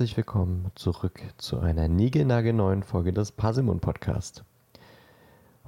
herzlich 0.00 0.16
willkommen 0.16 0.72
zurück 0.76 1.20
zu 1.36 1.60
einer 1.60 1.86
niegelnagelneuen 1.86 2.82
Folge 2.82 3.12
des 3.12 3.32
Parsimon 3.32 3.80
Podcast. 3.80 4.44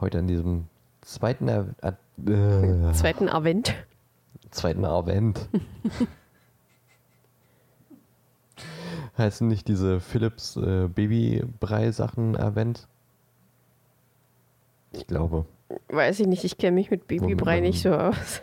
Heute 0.00 0.20
an 0.20 0.26
diesem 0.26 0.68
zweiten, 1.02 1.50
A 1.50 1.66
A 1.82 1.88
äh, 2.30 2.92
Zweiten 2.94 3.28
Advent. 3.28 3.74
zweiten 4.50 4.86
Advent. 4.86 5.50
Heißen 9.18 9.46
nicht 9.46 9.68
diese 9.68 10.00
Philips 10.00 10.56
äh, 10.56 10.88
Babybrei-Sachen 10.88 12.34
Advent? 12.34 12.88
Ich 14.92 15.06
glaube, 15.06 15.44
Weiß 15.88 16.18
ich 16.20 16.26
nicht, 16.26 16.44
ich 16.44 16.56
kenne 16.56 16.76
mich 16.76 16.90
mit 16.90 17.06
Babybrei 17.06 17.56
man- 17.56 17.64
nicht 17.64 17.82
so 17.82 17.92
aus. 17.94 18.40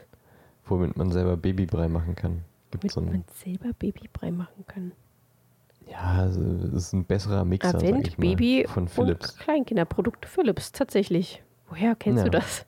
womit 0.66 0.96
man 0.98 1.12
selber 1.12 1.36
Babybrei 1.36 1.88
machen 1.88 2.14
kann. 2.14 2.44
Gibt 2.70 2.84
Damit 2.84 2.92
so 2.92 3.02
man 3.02 3.24
selber 3.34 3.74
Babybrei 3.74 4.30
machen 4.30 4.66
kann. 4.68 4.92
Ja, 5.90 6.00
also, 6.20 6.42
es 6.42 6.74
ist 6.74 6.94
ein 6.94 7.06
besserer 7.06 7.44
Mixer, 7.46 7.76
Advent, 7.76 8.18
Baby 8.18 8.66
von 8.68 8.88
Philips. 8.88 9.32
und 9.34 9.40
Kleinkinderprodukte 9.40 10.28
Philips, 10.28 10.72
tatsächlich. 10.72 11.42
Woher 11.70 11.96
kennst 11.96 12.20
Ja. 12.20 12.24
du 12.26 12.32
das? 12.32 12.66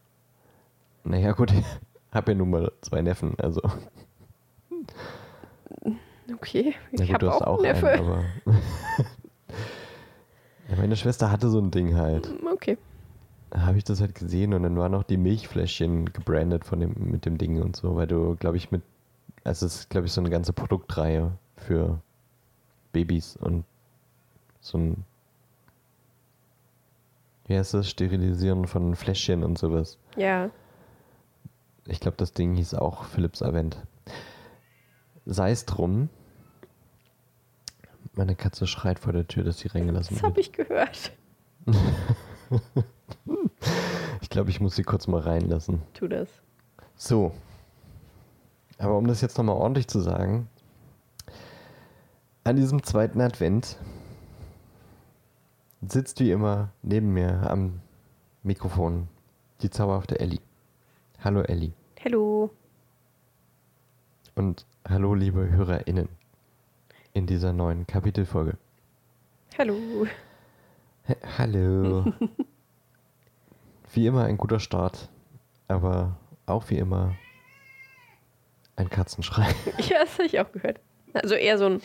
Naja, 1.03 1.31
gut, 1.31 1.51
ich 1.51 1.65
habe 2.11 2.31
ja 2.31 2.37
nun 2.37 2.49
mal 2.51 2.71
zwei 2.81 3.01
Neffen, 3.01 3.35
also. 3.39 3.61
Okay, 6.33 6.73
ich 6.91 7.13
habe 7.13 7.31
auch 7.33 7.41
auch 7.41 7.61
Neffe. 7.61 7.87
einen, 7.89 8.05
aber. 8.05 8.23
ja, 10.69 10.75
meine 10.77 10.95
Schwester 10.95 11.31
hatte 11.31 11.49
so 11.49 11.59
ein 11.59 11.71
Ding 11.71 11.95
halt. 11.97 12.33
Okay. 12.53 12.77
Da 13.49 13.61
habe 13.65 13.77
ich 13.77 13.83
das 13.83 13.99
halt 13.99 14.15
gesehen 14.15 14.53
und 14.53 14.63
dann 14.63 14.77
waren 14.77 14.95
auch 14.95 15.03
die 15.03 15.17
Milchfläschchen 15.17 16.05
gebrandet 16.13 16.63
von 16.63 16.79
dem, 16.79 16.93
mit 16.97 17.25
dem 17.25 17.37
Ding 17.37 17.61
und 17.61 17.75
so, 17.75 17.95
weil 17.95 18.07
du, 18.07 18.35
glaube 18.37 18.57
ich, 18.57 18.71
mit. 18.71 18.81
Also, 19.43 19.65
es 19.65 19.75
ist, 19.75 19.89
glaube 19.89 20.07
ich, 20.07 20.13
so 20.13 20.21
eine 20.21 20.29
ganze 20.29 20.53
Produktreihe 20.53 21.31
für 21.57 21.99
Babys 22.91 23.35
und 23.37 23.65
so 24.59 24.77
ein. 24.77 25.05
Wie 27.47 27.57
heißt 27.57 27.73
das? 27.73 27.89
Sterilisieren 27.89 28.67
von 28.67 28.95
Fläschchen 28.95 29.43
und 29.43 29.57
sowas. 29.57 29.97
Ja. 30.15 30.49
Ich 31.85 31.99
glaube, 31.99 32.17
das 32.17 32.31
Ding 32.33 32.55
hieß 32.55 32.75
auch 32.75 33.03
Philips 33.05 33.41
Avent. 33.41 33.77
Sei 35.25 35.51
es 35.51 35.65
drum. 35.65 36.09
Meine 38.13 38.35
Katze 38.35 38.67
schreit 38.67 38.99
vor 38.99 39.13
der 39.13 39.27
Tür, 39.27 39.43
dass 39.43 39.59
sie 39.59 39.67
reingelassen 39.69 40.15
Das 40.15 40.23
wird. 40.23 40.31
habe 40.31 40.41
ich 40.41 40.51
gehört. 40.51 41.11
Ich 44.21 44.29
glaube, 44.29 44.49
ich 44.49 44.59
muss 44.61 44.75
sie 44.75 44.83
kurz 44.83 45.07
mal 45.07 45.19
reinlassen. 45.21 45.81
Tu 45.93 46.07
das. 46.07 46.29
So. 46.95 47.33
Aber 48.77 48.97
um 48.97 49.07
das 49.07 49.21
jetzt 49.21 49.37
nochmal 49.37 49.55
ordentlich 49.55 49.87
zu 49.87 49.99
sagen, 49.99 50.47
an 52.43 52.55
diesem 52.55 52.83
zweiten 52.83 53.21
Advent 53.21 53.77
sitzt 55.81 56.19
wie 56.19 56.31
immer 56.31 56.71
neben 56.81 57.13
mir 57.13 57.49
am 57.49 57.81
Mikrofon 58.43 59.07
die 59.61 59.69
zauberhafte 59.69 60.19
Ellie. 60.19 60.41
Hallo 61.23 61.41
Ellie. 61.41 61.73
Hallo. 62.03 62.51
Und 64.35 64.65
hallo 64.87 65.13
liebe 65.13 65.49
HörerInnen 65.49 66.09
in 67.13 67.27
dieser 67.27 67.53
neuen 67.53 67.85
Kapitelfolge. 67.85 68.57
Hallo. 69.57 70.07
H 71.07 71.15
hallo. 71.37 72.11
wie 73.93 74.07
immer 74.07 74.23
ein 74.23 74.37
guter 74.37 74.59
Start, 74.59 75.09
aber 75.67 76.17
auch 76.47 76.69
wie 76.69 76.77
immer 76.77 77.15
ein 78.77 78.89
Katzenschrei. 78.89 79.53
Ja, 79.77 79.99
das 79.99 80.13
habe 80.13 80.25
ich 80.25 80.39
auch 80.39 80.51
gehört. 80.51 80.79
Also 81.13 81.35
eher 81.35 81.57
so 81.57 81.65
ein. 81.65 81.81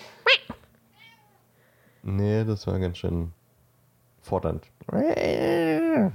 Nee, 2.03 2.45
das 2.45 2.67
war 2.67 2.79
ganz 2.79 2.99
schön 2.99 3.33
fordernd. 4.21 4.67
Ja. 4.93 6.13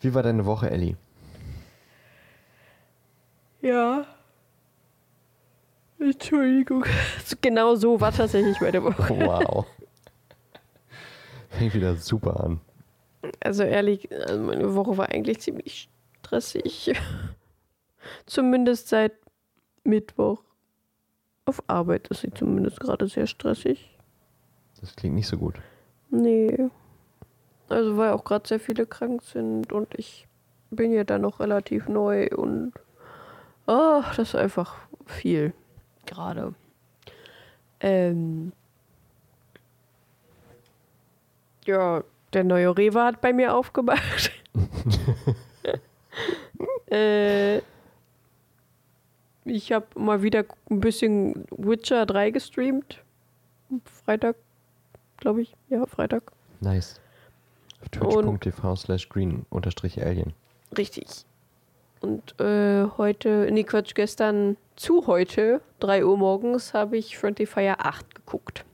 Wie 0.00 0.14
war 0.14 0.22
deine 0.22 0.44
Woche, 0.44 0.70
Ellie? 0.70 0.96
Ja. 3.60 4.06
Entschuldigung. 5.98 6.84
Genau 7.40 7.74
so 7.74 8.00
war 8.00 8.12
tatsächlich 8.12 8.60
meine 8.60 8.82
Woche. 8.84 9.08
Wow. 9.08 9.66
Fängt 11.50 11.74
wieder 11.74 11.96
super 11.96 12.40
an. 12.44 12.60
Also 13.40 13.62
ehrlich, 13.62 14.08
also 14.12 14.40
meine 14.40 14.74
Woche 14.74 14.98
war 14.98 15.08
eigentlich 15.08 15.40
ziemlich 15.40 15.88
stressig. 16.20 16.92
Zumindest 18.26 18.88
seit 18.88 19.12
Mittwoch. 19.84 20.42
Auf 21.44 21.62
Arbeit 21.68 22.08
ist 22.08 22.22
sie 22.22 22.32
zumindest 22.32 22.80
gerade 22.80 23.06
sehr 23.06 23.26
stressig. 23.26 23.96
Das 24.80 24.96
klingt 24.96 25.14
nicht 25.14 25.28
so 25.28 25.38
gut. 25.38 25.54
Nee. 26.10 26.70
Also 27.68 27.96
weil 27.96 28.10
auch 28.10 28.24
gerade 28.24 28.46
sehr 28.46 28.60
viele 28.60 28.86
krank 28.86 29.22
sind 29.22 29.72
und 29.72 29.94
ich 29.96 30.26
bin 30.70 30.92
ja 30.92 31.04
da 31.04 31.18
noch 31.18 31.40
relativ 31.40 31.88
neu 31.88 32.28
und 32.36 32.72
ach, 33.66 34.14
das 34.16 34.30
ist 34.30 34.34
einfach 34.34 34.76
viel 35.04 35.52
gerade. 36.04 36.54
Ähm, 37.80 38.52
ja, 41.64 42.02
der 42.32 42.44
neue 42.44 42.76
Rewe 42.76 43.02
hat 43.02 43.20
bei 43.20 43.32
mir 43.32 43.54
aufgemacht. 43.54 44.30
äh, 46.90 47.60
ich 49.46 49.72
habe 49.72 49.86
mal 49.94 50.22
wieder 50.22 50.44
ein 50.70 50.80
bisschen 50.80 51.46
Witcher 51.50 52.04
3 52.06 52.30
gestreamt. 52.30 53.02
Freitag, 54.04 54.36
glaube 55.16 55.42
ich. 55.42 55.54
Ja, 55.68 55.86
Freitag. 55.86 56.32
Nice. 56.60 57.00
Auf 57.80 57.88
twitch.tv 57.90 58.76
slash 58.76 59.08
green 59.08 59.46
unterstrich 59.50 60.02
alien. 60.04 60.32
Richtig. 60.76 61.24
Und 62.00 62.38
äh, 62.40 62.86
heute, 62.98 63.48
nee, 63.50 63.64
Quatsch, 63.64 63.94
gestern 63.94 64.56
zu 64.76 65.06
heute, 65.06 65.60
3 65.80 66.04
Uhr 66.04 66.16
morgens, 66.16 66.74
habe 66.74 66.96
ich 66.96 67.16
Friendly 67.16 67.46
Fire 67.46 67.76
8 67.84 68.14
geguckt. 68.14 68.64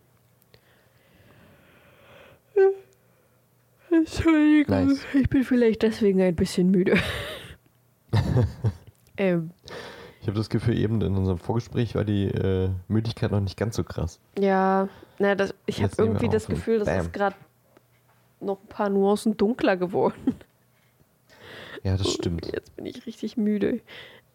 Entschuldigung, 3.91 4.87
Nice. 4.88 5.05
ich 5.15 5.28
bin 5.28 5.44
vielleicht 5.44 5.82
deswegen 5.82 6.21
ein 6.21 6.34
bisschen 6.34 6.71
müde. 6.71 6.99
ähm, 9.16 9.50
Ich 10.22 10.28
habe 10.28 10.38
das 10.38 10.49
Gefühl, 10.49 10.78
eben 10.78 11.00
in 11.03 11.16
unserem 11.16 11.38
Vorgespräch 11.38 11.97
war 11.97 12.05
die 12.05 12.27
äh, 12.28 12.71
Müdigkeit 12.87 13.33
noch 13.33 13.41
nicht 13.41 13.56
ganz 13.56 13.75
so 13.77 13.83
krass. 13.84 14.21
ja, 14.38 14.88
na, 15.19 15.34
das, 15.34 15.55
ich 15.66 15.83
habe 15.83 15.93
irgendwie 15.99 16.28
das 16.28 16.47
Gefühl, 16.47 16.78
das 16.78 16.88
ist 16.88 17.12
gerade 17.12 17.37
noch 18.41 18.61
ein 18.61 18.69
paar 18.69 18.88
Nuancen 18.88 19.37
dunkler 19.37 19.77
geworden. 19.77 20.37
Ja, 21.82 21.97
das 21.97 22.12
stimmt. 22.12 22.47
Jetzt 22.53 22.75
bin 22.77 22.87
ich 22.87 23.05
richtig 23.06 23.37
müde. 23.37 23.81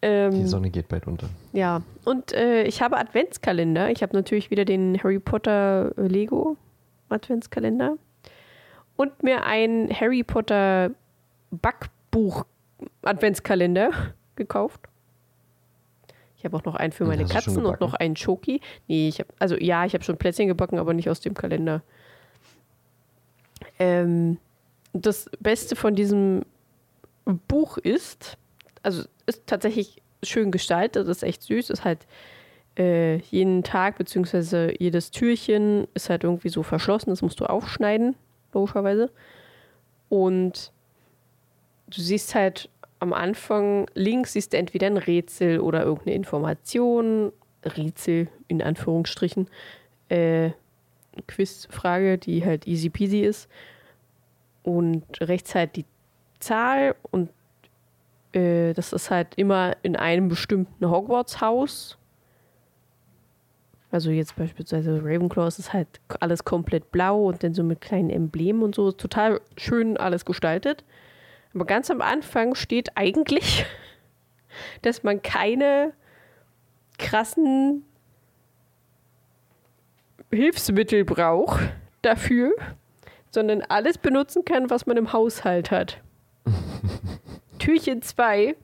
Ähm, 0.02 0.32
Die 0.32 0.46
Sonne 0.46 0.70
geht 0.70 0.90
bald 0.90 1.08
unter. 1.08 1.30
Ja, 1.54 1.82
und 2.06 2.34
äh, 2.34 2.64
ich 2.64 2.82
habe 2.82 2.98
Adventskalender. 2.98 3.90
Ich 3.90 4.04
habe 4.04 4.16
natürlich 4.16 4.52
wieder 4.52 4.66
den 4.66 5.02
Harry 5.02 5.20
Potter 5.20 5.94
äh, 5.98 6.02
Lego 6.08 6.58
Adventskalender 7.10 7.98
und 8.98 9.24
mir 9.24 9.46
ein 9.46 9.90
Harry 9.90 10.24
Potter 10.24 10.92
Backbuch 11.52 12.46
Adventskalender 13.04 13.92
gekauft. 14.36 14.82
Ich 16.38 16.46
habe 16.46 16.56
auch 16.56 16.66
noch 16.66 16.76
einen 16.76 16.92
für 16.92 17.06
meine 17.06 17.24
schon 17.24 17.30
Katzen 17.30 17.66
und 17.66 17.82
noch 17.82 17.96
einen 17.96 18.16
Schoki. 18.16 18.62
Nee, 18.88 19.08
ich 19.08 19.20
habe 19.20 19.30
also 19.40 19.56
ja, 19.56 19.86
ich 19.86 19.94
habe 19.94 20.04
schon 20.04 20.18
Plätzchen 20.18 20.48
gebacken, 20.48 20.78
aber 20.78 20.94
nicht 20.94 21.10
aus 21.10 21.20
dem 21.20 21.34
Kalender. 21.34 21.82
Ähm, 23.80 24.38
das 24.94 25.30
Beste 25.40 25.76
von 25.76 25.96
diesem 25.96 26.46
Buch 27.48 27.78
ist, 27.78 28.38
also 28.84 29.04
ist 29.26 29.48
tatsächlich 29.48 30.02
schön 30.24 30.52
gestaltet, 30.52 31.08
ist 31.08 31.24
echt 31.24 31.44
süß, 31.44 31.72
ist 31.72 31.84
halt 31.84 32.06
äh, 32.78 33.18
jeden 33.18 33.64
Tag 33.64 33.98
beziehungsweise 33.98 34.74
jedes 34.80 35.12
Türchen 35.12 35.88
ist 35.96 36.10
halt 36.10 36.24
irgendwie 36.24 36.50
so 36.50 36.64
verschlossen, 36.64 37.10
das 37.10 37.22
musst 37.22 37.40
du 37.40 37.46
aufschneiden, 37.46 38.16
logischerweise. 38.54 39.12
Und 40.10 40.72
du 41.88 42.02
siehst 42.02 42.36
halt 42.36 42.70
am 43.00 43.14
Anfang 43.14 43.88
links 43.94 44.34
siehst 44.34 44.54
du 44.54 44.58
entweder 44.58 44.88
ein 44.88 44.98
Rätsel 44.98 45.60
oder 45.60 45.84
irgendeine 45.84 46.16
Information, 46.16 47.32
Rätsel 47.64 48.30
in 48.48 48.62
Anführungsstrichen, 48.62 49.50
äh, 50.10 50.52
Quizfrage, 51.28 52.18
die 52.18 52.46
halt 52.46 52.68
easy 52.68 52.90
peasy 52.90 53.22
ist. 53.22 53.50
Und 54.64 55.06
rechts 55.22 55.56
halt 55.56 55.76
die 55.76 55.86
Zahl 56.40 56.96
und 57.12 57.30
äh, 58.34 58.74
das 58.74 58.94
ist 58.94 59.10
halt 59.10 59.36
immer 59.36 59.76
in 59.82 59.96
einem 59.96 60.28
bestimmten 60.28 60.90
Hogwarts-Haus. 60.90 61.98
Also 63.90 64.12
jetzt 64.12 64.36
beispielsweise 64.36 65.02
Ravenclaw 65.04 65.48
ist 65.48 65.72
halt 65.72 65.88
alles 66.20 66.44
komplett 66.44 66.92
blau 66.92 67.26
und 67.28 67.44
dann 67.44 67.54
so 67.54 67.64
mit 67.64 67.80
kleinen 67.80 68.10
Emblemen 68.10 68.62
und 68.64 68.76
so. 68.76 68.92
Total 68.92 69.40
schön 69.56 69.96
alles 69.98 70.26
gestaltet. 70.26 70.84
Aber 71.54 71.66
ganz 71.66 71.90
am 71.90 72.02
Anfang 72.02 72.56
steht 72.56 72.90
eigentlich, 72.96 73.66
dass 74.82 75.04
man 75.04 75.22
keine 75.22 75.94
krassen 76.98 77.86
Hilfsmittel 80.32 81.06
braucht 81.06 81.62
dafür, 82.02 82.52
sondern 83.32 83.62
alles 83.62 83.98
benutzen 83.98 84.44
kann, 84.46 84.70
was 84.70 84.86
man 84.86 84.98
im 84.98 85.14
Haushalt 85.14 85.72
hat. 85.72 86.02
Türchen 87.60 88.02
2. 88.02 88.58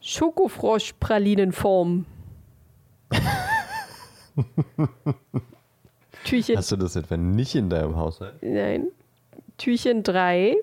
Schokofrosch-Pralinenform. 0.00 2.04
Türchen. 6.24 6.56
Hast 6.56 6.72
du 6.72 6.76
das 6.76 6.96
etwa 6.96 7.16
nicht 7.16 7.54
in 7.54 7.70
deinem 7.70 7.96
Haushalt? 7.96 8.42
Nein. 8.42 8.88
Türchen 9.56 10.02
3. 10.02 10.56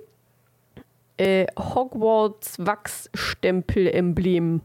Äh, 1.22 1.46
Hogwarts 1.56 2.58
Wachsstempel-Emblem. 2.58 4.62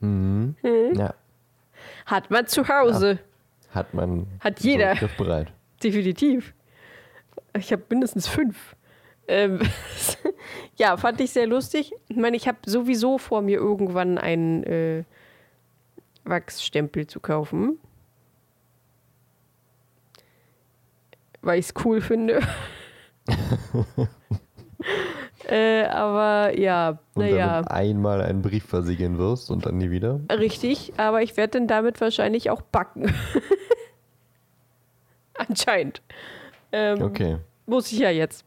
Mhm. 0.00 0.56
Ja, 0.96 1.14
Hat 2.06 2.30
man 2.30 2.46
zu 2.48 2.66
Hause. 2.68 3.18
hat 3.70 3.94
man 3.94 4.26
Hat 4.40 4.58
jeder. 4.60 4.94
so 4.94 5.00
griffbereit. 5.00 5.52
Definitiv. 5.82 6.54
Ich 7.56 7.72
habe 7.72 7.82
mindestens 7.88 8.26
fünf. 8.26 8.74
Ähm, 9.28 9.60
ja, 10.76 10.96
fand 10.96 11.20
ich 11.20 11.30
sehr 11.30 11.46
lustig. 11.46 11.92
Ich 12.08 12.16
meine, 12.16 12.36
ich 12.36 12.48
habe 12.48 12.58
sowieso 12.66 13.18
vor 13.18 13.42
mir 13.42 13.58
irgendwann 13.58 14.18
einen 14.18 14.64
äh, 14.64 15.04
Wachsstempel 16.24 17.06
zu 17.06 17.20
kaufen. 17.20 17.78
Weil 21.44 21.58
ich 21.58 21.66
es 21.66 21.74
cool 21.84 22.00
finde. 22.00 22.40
äh, 25.48 25.84
aber 25.84 26.58
ja, 26.58 26.98
naja. 27.14 27.60
einmal 27.62 28.22
einen 28.22 28.40
Brief 28.42 28.64
versiegeln 28.64 29.18
wirst 29.18 29.50
und 29.50 29.66
dann 29.66 29.76
nie 29.76 29.90
wieder. 29.90 30.20
Richtig, 30.30 30.94
aber 30.96 31.22
ich 31.22 31.36
werde 31.36 31.58
dann 31.58 31.68
damit 31.68 32.00
wahrscheinlich 32.00 32.48
auch 32.50 32.62
backen. 32.62 33.14
Anscheinend. 35.34 36.00
Ähm, 36.72 37.02
Okay. 37.02 37.38
Muss 37.66 37.90
ich 37.92 37.98
ja 37.98 38.10
jetzt. 38.10 38.44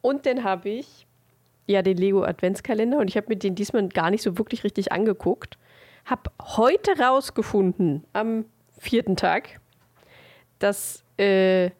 Und 0.00 0.26
dann 0.26 0.44
habe 0.44 0.68
ich 0.68 1.06
ja 1.66 1.82
den 1.82 1.96
Lego 1.96 2.22
Adventskalender 2.22 2.98
und 2.98 3.08
ich 3.08 3.16
habe 3.16 3.28
mir 3.28 3.36
den 3.36 3.54
diesmal 3.54 3.88
gar 3.88 4.10
nicht 4.10 4.22
so 4.22 4.38
wirklich 4.38 4.64
richtig 4.64 4.92
angeguckt. 4.92 5.58
Habe 6.04 6.30
heute 6.40 6.98
rausgefunden, 6.98 8.04
am 8.12 8.44
vierten 8.78 9.16
Tag, 9.16 9.60
dass 10.58 11.02
äh, 11.18 11.70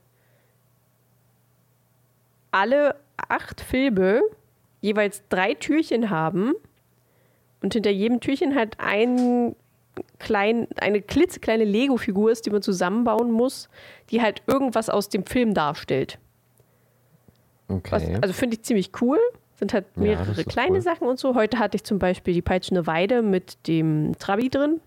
alle 2.50 2.96
acht 3.16 3.60
Filme 3.60 4.22
jeweils 4.80 5.22
drei 5.28 5.54
Türchen 5.54 6.10
haben 6.10 6.52
und 7.62 7.72
hinter 7.74 7.90
jedem 7.90 8.20
Türchen 8.20 8.54
halt 8.54 8.78
ein 8.78 9.56
klein, 10.18 10.68
eine 10.78 11.00
klitzekleine 11.00 11.64
Lego-Figur 11.64 12.30
ist, 12.30 12.46
die 12.46 12.50
man 12.50 12.62
zusammenbauen 12.62 13.30
muss, 13.30 13.68
die 14.10 14.20
halt 14.22 14.42
irgendwas 14.46 14.90
aus 14.90 15.08
dem 15.08 15.24
Film 15.24 15.54
darstellt. 15.54 16.18
Was, 17.68 18.04
Okay. 18.04 18.18
also 18.20 18.32
finde 18.32 18.56
ich 18.56 18.62
ziemlich 18.62 18.90
cool. 19.00 19.18
Sind 19.56 19.72
halt 19.72 19.86
Ja, 19.96 20.02
mehrere 20.02 20.30
ist 20.40 20.48
kleine 20.48 20.74
cool. 20.74 20.80
Sachen 20.82 21.08
und 21.08 21.18
so. 21.18 21.34
Heute 21.34 21.58
hatte 21.58 21.76
ich 21.76 21.82
zum 21.84 21.98
Beispiel 21.98 22.34
die 22.34 22.42
peitschende 22.42 22.86
Weide 22.86 23.22
mit 23.22 23.66
dem 23.66 24.12
Trabi 24.18 24.50
drin, 24.50 24.80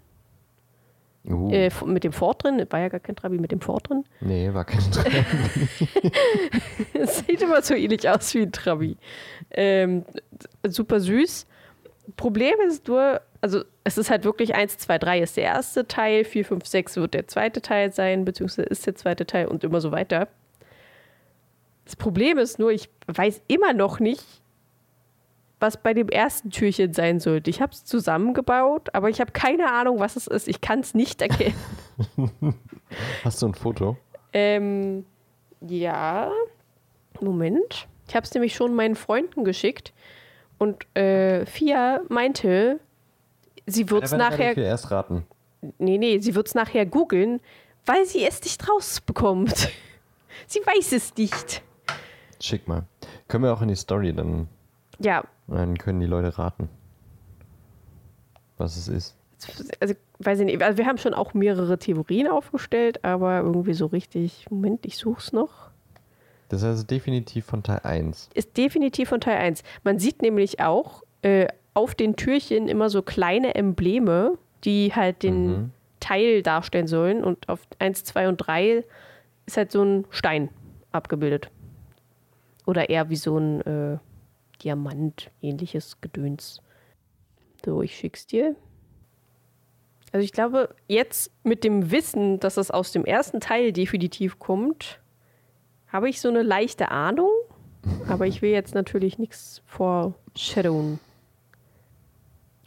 uh, 1.28 1.52
äh, 1.52 1.70
mit 1.86 2.04
dem 2.04 2.14
Ford 2.14 2.44
drin. 2.44 2.66
War 2.70 2.80
ja 2.80 2.90
gar 2.90 3.00
kein 3.00 3.16
Trabi, 3.16 3.38
mit 3.38 3.52
dem 3.52 3.62
Ford 3.62 3.90
drin. 3.90 4.04
nee, 4.22 4.54
war 4.54 4.66
kein. 4.66 4.80
Es 6.94 7.20
sieht 7.20 7.42
immer 7.42 7.62
so 7.62 7.74
ähnlich 7.74 8.08
aus 8.10 8.34
wie 8.34 8.42
ein 8.42 8.52
Trabi. 8.52 8.98
Ähm, 9.52 10.06
super 10.68 11.00
süß. 11.00 11.48
Problem 12.16 12.56
ist 12.68 12.88
nur, 12.88 13.22
also 13.42 13.64
es 13.84 13.98
ist 13.98 14.10
halt 14.10 14.24
wirklich 14.26 14.56
1, 14.56 14.78
2, 14.80 14.98
3 14.98 15.20
ist 15.22 15.38
der 15.38 15.44
erste 15.44 15.88
Teil, 15.88 16.24
4, 16.24 16.46
5, 16.46 16.66
6 16.66 16.96
wird 16.98 17.14
der 17.14 17.28
zweite 17.28 17.62
Teil 17.62 17.94
sein, 17.94 18.26
beziehungsweise 18.26 18.68
ist 18.68 18.86
der 18.88 18.96
zweite 18.96 19.26
Teil 19.26 19.48
und 19.48 19.64
immer 19.64 19.82
so 19.82 19.92
weiter. 19.92 20.28
Das 21.86 21.96
Problem 21.96 22.38
ist 22.38 22.60
nur, 22.60 22.72
ich 22.72 22.90
weiß 23.08 23.42
immer 23.48 23.74
noch 23.74 24.00
nicht, 24.00 24.24
was 25.60 25.78
bei 25.78 25.94
dem 25.94 26.10
ersten 26.10 26.52
Türchen 26.52 26.94
sein 26.94 27.20
sollte. 27.20 27.50
Ich 27.50 27.62
habe 27.62 27.74
es 27.74 27.84
zusammengebaut, 27.84 28.90
aber 28.94 29.10
ich 29.10 29.20
habe 29.20 29.32
keine 29.32 29.72
Ahnung, 29.72 30.00
was 30.00 30.16
es 30.16 30.28
ist. 30.28 30.48
Ich 30.48 30.62
kann 30.62 30.80
es 30.80 30.94
nicht 30.94 31.22
erkennen. 31.22 31.56
Hast 33.24 33.42
du 33.42 33.48
ein 33.48 33.54
Foto? 33.54 33.98
Ähm, 34.34 35.06
ja. 35.62 36.32
Moment. 37.20 37.88
Ich 38.08 38.16
habe 38.16 38.26
es 38.26 38.34
nämlich 38.34 38.56
schon 38.56 38.74
meinen 38.76 38.96
Freunden 38.96 39.44
geschickt. 39.44 39.94
Und 40.58 40.86
äh, 40.96 41.46
Fia 41.46 42.02
meinte, 42.10 42.80
sie 43.66 43.90
wird 43.90 44.04
es 44.04 44.12
nachher. 44.12 44.52
Ich 44.52 44.58
will 44.58 44.64
erst 44.64 44.92
raten. 44.92 45.26
Nee, 45.78 45.98
nee, 45.98 46.20
sie 46.20 46.36
wird 46.36 46.48
es 46.48 46.56
nachher 46.56 46.86
googeln, 46.86 47.42
weil 47.86 48.06
sie 48.06 48.26
es 48.26 48.42
nicht 48.44 48.68
rausbekommt. 48.70 49.70
sie 50.48 50.60
weiß 50.60 50.94
es 50.94 51.16
nicht. 51.16 51.62
Schick 52.42 52.68
mal. 52.68 52.86
Können 53.28 53.44
wir 53.44 53.54
auch 53.54 53.62
in 53.62 53.68
die 53.68 53.76
Story, 53.76 54.14
dann, 54.14 54.48
Ja, 55.00 55.24
dann 55.48 55.78
können 55.78 56.00
die 56.00 56.06
Leute 56.06 56.38
raten, 56.38 56.70
was 58.58 58.76
es 58.78 58.88
ist. 58.88 59.16
also 59.80 59.94
weiß 60.20 60.40
ich 60.42 60.46
nicht. 60.46 60.62
Also 60.62 60.78
wir 60.78 60.86
haben 60.86 60.98
schon 60.98 61.14
auch 61.14 61.34
mehrere 61.34 61.78
Theorien 61.80 62.28
aufgestellt, 62.28 63.04
aber 63.06 63.40
irgendwie 63.40 63.74
so 63.74 63.86
richtig. 63.88 64.46
Moment, 64.50 64.86
ich 64.86 64.98
such's 64.98 65.32
noch. 65.32 65.70
Das 66.50 66.62
ist 66.62 66.68
also 66.68 66.84
definitiv 66.84 67.46
von 67.46 67.62
Teil 67.64 67.80
1. 67.84 68.30
ist 68.34 68.58
definitiv 68.58 69.10
von 69.10 69.22
Teil 69.22 69.38
1. 69.38 69.64
Man 69.84 70.00
sieht 70.00 70.22
nämlich 70.22 70.60
auch 70.60 71.04
äh, 71.22 71.48
auf 71.76 71.94
den 71.96 72.16
Türchen 72.16 72.68
immer 72.68 72.90
so 72.90 73.02
kleine 73.04 73.54
Embleme, 73.56 74.38
die 74.64 74.92
halt 74.96 75.24
den 75.24 75.46
Mhm. 75.48 75.72
Teil 76.00 76.42
darstellen 76.44 76.88
sollen. 76.88 77.24
Und 77.24 77.48
auf 77.50 77.62
1, 77.78 78.04
2 78.04 78.30
und 78.30 78.38
3 78.38 78.84
ist 79.46 79.58
halt 79.58 79.72
so 79.72 79.84
ein 79.84 80.06
Stein 80.10 80.50
abgebildet. 80.92 81.50
Oder 82.66 82.90
eher 82.90 83.10
wie 83.10 83.16
so 83.16 83.38
ein 83.38 83.62
äh, 83.62 83.98
Diamant, 84.64 85.32
ähnliches 85.42 86.02
Gedöns. 86.02 86.62
So, 87.64 87.82
ich 87.82 87.96
schick's 87.98 88.26
dir. 88.26 88.56
Also 90.12 90.24
ich 90.24 90.32
glaube, 90.32 90.76
jetzt 90.88 91.32
mit 91.44 91.64
dem 91.64 91.92
Wissen, 91.92 92.40
dass 92.40 92.58
es 92.58 92.72
aus 92.72 92.92
dem 92.92 93.06
ersten 93.06 93.40
Teil 93.40 93.72
definitiv 93.72 94.40
kommt, 94.40 95.00
habe 95.88 96.10
ich 96.10 96.20
so 96.20 96.30
eine 96.30 96.42
leichte 96.42 96.90
Ahnung. 96.90 97.30
Aber 98.08 98.28
ich 98.28 98.42
will 98.42 98.52
jetzt 98.52 98.74
natürlich 98.74 99.18
nichts 99.18 99.62
foreshadowen. 99.66 101.00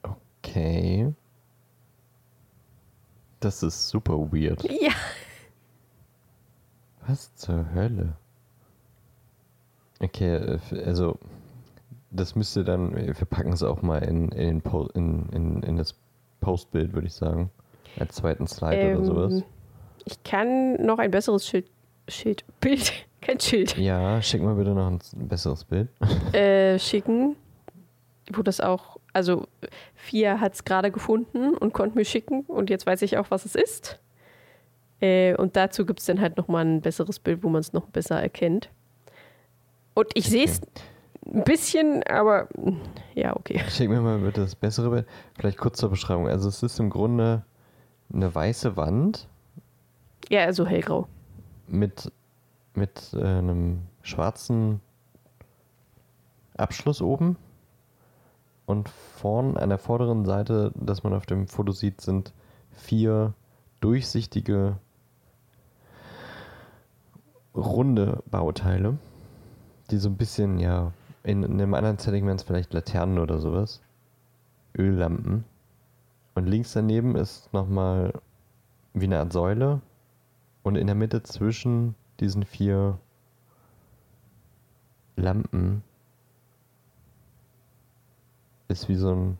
Okay. 0.02 1.12
Das 3.40 3.62
ist 3.62 3.88
super 3.88 4.32
weird. 4.32 4.62
Ja. 4.70 4.92
Was 7.06 7.34
zur 7.34 7.74
Hölle? 7.74 8.16
Okay, 10.00 10.34
äh, 10.36 10.84
also 10.84 11.18
das 12.12 12.36
müsste 12.36 12.64
dann, 12.64 12.94
wir 12.94 13.14
packen 13.14 13.52
es 13.52 13.62
auch 13.62 13.82
mal 13.82 14.02
in, 14.04 14.28
in, 14.30 14.62
in, 14.94 15.28
in, 15.32 15.62
in 15.62 15.76
das 15.76 15.94
Postbild, 16.40 16.92
würde 16.92 17.06
ich 17.06 17.14
sagen. 17.14 17.50
Als 17.98 18.16
zweiten 18.16 18.46
Slide 18.46 18.96
oder 18.96 19.04
sowas. 19.04 19.32
Ähm, 19.32 19.44
ich 20.04 20.22
kann 20.22 20.74
noch 20.74 20.98
ein 20.98 21.10
besseres 21.10 21.46
Schild, 21.46 21.66
Schild, 22.08 22.44
Bild, 22.60 22.92
kein 23.20 23.40
Schild, 23.40 23.76
Ja, 23.78 24.20
schick 24.20 24.42
mal 24.42 24.54
bitte 24.54 24.70
noch 24.70 24.88
ein 24.88 24.98
besseres 25.14 25.64
Bild. 25.64 25.88
äh, 26.32 26.78
schicken, 26.78 27.36
wo 28.32 28.42
das 28.42 28.60
auch, 28.60 28.98
also 29.12 29.46
Fia 29.94 30.40
hat 30.40 30.54
es 30.54 30.64
gerade 30.64 30.90
gefunden 30.90 31.54
und 31.54 31.72
konnte 31.72 31.96
mir 31.96 32.04
schicken 32.04 32.40
und 32.42 32.70
jetzt 32.70 32.86
weiß 32.86 33.02
ich 33.02 33.18
auch, 33.18 33.30
was 33.30 33.44
es 33.44 33.54
ist. 33.54 34.00
Äh, 35.00 35.34
und 35.36 35.56
dazu 35.56 35.84
gibt 35.84 36.00
es 36.00 36.06
dann 36.06 36.20
halt 36.20 36.36
nochmal 36.36 36.64
ein 36.64 36.80
besseres 36.80 37.18
Bild, 37.18 37.42
wo 37.42 37.48
man 37.48 37.60
es 37.60 37.72
noch 37.72 37.86
besser 37.86 38.20
erkennt. 38.20 38.70
Und 39.94 40.08
ich 40.14 40.28
sehe 40.28 40.44
es 40.44 40.60
ein 41.26 41.44
bisschen, 41.44 42.02
aber 42.04 42.48
ja, 43.14 43.36
okay. 43.36 43.60
Schick 43.68 43.88
mir 43.88 44.00
mal 44.00 44.18
bitte 44.18 44.40
das 44.40 44.54
bessere 44.54 44.90
Bild. 44.90 45.06
Vielleicht 45.38 45.58
kurz 45.58 45.78
zur 45.78 45.90
Beschreibung. 45.90 46.28
Also 46.28 46.48
es 46.48 46.62
ist 46.62 46.78
im 46.80 46.90
Grunde 46.90 47.44
eine 48.12 48.34
weiße 48.34 48.76
Wand 48.76 49.28
Ja, 50.28 50.44
also 50.44 50.66
hellgrau. 50.66 51.06
mit, 51.66 52.10
mit 52.74 53.12
äh, 53.14 53.24
einem 53.24 53.82
schwarzen 54.02 54.80
Abschluss 56.56 57.00
oben. 57.00 57.36
Und 58.66 58.88
vorn 58.88 59.56
an 59.56 59.68
der 59.68 59.78
vorderen 59.78 60.24
Seite, 60.24 60.72
das 60.74 61.02
man 61.02 61.14
auf 61.14 61.26
dem 61.26 61.46
Foto 61.48 61.72
sieht, 61.72 62.00
sind 62.00 62.32
vier 62.70 63.34
durchsichtige 63.80 64.76
runde 67.54 68.22
Bauteile, 68.30 68.98
die 69.90 69.98
so 69.98 70.08
ein 70.08 70.16
bisschen, 70.16 70.58
ja, 70.58 70.92
in, 71.24 71.42
in 71.42 71.52
einem 71.52 71.74
anderen 71.74 71.98
Setting 71.98 72.26
wären 72.26 72.36
es 72.36 72.42
vielleicht 72.42 72.72
Laternen 72.72 73.18
oder 73.18 73.38
sowas. 73.38 73.80
Öllampen. 74.76 75.44
Und 76.34 76.46
links 76.46 76.72
daneben 76.72 77.16
ist 77.16 77.52
nochmal 77.52 78.12
wie 78.94 79.04
eine 79.04 79.18
Art 79.18 79.32
Säule. 79.32 79.80
Und 80.62 80.76
in 80.76 80.86
der 80.86 80.96
Mitte 80.96 81.22
zwischen 81.22 81.94
diesen 82.20 82.44
vier 82.44 82.98
Lampen 85.16 85.82
ist 88.68 88.88
wie 88.88 88.94
so 88.94 89.14
ein 89.14 89.38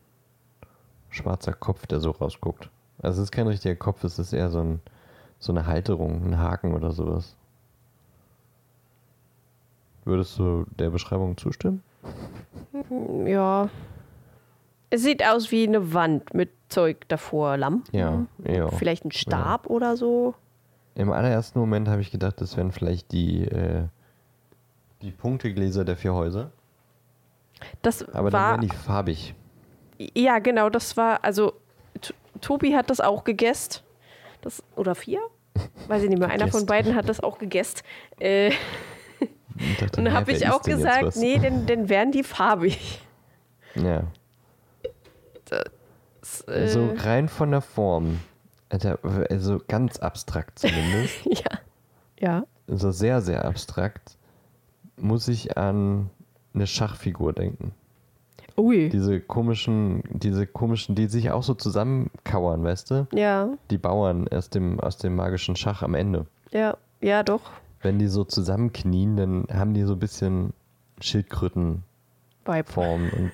schwarzer 1.08 1.52
Kopf, 1.52 1.86
der 1.86 2.00
so 2.00 2.10
rausguckt. 2.10 2.70
Also 3.00 3.22
es 3.22 3.28
ist 3.28 3.32
kein 3.32 3.46
richtiger 3.46 3.76
Kopf, 3.76 4.04
es 4.04 4.18
ist 4.18 4.32
eher 4.32 4.50
so, 4.50 4.60
ein, 4.60 4.80
so 5.38 5.52
eine 5.52 5.66
Halterung, 5.66 6.24
ein 6.24 6.38
Haken 6.38 6.74
oder 6.74 6.92
sowas. 6.92 7.36
Würdest 10.04 10.38
du 10.38 10.66
der 10.78 10.90
Beschreibung 10.90 11.37
zustimmen? 11.37 11.82
Ja. 13.25 13.68
Es 14.90 15.02
sieht 15.02 15.25
aus 15.25 15.50
wie 15.50 15.66
eine 15.66 15.94
Wand 15.94 16.35
mit 16.35 16.50
Zeug 16.68 17.09
davor, 17.09 17.56
Lampen. 17.56 17.97
Ja, 17.97 18.26
ja. 18.44 18.68
Vielleicht 18.71 19.04
ein 19.04 19.12
Stab 19.12 19.66
oder 19.68 19.97
so. 19.97 20.35
Im 20.94 21.11
allerersten 21.12 21.59
Moment 21.59 21.88
habe 21.88 22.02
ich 22.02 22.11
gedacht, 22.11 22.40
das 22.40 22.56
wären 22.56 22.73
vielleicht 22.73 23.12
die, 23.12 23.44
äh, 23.44 23.85
die 25.00 25.11
Punktegläser 25.11 25.85
der 25.85 25.97
vier 25.97 26.12
Häuser. 26.12 26.50
Das 27.80 28.06
Aber 28.11 28.30
dann 28.30 28.40
war. 28.40 28.50
wären 28.52 28.61
die 28.62 28.68
farbig. 28.68 29.35
Ja, 30.14 30.40
genau, 30.40 30.68
das 30.68 30.97
war. 30.97 31.25
Also, 31.25 31.54
T 32.00 32.12
Tobi 32.40 32.75
hat 32.75 32.90
das 32.90 33.00
auch 33.00 33.25
gegessen. 33.25 33.80
Das, 34.40 34.62
oder 34.75 34.94
vier? 34.94 35.21
Weiß 35.87 36.02
ich 36.02 36.09
nicht 36.09 36.18
mehr. 36.18 36.28
Einer 36.28 36.49
von 36.49 36.66
beiden 36.66 36.94
hat 36.97 37.09
das 37.09 37.21
auch 37.21 37.38
gegessen. 37.38 37.80
Äh, 38.18 38.50
Ich 39.59 39.76
dachte, 39.78 39.99
und 39.99 40.04
dann 40.04 40.14
habe 40.14 40.32
ich 40.32 40.49
auch 40.49 40.62
gesagt, 40.62 41.16
nee, 41.16 41.38
dann, 41.38 41.66
dann 41.66 41.88
wären 41.88 42.12
die 42.12 42.23
farbig. 42.23 43.00
Ja. 43.75 44.04
Das, 45.47 46.42
äh, 46.49 46.68
So 46.68 46.92
rein 46.97 47.28
von 47.28 47.50
der 47.50 47.61
Form. 47.62 48.21
Also 48.71 49.61
ganz 49.68 49.99
abstrakt 49.99 50.59
zumindest. 50.59 51.14
ja. 51.26 51.59
Ja. 52.18 52.44
also 52.68 52.90
sehr, 52.92 53.21
sehr 53.21 53.44
abstrakt. 53.44 54.16
Muss 54.97 55.26
ich 55.28 55.56
an 55.59 56.09
eine 56.54 56.66
Schachfigur 56.66 57.32
denken. 57.32 57.73
Ui. 58.56 58.90
Diese 58.90 59.21
komischen, 59.21 60.02
diese 60.11 60.47
komischen, 60.47 60.94
die 60.94 61.06
sich 61.06 61.30
auch 61.30 61.42
so 61.42 61.54
zusammenkauern, 61.54 62.62
weißt 62.62 62.90
du? 62.90 63.06
Ja, 63.14 63.49
Die 63.71 63.78
Bauern 63.78 64.28
aus 64.28 64.50
dem, 64.50 64.78
aus 64.78 64.99
dem 64.99 65.16
magischen 65.16 65.56
Schach 65.56 65.82
am 65.82 65.94
Ende. 65.94 66.26
ja, 66.50 66.76
ja, 67.00 67.23
doch. 67.25 67.40
Wenn 67.82 67.98
die 67.98 68.06
so 68.06 68.24
zusammenknien, 68.24 69.16
dann 69.16 69.46
haben 69.52 69.74
die 69.74 69.82
so 69.82 69.94
ein 69.94 69.98
bisschen 69.98 70.52
Schildkrötenform. 71.00 71.82
Und 72.44 73.32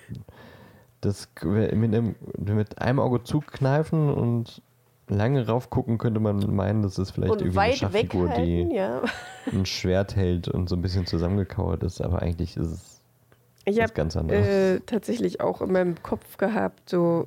das 1.01 1.29
mit 1.45 1.95
einem, 1.95 2.15
mit 2.39 2.81
einem 2.81 3.01
Auge 3.01 3.23
zukneifen 3.23 4.13
und 4.13 4.63
lange 5.09 5.47
raufgucken, 5.47 5.99
könnte 5.99 6.21
man 6.21 6.55
meinen, 6.55 6.83
das 6.83 6.99
ist 6.99 7.13
vielleicht 7.13 7.33
Und 7.33 7.41
irgendwie 7.41 7.59
eine 7.59 7.77
Schachfigur, 7.77 8.29
die 8.31 8.69
ja. 8.75 9.03
ein 9.53 9.65
Schwert 9.67 10.17
hält 10.17 10.49
und 10.49 10.69
so 10.69 10.77
ein 10.77 10.83
bisschen 10.83 11.07
zusammengekauert 11.07 11.83
ist, 11.83 12.01
aber 12.01 12.21
eigentlich 12.23 12.57
ist 12.57 12.67
es 12.67 13.01
Ich 13.65 13.81
habe 13.81 13.93
ganz 13.93 14.17
anderes. 14.17 14.47
äh, 14.47 14.81
tatsächlich 14.81 15.41
auch 15.41 15.63
in 15.63 15.73
meinem 15.73 16.03
Kopf 16.03 16.37
gehabt, 16.37 16.91
so 16.91 17.27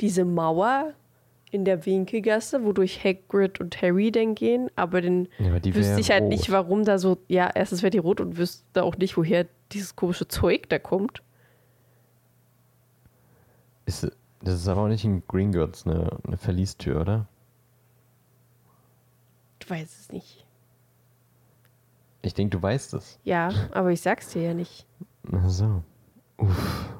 diese 0.00 0.24
Mauer 0.24 0.92
in 1.50 1.64
der 1.64 1.84
Winkelgasse, 1.84 2.64
wodurch 2.64 3.02
Hagrid 3.04 3.60
und 3.60 3.80
Harry 3.82 4.12
dann 4.12 4.34
gehen, 4.34 4.70
aber 4.76 5.02
dann 5.02 5.28
ja, 5.38 5.52
wüsste 5.74 6.00
ich 6.00 6.10
halt 6.10 6.22
rot. 6.22 6.30
nicht, 6.30 6.50
warum 6.50 6.84
da 6.84 6.98
so, 6.98 7.18
ja, 7.28 7.50
erstens 7.52 7.82
wäre 7.82 7.90
die 7.90 7.98
rot 7.98 8.20
und 8.20 8.36
wüsste 8.36 8.82
auch 8.82 8.96
nicht, 8.96 9.16
woher 9.16 9.46
dieses 9.72 9.96
komische 9.96 10.28
Zeug 10.28 10.68
da 10.68 10.78
kommt. 10.78 11.22
Ist, 13.86 14.10
das 14.42 14.54
ist 14.54 14.68
aber 14.68 14.82
auch 14.82 14.88
nicht 14.88 15.04
in 15.04 15.22
Gringotts 15.26 15.86
eine, 15.86 16.18
eine 16.26 16.36
Verliestür, 16.36 17.00
oder? 17.00 17.26
Ich 19.60 19.68
weiß 19.68 19.98
es 20.00 20.12
nicht. 20.12 20.46
Ich 22.22 22.34
denke, 22.34 22.56
du 22.56 22.62
weißt 22.62 22.94
es. 22.94 23.18
Ja, 23.24 23.50
aber 23.72 23.90
ich 23.90 24.00
sag's 24.00 24.28
dir 24.28 24.42
ja 24.42 24.54
nicht. 24.54 24.86
Ach 25.32 25.48
so. 25.48 25.82
Uff. 26.36 26.94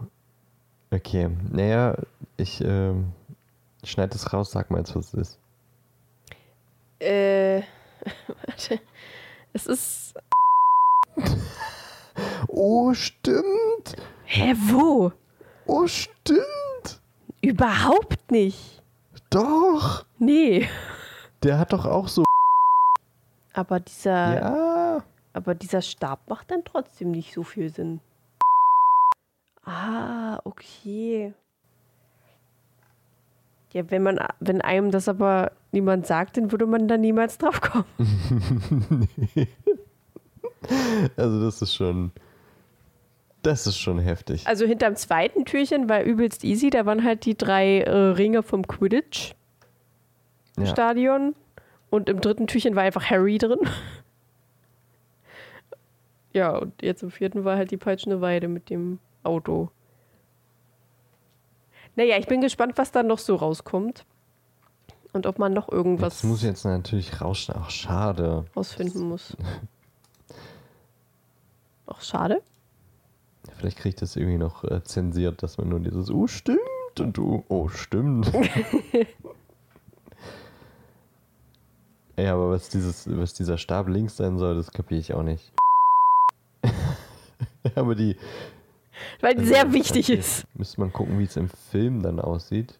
Okay. 0.90 1.30
Naja, 1.50 1.97
ich 2.37 2.61
ähm, 2.62 3.12
schneide 3.84 4.14
es 4.16 4.32
raus, 4.32 4.50
sag 4.50 4.70
mal 4.70 4.78
jetzt, 4.78 4.94
was 4.96 5.12
es 5.14 5.14
ist. 5.14 5.38
Äh, 7.00 7.62
warte. 8.46 8.80
Es 9.52 9.66
ist. 9.66 10.14
Oh, 12.49 12.92
stimmt. 12.92 13.96
Hä, 14.25 14.54
wo? 14.68 15.12
Oh, 15.66 15.87
stimmt. 15.87 17.00
Überhaupt 17.40 18.30
nicht. 18.30 18.82
Doch. 19.30 20.04
Nee. 20.18 20.68
Der 21.42 21.58
hat 21.58 21.72
doch 21.72 21.87
auch 21.87 22.08
so. 22.08 22.25
Aber 23.54 23.80
dieser, 23.80 24.34
Ja. 24.40 25.04
aber 25.32 25.54
dieser 25.54 25.80
Stab 25.80 26.28
macht 26.28 26.50
dann 26.50 26.64
trotzdem 26.64 27.12
nicht 27.12 27.32
so 27.32 27.42
viel 27.42 27.70
Sinn. 27.72 28.00
Ah, 29.64 30.40
okay. 30.44 31.32
Ja, 33.72 33.88
wenn 33.90 34.02
man, 34.02 34.18
wenn 34.40 34.60
einem 34.60 34.90
das 34.90 35.08
aber 35.08 35.52
niemand 35.72 36.06
sagt, 36.06 36.36
dann 36.36 36.50
würde 36.50 36.66
man 36.66 36.88
da 36.88 36.96
niemals 36.96 37.38
drauf 37.38 37.60
kommen. 37.60 37.84
Also, 41.16 41.42
das 41.42 41.62
ist 41.62 41.74
schon. 41.74 42.12
Das 43.42 43.66
ist 43.66 43.78
schon 43.78 43.98
heftig. 43.98 44.46
Also 44.46 44.66
hinterm 44.66 44.94
zweiten 44.96 45.46
Türchen 45.46 45.88
war 45.88 46.02
übelst 46.02 46.44
easy. 46.44 46.68
Da 46.68 46.84
waren 46.84 47.02
halt 47.02 47.24
die 47.24 47.34
drei 47.34 47.80
äh, 47.80 47.90
Ringe 47.90 48.42
vom 48.42 48.60
Ja. 48.60 48.66
Quidditch-Stadion. 48.68 51.34
Und 51.88 52.10
im 52.10 52.20
dritten 52.20 52.46
Türchen 52.46 52.76
war 52.76 52.82
einfach 52.82 53.08
Harry 53.08 53.38
drin. 53.38 53.60
ja, 56.34 56.54
und 56.56 56.82
jetzt 56.82 57.02
im 57.02 57.10
vierten 57.10 57.46
war 57.46 57.56
halt 57.56 57.70
die 57.70 57.78
peitschende 57.78 58.20
Weide 58.20 58.48
mit 58.48 58.68
dem 58.68 58.98
Auto. 59.22 59.70
Naja, 62.00 62.16
ich 62.16 62.26
bin 62.26 62.40
gespannt, 62.40 62.78
was 62.78 62.92
da 62.92 63.02
noch 63.02 63.19
so 63.19 63.37
rauskommt. 63.37 64.07
Und 65.12 65.26
ob 65.26 65.38
man 65.38 65.52
noch 65.52 65.71
irgendwas 65.71 66.14
Das 66.14 66.25
muss 66.25 66.42
jetzt 66.42 66.64
natürlich 66.64 67.21
rauschen. 67.21 67.54
Ach, 67.59 67.69
schade. 67.69 68.47
rausfinden 68.57 69.07
muss. 69.07 69.37
Ach, 71.87 72.00
schade. 72.00 72.40
Vielleicht 73.59 73.76
kriege 73.76 73.90
ich 73.90 73.97
das 73.97 74.16
irgendwie 74.16 74.38
noch 74.38 74.64
äh, 74.64 74.83
zensiert, 74.83 75.42
dass 75.42 75.59
man 75.59 75.69
nur 75.69 75.80
dieses 75.80 76.11
Oh, 76.11 76.26
stimmt 76.26 76.59
und 76.99 77.19
du, 77.19 77.45
oh, 77.49 77.69
stimmt. 77.69 78.33
Ey, 82.16 82.28
aber 82.28 82.49
was, 82.49 82.71
dieses, 82.71 83.14
was 83.14 83.35
dieser 83.35 83.59
Stab 83.59 83.88
links 83.88 84.16
sein 84.16 84.38
soll, 84.38 84.54
das 84.54 84.73
kapiere 84.73 85.00
ich 85.00 85.12
auch 85.12 85.23
nicht. 85.23 85.52
aber 87.75 87.95
die. 87.95 88.16
Weil 89.21 89.35
die 89.35 89.47
sehr 89.47 89.73
wichtig 89.73 90.07
okay, 90.07 90.19
ist. 90.19 90.47
Müsste 90.54 90.80
man 90.80 90.92
gucken, 90.92 91.19
wie 91.19 91.25
es 91.25 91.37
im 91.37 91.49
Film 91.49 92.02
dann 92.02 92.21
aussieht. 92.21 92.78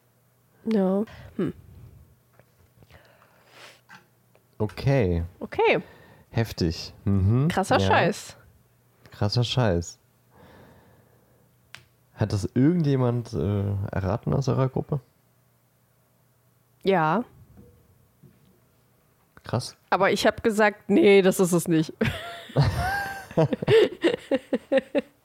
Ja. 0.65 1.05
Okay, 4.59 5.25
Okay, 5.39 5.81
heftig. 6.31 6.93
Mhm. 7.05 7.49
krasser 7.49 7.79
ja, 7.79 7.87
Scheiß. 7.87 8.37
Krasser 9.11 9.45
Scheiß. 9.45 9.99
Hat 12.15 12.33
das 12.35 12.49
irgendjemand 12.55 13.33
äh, 13.33 13.75
erraten 13.91 14.35
aus 14.35 14.49
eurer 14.49 14.69
Gruppe? 14.69 15.01
Ja. 16.83 17.25
Krass. 19.43 19.77
Aber 19.89 20.13
ich 20.13 20.27
habe 20.27 20.43
gesagt, 20.43 20.91
nee, 20.91 21.23
das 21.23 21.41
ist 21.41 21.53
es 21.53 21.67
nicht. 21.67 21.95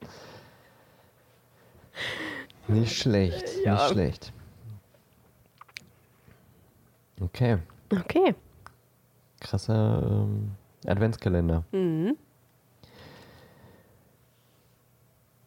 Nicht 2.68 2.96
schlecht, 2.98 3.64
Ja. 3.64 3.74
nicht 3.74 3.90
schlecht. 3.92 4.32
Okay, 7.20 7.58
Okay. 7.92 8.34
krasser 9.40 10.02
ähm, 10.04 10.50
Adventskalender. 10.86 11.62
Mhm. 11.72 12.16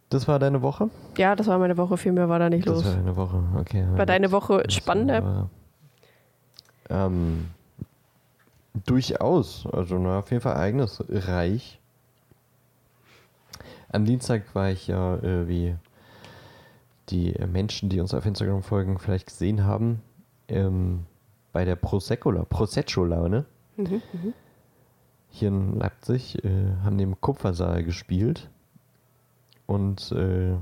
Das 0.09 0.27
war 0.27 0.39
deine 0.39 0.61
Woche? 0.63 0.89
Ja, 1.17 1.35
das 1.35 1.45
war 1.47 1.59
meine 1.59 1.77
Woche. 1.77 1.95
Viel 1.97 2.13
mehr 2.13 2.27
war 2.29 2.39
da 2.39 2.49
nicht 2.49 2.65
Das 2.67 2.77
los. 2.77 2.85
war 2.85 2.95
deine 2.95 3.15
Woche, 3.15 3.43
okay. 3.57 3.85
War 3.91 4.05
deine 4.07 4.31
Woche 4.31 4.63
Das 4.63 4.73
spannender? 4.73 5.23
war, 5.23 5.49
Ähm, 6.89 7.49
durchaus. 8.85 9.67
Also 9.71 9.99
na, 9.99 10.17
auf 10.19 10.31
jeden 10.31 10.41
Fall 10.41 10.55
ereignisreich. 10.55 11.79
Am 13.91 14.05
Dienstag 14.05 14.55
war 14.55 14.71
ich 14.71 14.87
ja, 14.87 15.17
äh, 15.17 15.47
wie 15.47 15.75
die 17.09 17.33
Menschen, 17.51 17.89
die 17.89 17.99
uns 17.99 18.13
auf 18.13 18.25
Instagram 18.25 18.63
folgen, 18.63 18.99
vielleicht 18.99 19.27
gesehen 19.27 19.63
haben, 19.63 20.01
ähm, 20.47 21.05
bei 21.51 21.65
der 21.65 21.75
Prosecco, 21.75 22.31
Prosecco-Laune 22.31 23.45
Mhm. 23.77 24.01
hier 25.29 25.47
in 25.47 25.77
Leipzig, 25.79 26.43
äh, 26.43 26.75
haben 26.83 26.97
die 26.97 27.03
im 27.03 27.19
Kupfersaal 27.21 27.83
gespielt. 27.83 28.49
Und 29.65 30.11
äh, 30.11 30.55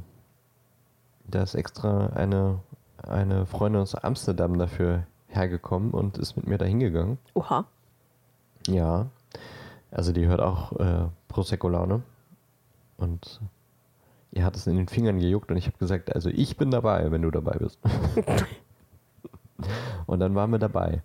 da 1.25 1.43
ist 1.43 1.55
extra 1.55 2.07
eine, 2.07 2.59
eine 3.01 3.45
Freundin 3.45 3.81
aus 3.81 3.95
Amsterdam 3.95 4.57
dafür 4.59 5.07
hergekommen 5.29 5.91
und 5.91 6.17
ist 6.17 6.35
mit 6.35 6.47
mir 6.47 6.57
da 6.57 6.65
hingegangen. 6.65 7.17
Oha. 7.33 7.65
Ja. 8.67 9.07
Also 9.91 10.11
die 10.11 10.27
hört 10.27 10.41
auch 10.41 10.73
äh, 10.73 11.07
Prosecco 11.27 11.69
Laune. 11.69 12.03
Und 12.97 13.41
ihr 14.38 14.46
hat 14.46 14.56
es 14.56 14.67
in 14.67 14.77
den 14.77 14.88
Fingern 14.88 15.20
gejuckt 15.20 15.50
und 15.51 15.58
ich 15.58 15.65
habe 15.67 15.77
gesagt, 15.77 16.13
also 16.15 16.29
ich 16.29 16.58
bin 16.58 16.70
dabei, 16.72 17.12
wenn 17.12 17.24
du 17.24 17.32
dabei 17.32 17.58
bist. 17.58 17.79
und 20.06 20.20
dann 20.20 20.36
waren 20.36 20.51
wir 20.51 20.60
dabei. 20.60 21.01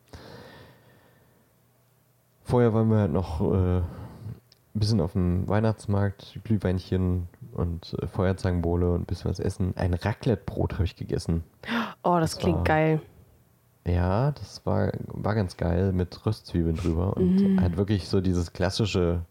Vorher 2.45 2.75
waren 2.75 2.91
wir 2.91 2.99
halt 2.99 3.13
noch 3.13 3.41
äh, 3.41 3.79
ein 3.79 3.85
bisschen 4.75 5.01
auf 5.01 5.13
dem 5.13 5.49
Weihnachtsmarkt, 5.49 6.41
Glühweinchen 6.45 7.29
und 7.53 7.95
äh, 8.03 8.07
Feuerzangenbowle 8.07 8.91
und 8.93 9.03
ein 9.03 9.07
bisschen 9.07 9.31
was 9.31 9.41
essen. 9.41 9.73
Ein 9.77 9.95
Raclette-Brot 9.95 10.75
habe 10.75 10.85
ich 10.85 10.97
gegessen. 10.97 11.45
Oh, 12.03 12.19
das, 12.21 12.33
Das 12.33 12.39
klingt 12.39 12.59
war- 12.59 12.65
geil. 12.65 13.01
Ja, 13.85 14.31
das 14.33 14.65
war, 14.65 14.93
war 15.09 15.35
ganz 15.35 15.57
geil 15.57 15.93
mit 15.93 16.25
Röstzwiebeln 16.25 16.77
drüber 16.77 17.17
und 17.17 17.57
Mm. 17.57 17.61
halt 17.61 17.77
wirklich 17.77 18.09
so 18.09 18.21
dieses 18.21 18.53
klassische 18.53 19.23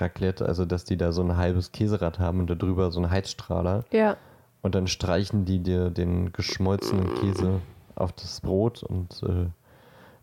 Raclette, 0.00 0.46
also 0.46 0.64
dass 0.64 0.84
die 0.84 0.96
da 0.96 1.12
so 1.12 1.22
ein 1.22 1.36
halbes 1.36 1.72
Käserad 1.72 2.18
haben 2.18 2.40
und 2.40 2.48
da 2.48 2.54
drüber 2.54 2.90
so 2.90 3.00
einen 3.00 3.10
Heizstrahler 3.10 3.84
Ja. 3.92 4.16
und 4.62 4.74
dann 4.74 4.86
streichen 4.86 5.44
die 5.44 5.58
dir 5.60 5.90
den 5.90 6.32
geschmolzenen 6.32 7.14
Käse 7.16 7.60
auf 7.94 8.12
das 8.12 8.40
Brot 8.40 8.82
und 8.82 9.22
äh, 9.22 9.46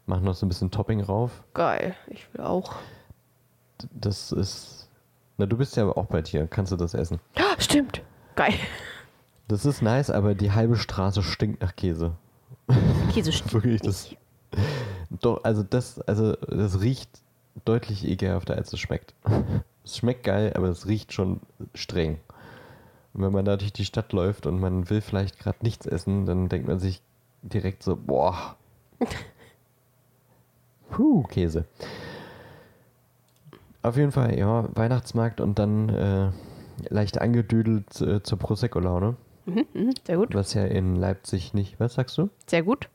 machen 0.05 0.25
noch 0.25 0.35
so 0.35 0.45
ein 0.45 0.49
bisschen 0.49 0.71
Topping 0.71 1.01
rauf. 1.01 1.43
Geil. 1.53 1.95
Ich 2.07 2.31
will 2.33 2.41
auch. 2.41 2.73
Das 3.91 4.31
ist. 4.31 4.89
Na, 5.37 5.45
du 5.47 5.57
bist 5.57 5.75
ja 5.75 5.85
auch 5.87 6.05
bei 6.05 6.21
dir, 6.21 6.45
kannst 6.47 6.71
du 6.71 6.75
das 6.75 6.93
essen. 6.93 7.19
Ah, 7.35 7.59
Stimmt. 7.59 8.01
Geil. 8.35 8.53
Das 9.47 9.65
ist 9.65 9.81
nice, 9.81 10.09
aber 10.09 10.35
die 10.35 10.51
halbe 10.51 10.75
Straße 10.75 11.21
stinkt 11.23 11.61
nach 11.61 11.75
Käse. 11.75 12.13
Käse 13.13 13.31
stimmt 13.33 13.53
Wirklich, 13.53 13.81
das-. 13.81 14.09
Doch, 15.09 15.43
also 15.43 15.63
das, 15.63 15.99
also 16.01 16.33
das 16.33 16.79
riecht 16.81 17.09
deutlich 17.65 18.07
ekelhafter, 18.07 18.55
als 18.55 18.71
es 18.73 18.79
schmeckt. 18.79 19.13
Es 19.85 19.97
schmeckt 19.97 20.23
geil, 20.23 20.53
aber 20.55 20.69
es 20.69 20.87
riecht 20.87 21.11
schon 21.11 21.41
streng. 21.75 22.17
Und 23.13 23.21
wenn 23.21 23.33
man 23.33 23.43
da 23.43 23.57
durch 23.57 23.73
die 23.73 23.83
Stadt 23.83 24.13
läuft 24.13 24.45
und 24.45 24.57
man 24.61 24.89
will 24.89 25.01
vielleicht 25.01 25.39
gerade 25.39 25.57
nichts 25.61 25.85
essen, 25.85 26.25
dann 26.25 26.47
denkt 26.47 26.69
man 26.69 26.79
sich 26.79 27.01
direkt 27.41 27.83
so, 27.83 27.97
boah. 27.97 28.55
Puh, 30.89 31.23
Käse. 31.23 31.65
Auf 33.81 33.97
jeden 33.97 34.13
Fall, 34.13 34.37
ja, 34.37 34.69
Weihnachtsmarkt 34.73 35.41
und 35.41 35.59
dann 35.59 35.89
äh, 35.89 36.31
leicht 36.89 37.19
angedüdelt 37.19 37.99
äh, 37.99 38.23
zur 38.23 38.39
Prosecco-Laune, 38.39 39.17
Mhm, 39.45 39.65
mhm, 39.73 39.93
sehr 40.07 40.15
gut. 40.15 40.33
was 40.33 40.53
ja 40.53 40.63
in 40.63 40.95
Leipzig 40.95 41.53
nicht, 41.53 41.77
was 41.77 41.95
sagst 41.95 42.17
du? 42.17 42.29
Sehr 42.47 42.63
gut. 42.63 42.87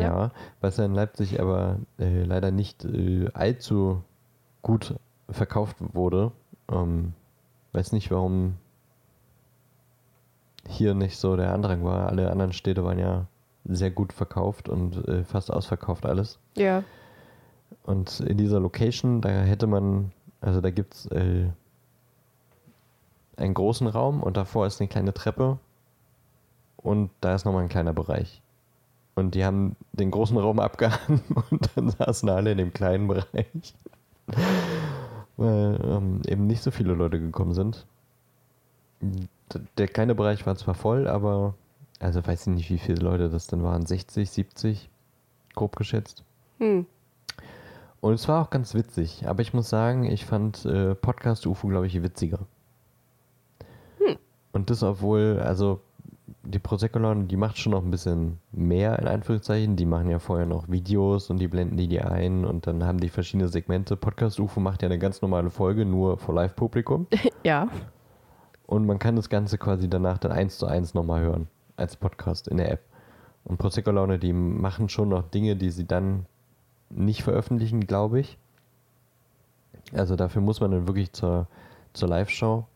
Ja, 0.00 0.30
was 0.60 0.76
ja 0.76 0.84
in 0.84 0.94
Leipzig 0.94 1.40
aber 1.40 1.78
äh, 1.98 2.22
leider 2.24 2.50
nicht 2.50 2.84
äh, 2.84 3.28
allzu 3.34 4.02
gut 4.62 4.94
verkauft 5.28 5.76
wurde. 5.80 6.32
Ähm, 6.70 7.12
weiß 7.72 7.92
nicht, 7.92 8.10
warum 8.10 8.54
hier 10.66 10.94
nicht 10.94 11.18
so 11.18 11.36
der 11.36 11.52
Andrang 11.52 11.84
war. 11.84 12.08
Alle 12.08 12.30
anderen 12.30 12.52
Städte 12.52 12.84
waren 12.84 12.98
ja 12.98 13.26
sehr 13.64 13.90
gut 13.90 14.12
verkauft 14.12 14.68
und 14.68 15.06
äh, 15.08 15.24
fast 15.24 15.50
ausverkauft 15.50 16.06
alles. 16.06 16.38
Ja. 16.56 16.84
Und 17.82 18.20
in 18.20 18.36
dieser 18.36 18.60
Location, 18.60 19.20
da 19.20 19.28
hätte 19.28 19.66
man, 19.66 20.12
also 20.40 20.60
da 20.60 20.70
gibt 20.70 20.94
es 20.94 21.06
äh, 21.06 21.48
einen 23.36 23.54
großen 23.54 23.86
Raum 23.86 24.22
und 24.22 24.36
davor 24.36 24.66
ist 24.66 24.80
eine 24.80 24.88
kleine 24.88 25.12
Treppe 25.12 25.58
und 26.76 27.10
da 27.20 27.34
ist 27.34 27.44
nochmal 27.44 27.62
ein 27.62 27.68
kleiner 27.68 27.92
Bereich. 27.92 28.42
Und 29.14 29.34
die 29.34 29.44
haben 29.44 29.76
den 29.92 30.10
großen 30.10 30.36
Raum 30.36 30.58
abgehangen 30.58 31.22
und 31.50 31.70
dann 31.74 31.90
saßen 31.90 32.28
alle 32.28 32.52
in 32.52 32.58
dem 32.58 32.72
kleinen 32.72 33.08
Bereich. 33.08 33.74
Weil 35.36 35.80
ähm, 35.84 36.22
eben 36.26 36.46
nicht 36.46 36.62
so 36.62 36.70
viele 36.70 36.94
Leute 36.94 37.20
gekommen 37.20 37.54
sind. 37.54 37.86
Der 39.76 39.88
kleine 39.88 40.14
Bereich 40.14 40.46
war 40.46 40.56
zwar 40.56 40.74
voll, 40.74 41.06
aber 41.06 41.54
also 42.00 42.26
weiß 42.26 42.46
ich 42.46 42.54
nicht, 42.54 42.70
wie 42.70 42.78
viele 42.78 43.02
Leute 43.02 43.28
das 43.28 43.46
dann 43.46 43.62
waren. 43.62 43.86
60, 43.86 44.30
70, 44.30 44.90
grob 45.54 45.76
geschätzt. 45.76 46.24
Hm. 46.58 46.86
Und 48.00 48.14
es 48.14 48.28
war 48.28 48.42
auch 48.42 48.50
ganz 48.50 48.74
witzig, 48.74 49.26
aber 49.26 49.42
ich 49.42 49.54
muss 49.54 49.68
sagen, 49.68 50.04
ich 50.04 50.24
fand 50.24 50.64
äh, 50.64 50.94
Podcast 50.94 51.46
UFO, 51.46 51.68
glaube 51.68 51.86
ich, 51.86 52.02
witziger. 52.02 52.40
Und 54.54 54.70
das, 54.70 54.84
obwohl, 54.84 55.40
also 55.44 55.80
die 56.46 56.58
Prosecco-Laune, 56.58 57.24
die 57.24 57.36
macht 57.36 57.58
schon 57.58 57.72
noch 57.72 57.82
ein 57.82 57.90
bisschen 57.90 58.38
mehr, 58.52 58.98
in 58.98 59.08
Anführungszeichen. 59.08 59.76
Die 59.76 59.86
machen 59.86 60.10
ja 60.10 60.18
vorher 60.18 60.46
noch 60.46 60.68
Videos 60.68 61.30
und 61.30 61.38
die 61.38 61.48
blenden 61.48 61.76
die 61.76 61.88
dir 61.88 62.10
ein 62.10 62.44
und 62.44 62.66
dann 62.66 62.84
haben 62.84 62.98
die 62.98 63.08
verschiedene 63.08 63.48
Segmente. 63.48 63.96
Podcast 63.96 64.38
UFO 64.38 64.60
macht 64.60 64.82
ja 64.82 64.88
eine 64.88 64.98
ganz 64.98 65.22
normale 65.22 65.50
Folge, 65.50 65.84
nur 65.84 66.18
vor 66.18 66.34
Live-Publikum. 66.34 67.06
Ja. 67.42 67.68
Und 68.66 68.86
man 68.86 68.98
kann 68.98 69.16
das 69.16 69.28
Ganze 69.28 69.58
quasi 69.58 69.90
danach 69.90 70.16
dann 70.16 70.32
eins 70.32 70.56
zu 70.56 70.64
eins 70.64 70.94
nochmal 70.94 71.20
hören, 71.20 71.48
als 71.76 71.96
Podcast 71.96 72.48
in 72.48 72.56
der 72.56 72.70
App. 72.70 72.80
Und 73.44 73.58
Prosecco 73.58 73.90
Laune, 73.90 74.18
die 74.18 74.32
machen 74.32 74.88
schon 74.88 75.10
noch 75.10 75.28
Dinge, 75.28 75.54
die 75.54 75.68
sie 75.68 75.86
dann 75.86 76.24
nicht 76.88 77.22
veröffentlichen, 77.22 77.86
glaube 77.86 78.20
ich. 78.20 78.38
Also 79.92 80.16
dafür 80.16 80.40
muss 80.40 80.60
man 80.60 80.70
dann 80.70 80.86
wirklich 80.86 81.12
zur, 81.12 81.46
zur 81.92 82.08
Live-Show. 82.08 82.66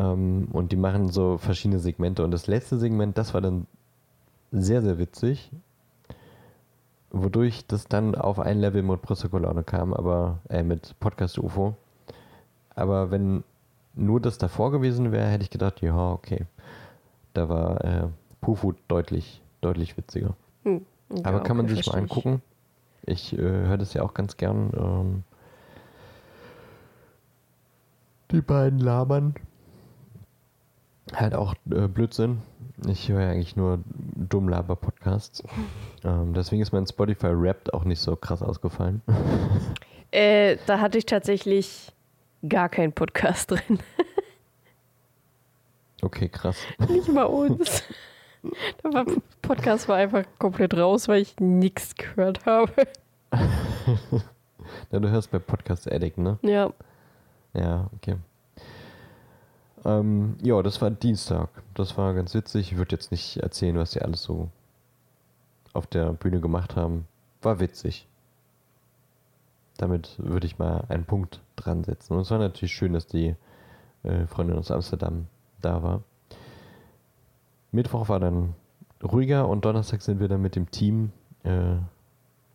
Ähm, 0.00 0.48
und 0.52 0.72
die 0.72 0.76
machen 0.76 1.10
so 1.10 1.36
verschiedene 1.36 1.78
Segmente. 1.78 2.24
Und 2.24 2.30
das 2.30 2.46
letzte 2.46 2.78
Segment, 2.78 3.18
das 3.18 3.34
war 3.34 3.42
dann 3.42 3.66
sehr, 4.50 4.80
sehr 4.80 4.98
witzig. 4.98 5.52
Wodurch 7.10 7.66
das 7.66 7.86
dann 7.86 8.14
auf 8.14 8.38
ein 8.38 8.60
Level 8.60 8.82
mit 8.82 9.02
Prosecco 9.02 9.38
Laune 9.38 9.62
kam, 9.62 9.92
aber 9.92 10.38
äh, 10.48 10.62
mit 10.62 10.98
Podcast 11.00 11.38
UFO. 11.38 11.76
Aber 12.74 13.10
wenn 13.10 13.44
nur 13.94 14.20
das 14.20 14.38
davor 14.38 14.70
gewesen 14.70 15.12
wäre, 15.12 15.26
hätte 15.26 15.42
ich 15.42 15.50
gedacht, 15.50 15.82
ja, 15.82 16.12
okay. 16.12 16.46
Da 17.34 17.48
war 17.48 17.84
äh, 17.84 18.08
Pufu 18.40 18.72
deutlich, 18.88 19.42
deutlich 19.60 19.96
witziger. 19.96 20.34
Hm. 20.64 20.86
Aber 21.24 21.38
Ja, 21.38 21.42
kann 21.42 21.56
man 21.56 21.66
okay, 21.66 21.74
sich 21.74 21.86
mal 21.88 21.98
angucken. 21.98 22.42
Ich 23.04 23.32
äh, 23.34 23.38
höre 23.38 23.76
das 23.76 23.92
ja 23.92 24.02
auch 24.02 24.14
ganz 24.14 24.36
gern. 24.36 24.70
Ähm, 24.74 25.22
die 28.30 28.40
beiden 28.40 28.78
labern. 28.78 29.34
Halt 31.14 31.34
auch 31.34 31.54
äh, 31.70 31.88
Blödsinn. 31.88 32.42
Ich 32.88 33.08
höre 33.08 33.22
ja 33.22 33.30
eigentlich 33.30 33.56
nur 33.56 33.80
Dummlaber-Podcasts. 34.16 35.42
ähm, 36.04 36.34
deswegen 36.34 36.62
ist 36.62 36.72
mein 36.72 36.86
Spotify 36.86 37.28
Wrapped 37.32 37.74
auch 37.74 37.84
nicht 37.84 38.00
so 38.00 38.16
krass 38.16 38.42
ausgefallen. 38.42 39.02
Äh, 40.12 40.56
da 40.66 40.80
hatte 40.80 40.98
ich 40.98 41.06
tatsächlich 41.06 41.92
gar 42.48 42.68
keinen 42.68 42.92
Podcast 42.92 43.52
drin. 43.52 43.78
Okay, 46.02 46.28
krass. 46.28 46.56
Nicht 46.88 47.12
mal 47.12 47.24
uns. 47.24 47.84
Der 48.82 48.92
war, 48.92 49.04
Podcast 49.42 49.86
war 49.86 49.98
einfach 49.98 50.24
komplett 50.38 50.74
raus, 50.74 51.08
weil 51.08 51.20
ich 51.20 51.38
nichts 51.38 51.94
gehört 51.94 52.46
habe. 52.46 52.72
Ja, 54.90 54.98
du 54.98 55.10
hörst 55.10 55.30
bei 55.30 55.38
Podcast 55.38 55.92
Addict, 55.92 56.16
ne? 56.16 56.38
Ja. 56.40 56.72
Ja, 57.52 57.90
okay. 57.94 58.16
Ähm, 59.84 60.36
ja, 60.42 60.62
das 60.62 60.80
war 60.80 60.90
Dienstag. 60.90 61.48
Das 61.74 61.96
war 61.96 62.14
ganz 62.14 62.34
witzig. 62.34 62.72
Ich 62.72 62.78
würde 62.78 62.96
jetzt 62.96 63.10
nicht 63.10 63.38
erzählen, 63.38 63.78
was 63.78 63.92
die 63.92 64.02
alles 64.02 64.22
so 64.22 64.48
auf 65.72 65.86
der 65.86 66.12
Bühne 66.12 66.40
gemacht 66.40 66.76
haben. 66.76 67.06
War 67.42 67.60
witzig. 67.60 68.06
Damit 69.78 70.16
würde 70.18 70.46
ich 70.46 70.58
mal 70.58 70.84
einen 70.88 71.04
Punkt 71.04 71.40
dran 71.56 71.84
setzen. 71.84 72.14
Und 72.14 72.20
es 72.20 72.30
war 72.30 72.38
natürlich 72.38 72.72
schön, 72.72 72.92
dass 72.92 73.06
die 73.06 73.34
äh, 74.02 74.26
Freundin 74.26 74.58
aus 74.58 74.70
Amsterdam 74.70 75.26
da 75.62 75.82
war. 75.82 76.02
Mittwoch 77.72 78.08
war 78.08 78.20
dann 78.20 78.54
ruhiger 79.02 79.48
und 79.48 79.64
Donnerstag 79.64 80.02
sind 80.02 80.20
wir 80.20 80.28
dann 80.28 80.42
mit 80.42 80.56
dem 80.56 80.70
Team 80.70 81.12
äh, 81.44 81.76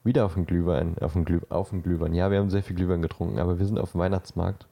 wieder 0.03 0.25
auf 0.25 0.35
dem 0.35 0.45
Glühwein, 0.45 0.97
auf 0.99 1.13
dem, 1.13 1.25
Glüh, 1.25 1.39
auf 1.49 1.69
dem 1.69 1.81
Glühwein. 1.81 2.13
Ja, 2.13 2.29
wir 2.29 2.39
haben 2.39 2.49
sehr 2.51 2.61
viel 2.61 2.75
Glühwein 2.75 3.01
getrunken, 3.01 3.39
aber 3.39 3.57
wir 3.57 3.65
sind 3.65 3.79
auf 3.79 3.93
dem 3.93 4.01
Weihnachtsmarkt 4.01 4.67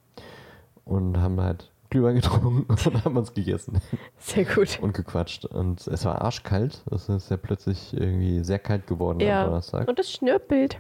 und 0.86 1.18
haben 1.18 1.42
halt 1.42 1.72
Glühwein 1.94 2.16
getrunken 2.16 2.64
und 2.68 3.06
haben 3.06 3.18
uns 3.18 3.36
gegessen 3.36 3.80
Sehr 4.18 4.46
gut. 4.46 4.80
und 4.82 4.94
gequatscht. 4.96 5.46
Und 5.46 5.86
es 5.86 6.04
war 6.06 6.24
arschkalt. 6.24 6.84
Es 6.90 7.08
ist 7.08 7.30
ja 7.30 7.38
plötzlich 7.38 7.94
irgendwie 7.94 8.44
sehr 8.44 8.58
kalt 8.58 8.88
geworden 8.88 9.22
am 9.22 9.28
Ja. 9.28 9.46
Donnerstag. 9.46 9.88
Und 9.88 10.00
das 10.00 10.12
Schnürpelt. 10.12 10.80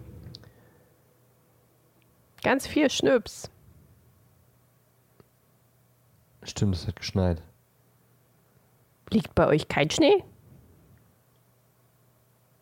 Ganz 2.41 2.65
viel 2.65 2.89
Schnöps. 2.89 3.51
Stimmt, 6.41 6.73
es 6.75 6.87
hat 6.87 6.95
geschneit. 6.95 7.43
Liegt 9.11 9.35
bei 9.35 9.45
euch 9.45 9.67
kein 9.67 9.91
Schnee? 9.91 10.23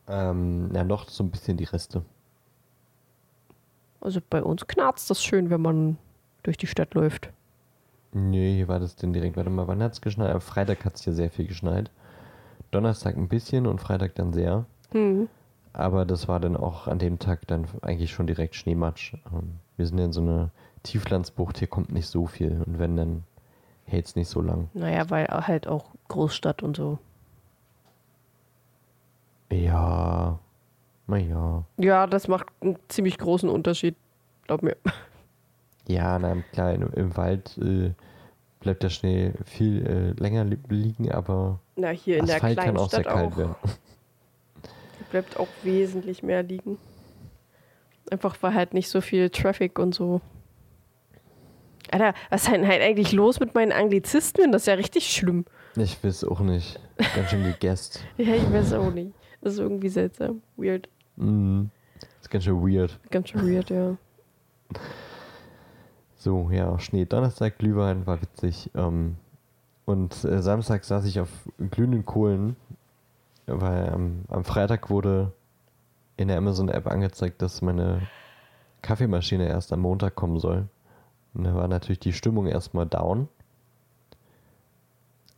Ähm, 0.10 0.70
ja, 0.76 0.84
noch 0.84 1.08
so 1.08 1.24
ein 1.24 1.32
bisschen 1.32 1.56
die 1.56 1.64
Reste. 1.64 2.04
Also 4.02 4.20
bei 4.30 4.44
uns 4.44 4.68
knarzt 4.68 5.10
das 5.10 5.24
schön, 5.24 5.50
wenn 5.50 5.62
man 5.62 5.98
durch 6.44 6.58
die 6.58 6.68
Stadt 6.68 6.96
läuft. 6.96 7.32
Nee, 8.14 8.56
hier 8.56 8.68
war 8.68 8.80
das 8.80 8.96
denn 8.96 9.14
direkt. 9.14 9.38
Warte 9.38 9.50
mal, 9.50 9.68
wann 9.68 9.82
hat 9.82 9.94
es 9.94 10.02
geschneit? 10.02 10.34
Am 10.34 10.42
Freitag 10.42 10.84
hat 10.86 10.96
es 10.96 11.04
hier 11.04 11.14
sehr 11.14 11.30
viel 11.32 11.48
geschneit. 11.48 11.90
Donnerstag 12.72 13.16
ein 13.18 13.28
bisschen 13.28 13.68
und 13.68 13.80
Freitag 13.80 14.16
dann 14.16 14.34
sehr. 14.34 14.66
Hm. 14.92 15.30
Aber 15.74 16.06
das 16.06 16.28
war 16.28 16.40
dann 16.40 16.58
auch 16.58 16.88
an 16.88 17.00
dem 17.00 17.20
Tag 17.20 17.48
dann 17.48 17.66
eigentlich 17.82 18.12
schon 18.12 18.28
direkt 18.28 18.56
Schneematsch. 18.56 19.14
Ähm, 19.32 19.60
Wir 19.78 19.86
sind 19.86 19.98
ja 19.98 20.06
in 20.06 20.14
so 20.14 20.22
einer 20.22 20.50
Tieflandsbucht, 20.84 21.60
hier 21.60 21.68
kommt 21.68 21.92
nicht 21.92 22.08
so 22.08 22.26
viel. 22.28 22.62
Und 22.66 22.80
wenn 22.80 22.98
dann 22.98 23.24
hält 23.86 24.08
es 24.08 24.16
nicht 24.16 24.28
so 24.28 24.42
lang. 24.42 24.70
Naja, 24.74 25.10
weil 25.10 25.28
halt 25.28 25.68
auch 25.68 25.92
Großstadt 26.10 26.64
und 26.64 26.76
so. 26.76 27.00
Ja, 29.52 30.40
naja. 31.08 31.64
Ja, 31.78 32.08
das 32.08 32.28
macht 32.28 32.48
einen 32.62 32.78
ziemlich 32.88 33.18
großen 33.18 33.50
Unterschied. 33.50 33.96
Glaub 34.48 34.64
mir. 34.64 34.78
Ja, 35.88 36.20
na 36.20 36.38
klar, 36.54 36.74
im, 36.74 36.92
im 36.94 37.18
Wald 37.18 37.58
äh, 37.58 37.92
bleibt 38.60 38.84
der 38.84 38.90
Schnee 38.90 39.34
viel 39.46 39.86
äh, 39.86 40.22
länger 40.22 40.44
li 40.46 40.58
liegen, 40.70 41.12
aber 41.12 41.60
Na, 41.76 41.90
hier 41.90 42.18
in 42.18 42.26
der 42.26 42.36
Asphalt 42.36 42.58
kleinen 42.58 42.76
kann 42.76 42.84
auch 42.84 42.90
sehr 42.90 43.04
kalt 43.04 43.34
auch. 43.34 43.38
werden. 43.38 43.56
Bleibt 45.12 45.38
auch 45.38 45.48
wesentlich 45.64 46.24
mehr 46.24 46.42
liegen. 46.44 46.78
Einfach 48.10 48.38
weil 48.42 48.54
halt 48.54 48.74
nicht 48.74 48.88
so 48.90 49.02
viel 49.02 49.30
Traffic 49.30 49.78
und 49.78 49.94
so. 49.94 50.22
Alter, 51.92 52.14
was 52.30 52.44
ist 52.44 52.52
denn 52.52 52.66
halt 52.66 52.82
eigentlich 52.82 53.12
los 53.12 53.40
mit 53.42 53.54
meinen 53.54 53.74
Anglizismen? 53.74 54.54
Das 54.54 54.62
ist 54.64 54.68
ja 54.68 54.76
richtig 54.76 55.12
schlimm. 55.12 55.44
Ich 55.76 56.02
weiß 56.02 56.24
auch 56.26 56.40
nicht. 56.40 56.80
Ganz 57.16 57.30
schön 57.30 57.44
gegessen. 57.44 58.00
Ja, 58.18 58.36
ich 58.36 58.54
weiß 58.54 58.74
auch 58.74 58.92
nicht. 58.92 59.12
Das 59.42 59.54
ist 59.54 59.60
irgendwie 59.60 59.90
seltsam. 59.90 60.42
Weird. 60.56 60.88
Mhm. 61.18 61.72
ist 62.22 62.30
ganz 62.30 62.46
schön 62.46 62.62
weird. 62.62 62.98
Ganz 63.10 63.30
schön 63.30 63.46
weird, 63.46 63.70
ja. 63.70 63.98
So, 66.22 66.52
ja, 66.52 66.78
Schnee. 66.78 67.06
Donnerstag, 67.06 67.58
Glühwein 67.58 68.06
war 68.06 68.22
witzig. 68.22 68.70
Ähm, 68.76 69.16
und 69.86 70.24
äh, 70.24 70.44
Samstag 70.44 70.84
saß 70.84 71.06
ich 71.06 71.20
auf 71.20 71.30
glühenden 71.72 72.06
Kohlen, 72.06 72.56
weil 73.48 73.90
am, 73.90 74.26
am 74.28 74.44
Freitag 74.44 74.92
wurde 74.92 75.32
in 76.18 76.28
der 76.28 76.38
Amazon-App 76.38 76.86
angezeigt, 76.86 77.42
dass 77.42 77.64
meine 77.64 78.08
Kaffeemaschine 78.84 79.48
erst 79.48 79.74
am 79.74 79.80
Montag 79.80 80.14
kommen 80.14 80.38
soll. 80.38 80.68
Und 81.34 81.46
da 81.46 81.56
war 81.56 81.68
natürlich 81.68 82.02
die 82.02 82.14
Stimmung 82.14 82.46
erstmal 82.46 82.86
down. 82.86 83.28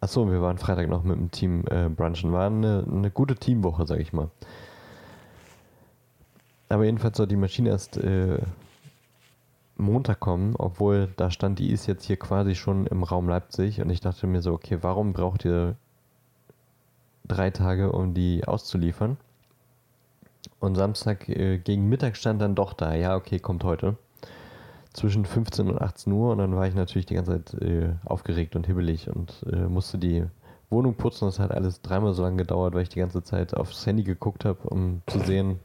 Achso, 0.02 0.30
wir 0.30 0.42
waren 0.42 0.58
Freitag 0.58 0.90
noch 0.90 1.04
mit 1.04 1.16
dem 1.16 1.32
Team 1.32 1.64
äh, 1.72 1.88
brunchen. 1.88 2.34
War 2.34 2.48
eine, 2.48 2.86
eine 2.92 3.10
gute 3.10 3.36
Teamwoche, 3.36 3.88
sag 3.88 4.02
ich 4.02 4.12
mal. 4.12 4.30
Aber 6.68 6.84
jedenfalls 6.84 7.16
soll 7.16 7.28
die 7.28 7.38
Maschine 7.38 7.70
erst 7.70 7.96
äh, 7.96 8.40
Montag 9.76 10.20
kommen, 10.20 10.56
obwohl 10.58 11.10
da 11.18 11.32
stand, 11.32 11.60
die 11.60 11.72
ist 11.72 11.88
jetzt 11.88 12.06
hier 12.06 12.18
quasi 12.18 12.56
schon 12.56 12.86
im 12.88 13.04
Raum 13.04 13.28
Leipzig 13.28 13.82
und 13.82 13.90
ich 13.90 14.02
dachte 14.02 14.28
mir 14.28 14.42
so, 14.42 14.54
okay, 14.54 14.80
warum 14.82 15.14
braucht 15.14 15.46
ihr 15.46 15.76
drei 17.26 17.50
Tage, 17.50 17.92
um 17.92 18.14
die 18.14 18.46
auszuliefern? 18.46 19.18
Und 20.60 20.76
Samstag 20.76 21.28
äh, 21.30 21.58
gegen 21.58 21.90
Mittag 21.90 22.16
stand 22.18 22.42
dann 22.42 22.56
doch 22.56 22.74
da, 22.74 22.94
ja, 22.94 23.16
okay, 23.16 23.40
kommt 23.40 23.64
heute. 23.64 23.98
Zwischen 24.94 25.26
15 25.26 25.70
und 25.70 25.82
18 25.82 26.14
Uhr 26.14 26.32
und 26.32 26.38
dann 26.38 26.56
war 26.56 26.68
ich 26.68 26.76
natürlich 26.76 27.08
die 27.08 27.16
ganze 27.16 27.44
Zeit 27.44 27.62
äh, 27.62 27.94
aufgeregt 28.06 28.56
und 28.56 28.68
hibbelig 28.68 29.10
und 29.10 29.44
äh, 29.52 29.68
musste 29.68 29.98
die 29.98 30.24
Wohnung 30.70 30.94
putzen. 30.94 31.26
Das 31.26 31.40
hat 31.40 31.52
alles 31.52 31.82
dreimal 31.82 32.14
so 32.14 32.22
lange 32.22 32.38
gedauert, 32.38 32.76
weil 32.76 32.84
ich 32.84 32.90
die 32.90 33.00
ganze 33.00 33.24
Zeit 33.24 33.56
aufs 33.56 33.86
Handy 33.88 34.04
geguckt 34.04 34.46
habe, 34.46 34.60
um 34.70 35.02
zu 35.08 35.20
sehen, 35.20 35.60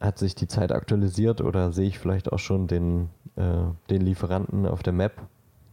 hat 0.00 0.18
sich 0.18 0.34
die 0.34 0.48
Zeit 0.48 0.72
aktualisiert 0.72 1.40
oder 1.40 1.72
sehe 1.72 1.88
ich 1.88 1.98
vielleicht 1.98 2.32
auch 2.32 2.38
schon 2.38 2.66
den, 2.66 3.10
äh, 3.36 3.64
den 3.90 4.02
Lieferanten 4.02 4.66
auf 4.66 4.82
der 4.82 4.92
Map 4.92 5.22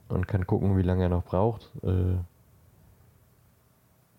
und 0.10 0.28
kann 0.28 0.48
gucken, 0.48 0.78
wie 0.78 0.84
lange 0.84 1.04
er 1.04 1.10
noch 1.10 1.24
braucht. 1.24 1.72
Äh, 1.84 2.18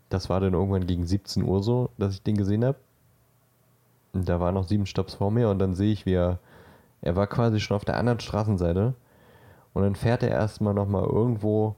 das 0.08 0.30
war 0.30 0.40
dann 0.40 0.54
irgendwann 0.54 0.86
gegen 0.86 1.06
17 1.06 1.42
Uhr 1.42 1.62
so, 1.62 1.90
dass 1.98 2.14
ich 2.14 2.22
den 2.22 2.36
gesehen 2.36 2.64
habe. 2.64 2.78
Da 4.12 4.40
waren 4.40 4.54
noch 4.54 4.68
sieben 4.68 4.86
Stops 4.86 5.14
vor 5.14 5.30
mir 5.30 5.50
und 5.50 5.58
dann 5.58 5.74
sehe 5.74 5.92
ich, 5.92 6.06
wie 6.06 6.14
er, 6.14 6.38
er 7.02 7.16
war 7.16 7.26
quasi 7.26 7.60
schon 7.60 7.76
auf 7.76 7.84
der 7.84 7.98
anderen 7.98 8.20
Straßenseite 8.20 8.94
und 9.74 9.82
dann 9.82 9.96
fährt 9.96 10.22
er 10.22 10.30
erstmal 10.30 10.72
nochmal 10.72 11.04
irgendwo 11.04 11.74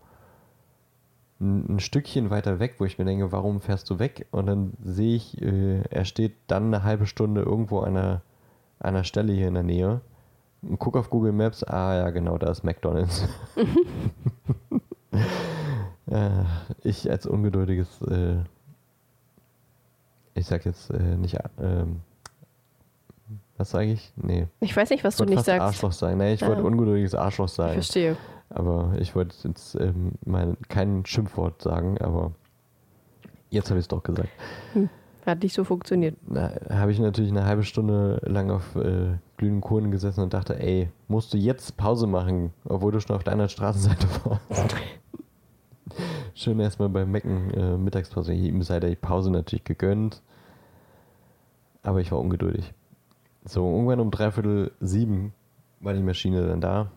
ein, 1.41 1.77
ein 1.77 1.81
Stückchen 1.81 2.31
weiter 2.31 2.59
weg, 2.59 2.75
wo 2.79 2.85
ich 2.85 2.99
mir 2.99 3.05
denke, 3.05 3.31
warum 3.33 3.61
fährst 3.61 3.89
du 3.91 3.99
weg? 3.99 4.27
Und 4.31 4.47
dann 4.47 4.73
sehe 4.83 5.17
ich, 5.17 5.41
äh, 5.41 5.83
er 5.91 6.05
steht 6.05 6.35
dann 6.49 6.67
eine 6.75 6.83
halbe 6.85 7.07
Stunde 7.07 7.43
irgendwo 7.43 7.81
an 7.81 7.97
einer, 7.97 8.23
an 8.81 8.95
einer 8.95 9.05
Stelle 9.05 9.33
hier 9.33 9.49
in 9.49 9.55
der 9.55 9.63
Nähe. 9.63 10.01
Und 10.63 10.79
guck 10.81 10.97
auf 10.97 11.11
Google 11.11 11.33
Maps, 11.33 11.63
ah 11.63 11.95
ja, 11.95 12.11
genau, 12.11 12.37
da 12.39 12.51
ist 12.51 12.65
McDonalds. 12.65 13.29
äh, 16.11 16.31
ich 16.83 17.11
als 17.11 17.27
ungeduldiges, 17.27 18.03
äh, 18.03 18.39
ich 20.35 20.47
sag 20.47 20.65
jetzt 20.65 20.91
äh, 20.91 21.17
nicht, 21.17 21.37
ähm, 21.61 22.01
was 23.57 23.71
sage 23.71 23.93
ich? 23.93 24.13
Nee. 24.17 24.47
Ich 24.61 24.77
weiß 24.77 24.91
nicht, 24.91 25.03
was 25.05 25.15
Ich 25.15 25.19
du 25.27 25.33
nicht 25.33 25.45
sagst. 25.45 25.61
Arschloch 25.61 25.93
sagen. 25.93 26.19
Nee, 26.19 26.35
ich 26.35 26.45
Ah. 26.45 26.49
wollte 26.49 26.63
ungeduldiges 26.65 27.15
Arschloch 27.15 27.47
Ich 27.47 27.53
sagen. 27.53 27.73
verstehe. 27.75 28.17
Aber 28.59 28.95
ich 28.99 29.15
wollte 29.15 29.37
jetzt 29.47 29.77
ähm, 29.77 30.13
mal 30.27 30.57
kein 30.69 31.07
Schimpfwort 31.07 31.63
sagen, 31.63 31.97
aber 31.99 32.33
jetzt 33.51 33.71
habe 33.71 33.79
ich 33.79 33.85
es 33.85 33.89
doch 33.89 34.03
gesagt. 34.03 34.31
Hat 35.25 35.43
nicht 35.45 35.55
so 35.55 35.63
funktioniert. 35.63 36.17
Da 36.27 36.53
habe 36.69 36.91
ich 36.91 36.99
natürlich 36.99 37.31
eine 37.31 37.45
halbe 37.45 37.63
Stunde 37.63 38.21
lang 38.25 38.51
auf 38.51 38.75
äh, 38.75 39.17
glühenden 39.37 39.61
Kohlen 39.61 39.93
gesessen 39.93 40.23
und 40.23 40.35
dachte, 40.35 40.59
ey, 40.59 40.91
musst 41.07 41.33
du 41.33 41.39
jetzt 41.39 41.77
Pause 41.77 42.09
machen, 42.09 42.53
obwohl 42.65 42.91
du 42.91 43.01
schon 43.01 43.15
auf 43.15 43.23
der 43.23 43.35
anderen 43.35 43.49
Straßenseite 43.49 44.09
warst. 44.25 44.75
Schön 46.35 46.59
erstmal 46.59 46.89
beim 46.89 47.13
Mecken 47.13 47.51
äh, 47.55 47.77
Mittagspause. 47.77 48.33
Ihm 48.33 48.63
sei 48.63 48.81
der 48.81 48.95
Pause 48.97 49.31
natürlich 49.31 49.65
gegönnt. 49.65 50.21
Aber 51.85 52.01
ich 52.01 52.11
war 52.11 52.19
ungeduldig. 52.19 52.75
So, 53.45 53.71
irgendwann 53.71 54.01
um 54.01 54.11
dreiviertel 54.11 54.73
sieben 54.81 55.33
war 55.79 55.95
die 55.95 56.03
Maschine 56.03 56.45
dann 56.45 56.61
da. 56.61 56.91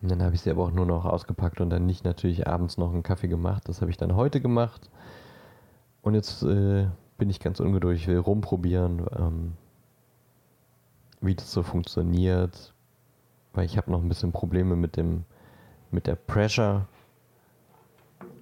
Und 0.00 0.10
dann 0.10 0.22
habe 0.22 0.34
ich 0.34 0.42
sie 0.42 0.50
aber 0.50 0.64
auch 0.64 0.70
nur 0.70 0.86
noch 0.86 1.04
ausgepackt 1.04 1.60
und 1.60 1.70
dann 1.70 1.86
nicht 1.86 2.04
natürlich 2.04 2.46
abends 2.46 2.78
noch 2.78 2.92
einen 2.92 3.02
Kaffee 3.02 3.28
gemacht. 3.28 3.68
Das 3.68 3.80
habe 3.80 3.90
ich 3.90 3.96
dann 3.96 4.14
heute 4.14 4.40
gemacht. 4.40 4.90
Und 6.02 6.14
jetzt 6.14 6.42
äh, 6.44 6.86
bin 7.16 7.30
ich 7.30 7.40
ganz 7.40 7.58
ungeduldig, 7.58 8.06
will 8.06 8.18
rumprobieren, 8.18 9.04
ähm, 9.18 9.52
wie 11.20 11.34
das 11.34 11.50
so 11.50 11.62
funktioniert. 11.64 12.72
Weil 13.52 13.64
ich 13.64 13.76
habe 13.76 13.90
noch 13.90 14.00
ein 14.00 14.08
bisschen 14.08 14.30
Probleme 14.30 14.76
mit 14.76 14.96
dem 14.96 15.24
mit 15.90 16.06
der 16.06 16.16
Pressure. 16.16 16.86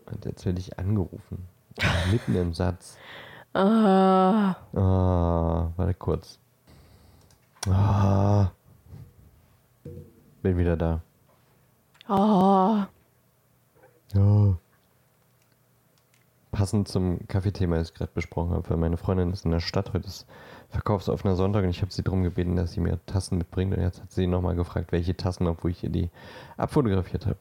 Und 0.07 0.25
jetzt 0.25 0.45
werde 0.45 0.59
ich 0.59 0.79
angerufen. 0.79 1.47
Mitten 2.13 2.35
im 2.37 2.55
Satz. 2.55 2.99
Ah, 3.55 4.57
Ah, 4.75 5.71
warte 5.77 5.95
kurz. 5.95 6.39
Ah. 7.69 8.51
Bin 10.43 10.59
wieder 10.59 10.77
da. 10.77 11.01
Ah. 12.09 12.89
Ja. 14.15 14.57
Passend 16.53 16.89
zum 16.89 17.27
Kaffeethema, 17.29 17.77
das 17.77 17.91
ich 17.91 17.95
gerade 17.95 18.13
besprochen 18.15 18.53
habe, 18.53 18.71
weil 18.71 18.77
meine 18.79 18.97
Freundin 18.97 19.31
ist 19.33 19.45
in 19.45 19.51
der 19.51 19.61
Stadt, 19.61 19.93
heute 19.93 20.07
ist 20.07 20.27
verkaufsoffener 20.71 21.37
Sonntag 21.37 21.65
und 21.65 21.71
ich 21.71 21.83
habe 21.83 21.93
sie 21.93 22.03
darum 22.03 22.23
gebeten, 22.23 22.57
dass 22.57 22.73
sie 22.73 22.81
mir 22.81 22.99
Tassen 23.07 23.39
mitbringt 23.39 23.77
und 23.77 23.83
jetzt 23.83 24.01
hat 24.01 24.11
sie 24.11 24.27
nochmal 24.27 24.55
gefragt, 24.55 24.93
welche 24.93 25.17
Tassen, 25.17 25.47
obwohl 25.47 25.71
ich 25.71 25.85
ihr 25.85 25.91
die 25.91 26.11
abfotografiert 26.57 27.27
habe. 27.27 27.37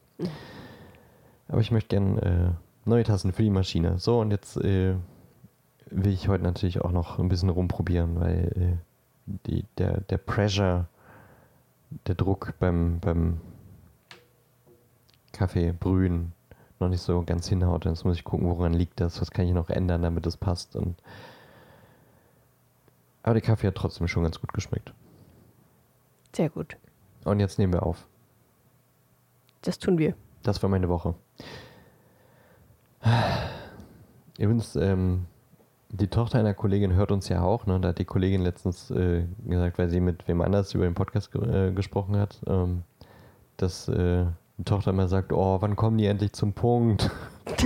Aber 1.48 1.60
ich 1.60 1.70
möchte 1.70 1.96
gerne 1.96 2.22
äh, 2.22 2.88
neue 2.88 3.04
Tassen 3.04 3.32
für 3.32 3.42
die 3.42 3.50
Maschine. 3.50 3.98
So, 3.98 4.20
und 4.20 4.30
jetzt 4.30 4.56
äh, 4.58 4.94
will 5.90 6.12
ich 6.12 6.28
heute 6.28 6.44
natürlich 6.44 6.80
auch 6.82 6.92
noch 6.92 7.18
ein 7.18 7.28
bisschen 7.28 7.48
rumprobieren, 7.48 8.20
weil 8.20 8.52
äh, 8.56 8.76
die, 9.46 9.64
der, 9.78 10.00
der 10.02 10.18
Pressure, 10.18 10.88
der 12.06 12.14
Druck 12.14 12.54
beim, 12.58 13.00
beim 13.00 13.40
Kaffee 15.36 15.72
brühen 15.72 16.32
noch 16.78 16.88
nicht 16.88 17.00
so 17.00 17.22
ganz 17.22 17.48
hinhaut. 17.48 17.84
Jetzt 17.84 18.04
muss 18.04 18.16
ich 18.16 18.24
gucken, 18.24 18.48
woran 18.48 18.74
liegt 18.74 19.00
das, 19.00 19.20
was 19.20 19.30
kann 19.30 19.46
ich 19.46 19.52
noch 19.52 19.70
ändern, 19.70 20.02
damit 20.02 20.26
es 20.26 20.36
passt. 20.36 20.76
Und 20.76 20.96
Aber 23.22 23.34
der 23.34 23.42
Kaffee 23.42 23.66
hat 23.66 23.74
trotzdem 23.74 24.08
schon 24.08 24.22
ganz 24.24 24.40
gut 24.40 24.52
geschmeckt. 24.52 24.92
Sehr 26.34 26.50
gut. 26.50 26.76
Und 27.24 27.40
jetzt 27.40 27.58
nehmen 27.58 27.72
wir 27.72 27.82
auf. 27.82 28.06
Das 29.62 29.78
tun 29.78 29.98
wir. 29.98 30.14
Das 30.42 30.62
war 30.62 30.70
meine 30.70 30.88
Woche. 30.88 31.14
Übrigens, 34.38 34.76
ähm, 34.76 35.26
die 35.88 36.08
Tochter 36.08 36.38
einer 36.38 36.54
Kollegin 36.54 36.92
hört 36.92 37.10
uns 37.10 37.28
ja 37.28 37.42
auch. 37.42 37.66
Ne? 37.66 37.80
Da 37.80 37.88
hat 37.88 37.98
die 37.98 38.04
Kollegin 38.04 38.42
letztens 38.42 38.90
äh, 38.90 39.24
gesagt, 39.46 39.78
weil 39.78 39.88
sie 39.88 40.00
mit 40.00 40.28
wem 40.28 40.40
anders 40.40 40.74
über 40.74 40.84
den 40.84 40.94
Podcast 40.94 41.32
ge 41.32 41.68
äh, 41.68 41.72
gesprochen 41.72 42.16
hat, 42.16 42.38
ähm, 42.46 42.82
dass 43.56 43.88
äh, 43.88 44.26
die 44.58 44.64
Tochter 44.64 44.90
immer 44.90 45.08
sagt, 45.08 45.32
oh, 45.32 45.60
wann 45.60 45.76
kommen 45.76 45.98
die 45.98 46.06
endlich 46.06 46.32
zum 46.32 46.52
Punkt? 46.52 47.10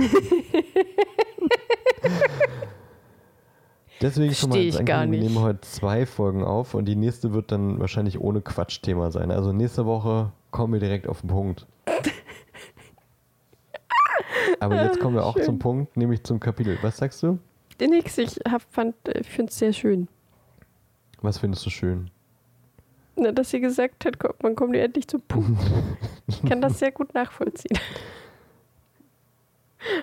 Deswegen 4.01 4.33
schon 4.33 4.49
mal 4.49 4.57
ich 4.57 4.83
gar 4.83 5.01
Ankündigung, 5.01 5.11
wir 5.11 5.19
nicht. 5.19 5.29
nehmen 5.29 5.43
heute 5.43 5.61
zwei 5.61 6.05
Folgen 6.07 6.43
auf 6.43 6.73
und 6.73 6.85
die 6.85 6.95
nächste 6.95 7.33
wird 7.33 7.51
dann 7.51 7.79
wahrscheinlich 7.79 8.19
ohne 8.19 8.41
Quatschthema 8.41 9.11
sein. 9.11 9.29
Also 9.31 9.53
nächste 9.53 9.85
Woche 9.85 10.31
kommen 10.49 10.73
wir 10.73 10.79
direkt 10.79 11.07
auf 11.07 11.21
den 11.21 11.29
Punkt. 11.29 11.67
Aber 14.59 14.83
jetzt 14.83 14.99
kommen 14.99 15.15
wir 15.15 15.25
auch 15.25 15.35
Schön. 15.35 15.45
zum 15.45 15.59
Punkt, 15.59 15.97
nämlich 15.97 16.23
zum 16.23 16.39
Kapitel. 16.39 16.77
Was 16.81 16.97
sagst 16.97 17.21
du? 17.23 17.39
Nächste, 17.79 18.21
ich 18.23 18.39
äh, 18.45 18.59
finde 19.23 19.49
es 19.49 19.57
sehr 19.57 19.73
schön. 19.73 20.07
Was 21.21 21.39
findest 21.39 21.65
du 21.65 21.69
schön? 21.69 22.11
Na, 23.15 23.31
dass 23.31 23.49
sie 23.51 23.59
gesagt 23.59 24.05
hat, 24.05 24.17
man 24.41 24.55
kommt 24.55 24.75
endlich 24.75 25.07
zum 25.07 25.21
Punkt. 25.21 25.59
Ich 26.27 26.41
kann 26.43 26.61
das 26.61 26.79
sehr 26.79 26.91
gut 26.91 27.13
nachvollziehen. 27.13 27.77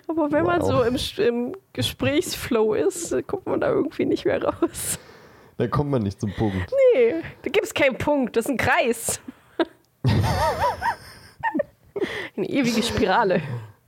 Aber 0.09 0.31
wenn 0.33 0.45
man 0.45 0.61
Wow. 0.61 0.69
so 0.69 0.83
im, 0.83 0.97
im 1.29 1.57
Gesprächsflow 1.73 2.75
ist, 2.75 3.13
äh, 3.13 3.23
kommt 3.23 3.47
man 3.47 3.61
da 3.61 3.69
irgendwie 3.71 4.05
nicht 4.05 4.25
mehr 4.25 4.43
raus. 4.43 4.99
Da 5.57 5.67
kommt 5.69 5.91
man 5.91 6.03
nicht 6.03 6.21
zum 6.21 6.33
Punkt. 6.35 6.71
Nee, 6.95 7.15
da 7.43 7.51
gibt 7.51 7.65
es 7.65 7.75
keinen 7.75 7.97
Punkt, 7.97 8.37
das 8.37 8.45
ist 8.45 8.51
ein 8.51 8.57
Kreis. 8.57 9.21
Eine 12.37 12.49
ewige 12.49 12.83
Spirale. 12.83 13.43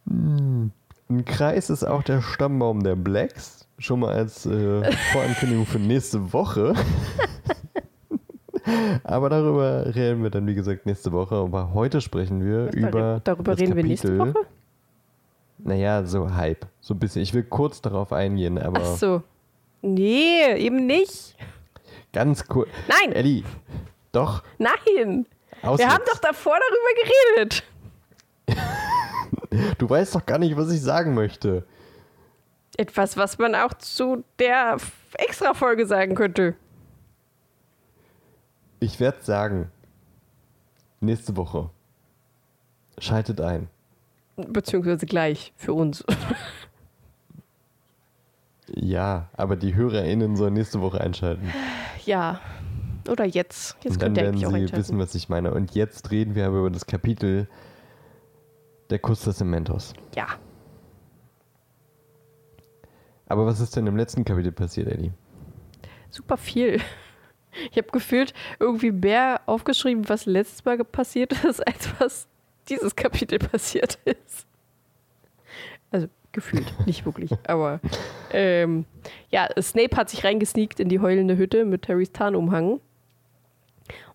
Ein 0.07 1.25
Kreis 1.25 1.71
ist 1.71 1.85
auch 1.85 2.03
der 2.03 2.23
Stammbaum 2.23 2.83
der 2.83 2.97
Blacks. 2.97 3.67
Schon 3.79 4.01
mal 4.01 4.13
als 4.15 4.45
äh, 4.47 4.93
Vorankündigung 5.13 5.65
für 5.67 5.79
nächste 5.79 6.33
Woche. 6.33 6.75
Aber 9.05 9.29
darüber 9.31 9.87
reden 9.95 10.23
wir 10.23 10.31
dann, 10.31 10.47
wie 10.47 10.55
gesagt, 10.55 10.87
nächste 10.87 11.13
Woche. 11.13 11.35
Aber 11.37 11.73
heute 11.75 12.01
sprechen 12.01 12.45
wir 12.45 12.73
über. 12.73 13.21
Darüber 13.25 13.59
reden 13.59 13.77
wir 13.77 13.85
nächste 13.85 14.17
Kapitel- 14.17 14.35
Woche? 14.35 14.47
Naja, 15.59 16.05
so 16.05 16.33
halb. 16.35 16.67
So 16.81 16.95
ein 16.95 16.99
bisschen. 16.99 17.23
Ich 17.23 17.35
will 17.35 17.43
kurz 17.43 17.81
darauf 17.83 18.13
eingehen, 18.13 18.59
aber 18.59 18.81
Ach 18.83 18.97
so. 18.97 19.23
Nee, 19.83 20.55
eben 20.57 20.87
nicht. 20.87 21.37
ganz 22.13 22.47
kurz. 22.47 22.69
Nein, 22.89 23.13
Elli, 23.13 23.45
doch. 24.13 24.43
nein. 24.59 25.27
Aus 25.63 25.79
Wir 25.79 25.89
haben 25.89 26.03
doch 26.11 26.19
davor 26.19 26.55
darüber 26.59 27.03
geredet. 27.37 27.65
Du 29.79 29.91
weißt 29.91 30.15
doch 30.15 30.25
gar 30.25 30.39
nicht, 30.39 30.57
was 30.57 30.71
ich 30.71 30.81
sagen 30.81 31.13
möchte. 31.15 31.65
Etwas, 32.77 33.17
was 33.17 33.37
man 33.39 33.55
auch 33.57 33.75
zu 33.75 34.23
der 34.39 34.77
Extra-Folge 35.15 35.87
sagen 35.87 36.15
könnte. 36.15 36.55
Ich 38.81 38.99
werde 38.99 39.23
sagen. 39.23 39.71
Nächste 41.01 41.37
Woche. 41.37 41.71
Schaltet 42.99 43.41
ein. 43.41 43.69
Beziehungsweise 44.37 45.07
gleich 45.07 45.53
für 45.57 45.73
uns. 45.75 46.05
Ja, 48.73 49.29
aber 49.33 49.57
die 49.57 49.75
HörerInnen 49.75 50.37
sollen 50.37 50.55
nächste 50.55 50.81
Woche 50.81 51.01
einschalten. 51.01 51.53
ja. 52.05 52.41
Oder 53.09 53.25
jetzt. 53.25 53.77
Jetzt 53.83 53.95
Und 53.95 54.03
dann 54.03 54.15
könnt 54.15 54.41
ihr 54.41 54.53
werden 54.53 54.67
sie 54.67 54.77
wissen, 54.77 54.99
was 54.99 55.15
ich 55.15 55.29
meine. 55.29 55.53
Und 55.53 55.75
jetzt 55.75 56.11
reden 56.11 56.35
wir 56.35 56.47
aber 56.47 56.59
über 56.59 56.71
das 56.71 56.87
Kapitel 56.87 57.49
Der 58.91 58.99
Kuss 58.99 59.23
des 59.23 59.43
Mentos. 59.43 59.95
Ja. 60.15 60.27
Aber 63.27 63.47
was 63.47 63.61
ist 63.61 63.75
denn 63.77 63.87
im 63.87 63.97
letzten 63.97 64.25
Kapitel 64.25 64.53
passiert, 64.53 64.89
Eddie? 64.89 65.13
Super 66.11 66.37
viel. 66.37 66.81
Ich 67.71 67.77
habe 67.77 67.89
gefühlt 67.93 68.33
irgendwie 68.59 68.93
mehr 68.93 69.41
aufgeschrieben, 69.47 70.09
was 70.09 70.27
letztes 70.27 70.65
Mal 70.65 70.79
passiert 70.85 71.33
ist, 71.45 71.61
als 71.67 71.89
was 71.99 72.29
dieses 72.69 72.95
Kapitel 72.95 73.39
passiert 73.39 73.99
ist. 74.05 74.47
Also 75.91 76.09
gefühlt, 76.33 76.73
nicht 76.87 77.05
wirklich. 77.05 77.33
Aber 77.47 77.81
ähm, 78.33 78.85
ja, 79.31 79.49
Snape 79.61 79.97
hat 79.97 80.11
sich 80.11 80.25
reingesneakt 80.25 80.79
in 80.81 80.89
die 80.89 81.01
heulende 81.01 81.37
Hütte 81.37 81.65
mit 81.65 81.89
Harrys 81.89 82.13
Tarnumhang 82.13 82.81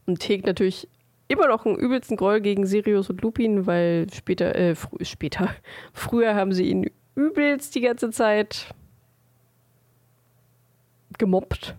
und 0.06 0.28
hegt 0.28 0.46
natürlich 0.46 0.88
immer 1.28 1.48
noch 1.48 1.66
einen 1.66 1.76
übelsten 1.76 2.18
Groll 2.18 2.42
gegen 2.42 2.66
Sirius 2.66 3.10
und 3.10 3.22
Lupin, 3.22 3.66
weil 3.66 4.08
später, 4.14 4.56
äh, 4.56 4.76
frü 4.76 5.04
später, 5.04 5.50
früher 5.94 6.36
haben 6.36 6.54
sie 6.54 6.70
ihn 6.70 6.90
übelst 7.16 7.76
die 7.76 7.82
ganze 7.82 8.12
Zeit 8.12 8.74
gemobbt. 11.18 11.76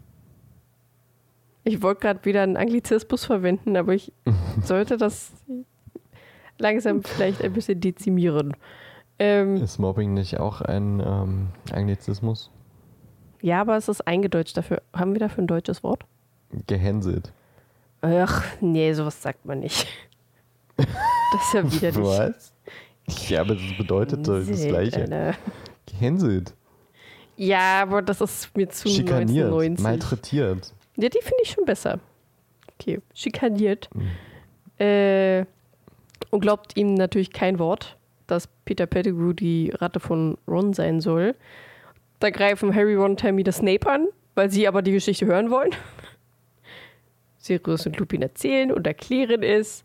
Ich 1.66 1.82
wollte 1.82 2.02
gerade 2.02 2.24
wieder 2.24 2.42
einen 2.42 2.56
Anglizismus 2.56 3.24
verwenden, 3.24 3.76
aber 3.76 3.92
ich 3.92 4.12
sollte 4.62 4.96
das 4.96 5.32
langsam 6.58 7.02
vielleicht 7.02 7.42
ein 7.42 7.52
bisschen 7.52 7.80
dezimieren. 7.80 8.56
Ähm, 9.18 9.56
Ist 9.56 9.78
Mobbing 9.78 10.14
nicht 10.14 10.38
auch 10.38 10.60
ein 10.60 11.02
ähm, 11.04 11.48
Anglizismus? 11.72 12.50
ja, 13.42 13.60
aber 13.60 13.76
es 13.76 13.88
ist 13.88 14.06
eingedeutscht 14.06 14.56
dafür. 14.56 14.80
Haben 14.92 15.12
wir 15.12 15.20
dafür 15.20 15.42
ein 15.42 15.46
deutsches 15.48 15.82
Wort? 15.82 16.04
Gehänselt. 16.66 17.32
Ach, 18.00 18.44
nee, 18.60 18.92
sowas 18.92 19.20
sagt 19.20 19.44
man 19.44 19.60
nicht. 19.60 19.86
Das 21.32 21.42
ist 21.42 21.54
ja 21.54 21.72
wieder 21.72 22.00
nicht. 22.00 22.08
Was? 22.08 22.52
Ja, 23.28 23.40
aber 23.40 23.54
das 23.56 23.76
bedeutet 23.76 24.28
doch 24.28 24.38
das 24.38 24.64
Gleiche. 24.64 25.34
Gehänselt. 25.86 26.54
Ja, 27.36 27.82
aber 27.82 28.00
das 28.02 28.20
ist 28.20 28.56
mir 28.56 28.68
zu 28.68 28.88
Schikaniert. 28.88 29.46
1990. 29.46 29.82
Malträtiert. 29.82 30.72
Ja, 30.96 31.08
die 31.08 31.20
finde 31.20 31.42
ich 31.42 31.50
schon 31.50 31.64
besser. 31.64 32.00
Okay, 32.74 33.00
schikaniert. 33.14 33.88
Mhm. 33.94 34.84
Äh, 34.84 35.46
und 36.30 36.40
glaubt 36.40 36.76
ihm 36.76 36.94
natürlich 36.94 37.32
kein 37.32 37.58
Wort, 37.58 37.96
dass 38.26 38.48
Peter 38.64 38.86
Pettigrew 38.86 39.32
die 39.32 39.70
Ratte 39.74 40.00
von 40.00 40.38
Ron 40.48 40.72
sein 40.72 41.00
soll. 41.00 41.34
Da 42.18 42.30
greifen 42.30 42.74
Harry, 42.74 42.94
Ron 42.94 43.12
und 43.12 43.22
Hermine 43.22 43.52
Snape 43.52 43.88
an, 43.88 44.08
weil 44.34 44.50
sie 44.50 44.66
aber 44.66 44.82
die 44.82 44.92
Geschichte 44.92 45.26
hören 45.26 45.50
wollen. 45.50 45.70
Sirius 47.38 47.86
und 47.86 47.98
Lupin 47.98 48.22
erzählen 48.22 48.72
und 48.72 48.86
erklären 48.86 49.42
es, 49.42 49.84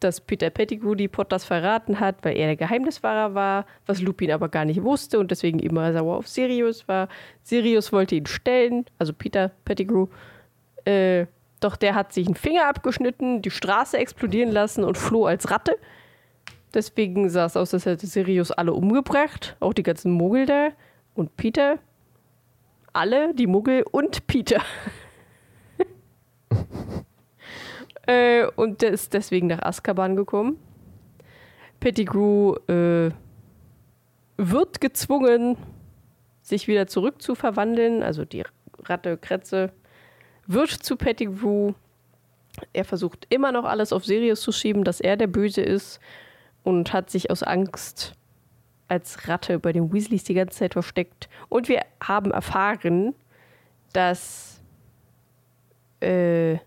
dass 0.00 0.20
Peter 0.20 0.50
Pettigrew 0.50 0.94
die 0.94 1.08
Potters 1.08 1.44
verraten 1.44 2.00
hat, 2.00 2.16
weil 2.22 2.36
er 2.36 2.46
der 2.46 2.56
Geheimniswahrer 2.56 3.34
war, 3.34 3.66
was 3.86 4.00
Lupin 4.00 4.32
aber 4.32 4.48
gar 4.48 4.64
nicht 4.64 4.82
wusste 4.82 5.18
und 5.18 5.30
deswegen 5.30 5.58
immer 5.58 5.92
sauer 5.92 6.16
auf 6.16 6.28
Sirius 6.28 6.88
war. 6.88 7.08
Sirius 7.42 7.92
wollte 7.92 8.16
ihn 8.16 8.26
stellen, 8.26 8.86
also 8.98 9.12
Peter 9.12 9.52
Pettigrew, 9.64 10.08
äh, 10.84 11.26
doch 11.60 11.76
der 11.76 11.94
hat 11.94 12.12
sich 12.12 12.26
einen 12.26 12.36
Finger 12.36 12.66
abgeschnitten, 12.68 13.42
die 13.42 13.50
Straße 13.50 13.98
explodieren 13.98 14.50
lassen 14.50 14.82
und 14.82 14.96
floh 14.96 15.26
als 15.26 15.50
Ratte. 15.50 15.76
Deswegen 16.72 17.28
sah 17.28 17.46
es 17.46 17.56
aus, 17.56 17.74
als 17.74 17.84
hätte 17.84 18.06
Sirius 18.06 18.50
alle 18.50 18.72
umgebracht, 18.72 19.56
auch 19.60 19.74
die 19.74 19.82
ganzen 19.82 20.12
Muggel 20.12 20.46
da 20.46 20.68
und 21.14 21.36
Peter. 21.36 21.78
Alle, 22.92 23.34
die 23.34 23.46
Muggel 23.46 23.84
und 23.90 24.26
Peter. 24.26 24.62
äh, 28.10 28.46
und 28.56 28.82
der 28.82 28.90
ist 28.90 29.14
deswegen 29.14 29.46
nach 29.46 29.62
Azkaban 29.62 30.16
gekommen. 30.16 30.58
Pettigrew 31.78 32.56
äh, 32.66 33.10
wird 34.36 34.80
gezwungen, 34.80 35.56
sich 36.42 36.66
wieder 36.66 36.88
zurück 36.88 37.22
zu 37.22 37.36
verwandeln, 37.36 38.02
also 38.02 38.24
die 38.24 38.42
Ratte 38.82 39.16
Kretze 39.16 39.72
wird 40.46 40.70
zu 40.70 40.96
Pettigrew. 40.96 41.74
Er 42.72 42.84
versucht 42.84 43.26
immer 43.30 43.52
noch 43.52 43.64
alles 43.64 43.92
auf 43.92 44.04
Sirius 44.04 44.40
zu 44.40 44.50
schieben, 44.50 44.82
dass 44.82 45.00
er 45.00 45.16
der 45.16 45.28
Böse 45.28 45.62
ist 45.62 46.00
und 46.64 46.92
hat 46.92 47.10
sich 47.10 47.30
aus 47.30 47.44
Angst 47.44 48.16
als 48.88 49.28
Ratte 49.28 49.60
bei 49.60 49.72
den 49.72 49.92
Weasleys 49.92 50.24
die 50.24 50.34
ganze 50.34 50.58
Zeit 50.58 50.72
versteckt. 50.72 51.28
Und 51.48 51.68
wir 51.68 51.82
haben 52.02 52.32
erfahren, 52.32 53.14
dass. 53.92 54.60
Äh, 56.00 56.58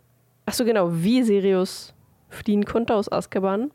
ach 0.46 0.54
so, 0.54 0.66
genau, 0.66 0.90
wie 0.92 1.24
Sirius 1.24 1.94
fliehen 2.30 2.66
konnte 2.66 2.96
aus 2.96 3.12
Azkaban. 3.12 3.72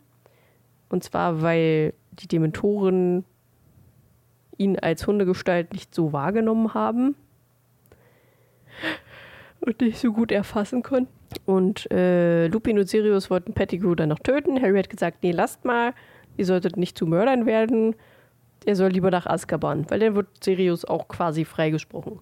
Und 0.88 1.04
zwar, 1.04 1.42
weil 1.42 1.94
die 2.12 2.28
Dementoren 2.28 3.24
ihn 4.56 4.78
als 4.78 5.06
Hundegestalt 5.06 5.72
nicht 5.72 5.94
so 5.94 6.12
wahrgenommen 6.12 6.74
haben 6.74 7.14
und 9.60 9.80
nicht 9.80 9.98
so 9.98 10.12
gut 10.12 10.32
erfassen 10.32 10.82
konnten. 10.82 11.12
Und 11.46 11.90
äh, 11.90 12.48
Lupin 12.48 12.78
und 12.78 12.88
Sirius 12.88 13.30
wollten 13.30 13.52
Pettigrew 13.52 13.94
dann 13.94 14.08
noch 14.08 14.18
töten. 14.18 14.60
Harry 14.60 14.78
hat 14.78 14.90
gesagt, 14.90 15.22
nee, 15.22 15.30
lasst 15.30 15.64
mal, 15.64 15.94
ihr 16.36 16.46
solltet 16.46 16.76
nicht 16.76 16.96
zu 16.96 17.06
Mördern 17.06 17.46
werden. 17.46 17.94
Er 18.64 18.76
soll 18.76 18.90
lieber 18.90 19.10
nach 19.10 19.26
Azkaban, 19.26 19.88
weil 19.90 20.00
dann 20.00 20.14
wird 20.16 20.28
Sirius 20.42 20.84
auch 20.84 21.06
quasi 21.06 21.44
freigesprochen. 21.44 22.20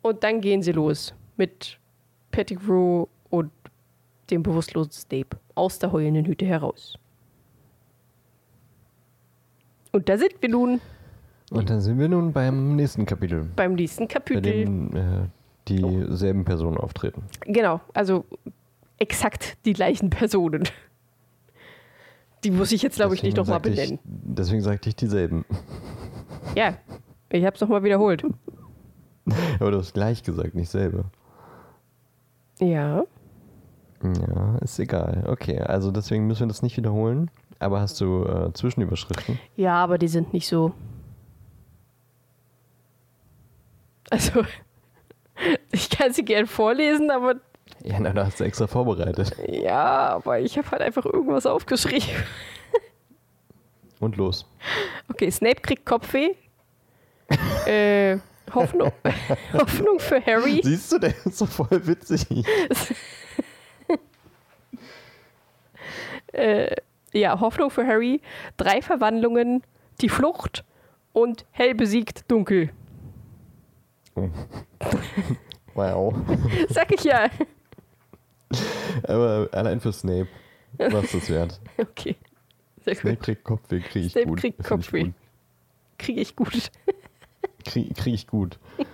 Und 0.00 0.24
dann 0.24 0.40
gehen 0.40 0.62
sie 0.62 0.72
los 0.72 1.14
mit 1.36 1.78
Pettigrew 2.32 3.06
und 3.30 3.52
dem 4.30 4.42
bewusstlosen 4.42 4.90
Snape 4.92 5.36
aus 5.54 5.78
der 5.78 5.92
heulenden 5.92 6.26
Hütte 6.26 6.44
heraus. 6.46 6.98
Und 9.92 10.08
da 10.08 10.16
sind 10.18 10.34
wir 10.40 10.48
nun 10.48 10.80
Und 11.50 11.68
dann 11.70 11.80
sind 11.80 11.98
wir 11.98 12.08
nun 12.08 12.32
beim 12.32 12.74
nächsten 12.76 13.04
Kapitel, 13.06 13.44
beim 13.54 13.74
nächsten 13.74 14.04
bei 14.08 14.14
Kapitel. 14.14 14.40
dem 14.42 14.96
äh, 14.96 15.00
dieselben 15.68 16.44
Personen 16.44 16.78
auftreten. 16.78 17.22
Genau, 17.42 17.80
also 17.92 18.24
exakt 18.98 19.56
die 19.64 19.74
gleichen 19.74 20.10
Personen. 20.10 20.64
Die 22.44 22.50
muss 22.50 22.72
ich 22.72 22.82
jetzt, 22.82 22.96
glaube 22.96 23.14
ich, 23.14 23.22
nicht 23.22 23.36
nochmal 23.36 23.58
ich- 23.58 23.62
benennen. 23.76 23.98
Deswegen 24.04 24.62
sagte 24.62 24.88
ich 24.88 24.96
dieselben. 24.96 25.44
Ja, 26.56 26.74
ich 27.28 27.44
habe 27.44 27.54
es 27.54 27.60
nochmal 27.60 27.84
wiederholt. 27.84 28.24
Aber 29.60 29.70
du 29.70 29.78
hast 29.78 29.92
gleich 29.94 30.22
gesagt, 30.22 30.54
nicht 30.54 30.70
selber. 30.70 31.04
Ja, 32.62 33.04
Ja, 34.02 34.58
ist 34.60 34.78
egal. 34.78 35.24
Okay, 35.28 35.58
also 35.60 35.90
deswegen 35.90 36.26
müssen 36.26 36.40
wir 36.40 36.48
das 36.48 36.62
nicht 36.62 36.76
wiederholen. 36.76 37.30
Aber 37.58 37.80
hast 37.80 38.00
du 38.00 38.24
äh, 38.24 38.52
Zwischenüberschriften? 38.52 39.38
ja, 39.56 39.74
aber 39.74 39.98
die 39.98 40.08
sind 40.08 40.32
nicht 40.32 40.48
so. 40.48 40.72
Also, 44.10 44.44
ich 45.72 45.88
kann 45.90 46.12
sie 46.12 46.24
gern 46.24 46.46
vorlesen, 46.46 47.10
aber 47.10 47.36
Ja, 47.84 47.98
na, 48.00 48.12
da 48.12 48.26
hast 48.26 48.40
du 48.40 48.44
extra 48.44 48.66
vorbereitet. 48.66 49.32
Ja, 49.48 50.08
aber 50.14 50.40
ich 50.40 50.58
habe 50.58 50.70
halt 50.70 50.82
einfach 50.82 51.04
irgendwas 51.06 51.46
aufgeschrieben. 51.46 52.08
Und 54.00 54.16
los. 54.16 54.44
Okay, 55.08 55.30
Snape 55.30 55.60
kriegt 55.62 55.86
Kopfweh. 55.86 56.34
äh, 57.66 58.18
Hoffnung, 58.54 58.92
Hoffnung 59.52 59.98
für 59.98 60.24
Harry. 60.24 60.60
Siehst 60.62 60.92
du, 60.92 60.98
der 60.98 61.14
ist 61.24 61.38
so 61.38 61.46
voll 61.46 61.86
witzig. 61.86 62.26
äh, 66.32 66.74
ja, 67.12 67.38
Hoffnung 67.40 67.70
für 67.70 67.86
Harry. 67.86 68.20
Drei 68.56 68.82
Verwandlungen, 68.82 69.62
die 70.00 70.08
Flucht 70.08 70.64
und 71.12 71.44
hell 71.50 71.74
besiegt 71.74 72.30
dunkel. 72.30 72.70
Wow. 75.74 76.14
Sag 76.68 76.92
ich 76.92 77.04
ja. 77.04 77.30
Aber 79.04 79.48
allein 79.52 79.80
für 79.80 79.90
Snape 79.90 80.28
war 80.76 81.02
es 81.02 81.12
das 81.12 81.30
wert. 81.30 81.58
Okay. 81.78 82.16
Sehr 82.84 82.94
Snape 82.94 83.16
gut. 83.16 83.24
kriegt 83.24 83.44
Kopfweh, 83.44 83.80
krieg 83.80 84.04
ich 84.04 84.12
Snape 84.12 84.26
gut. 84.26 84.38
kriegt 84.40 84.56
Find 84.56 84.66
ich 84.66 84.86
Kopfweh. 84.86 85.12
Kriege 85.98 86.20
ich 86.20 86.36
gut. 86.36 86.70
Krieg, 87.64 87.94
krieg 87.96 88.14
ich 88.14 88.26
gut. 88.26 88.58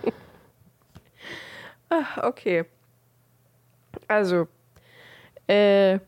Ah, 1.91 2.27
okay. 2.27 2.65
Also, 4.07 4.47
äh, 5.47 5.99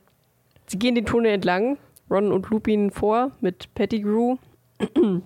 sie 0.68 0.78
gehen 0.78 0.94
den 0.94 1.06
Tunnel 1.08 1.32
entlang. 1.32 1.78
Ron 2.10 2.32
und 2.32 2.50
Lupin 2.50 2.92
vor 2.92 3.32
mit 3.42 3.74
Pettigrew. 3.74 4.38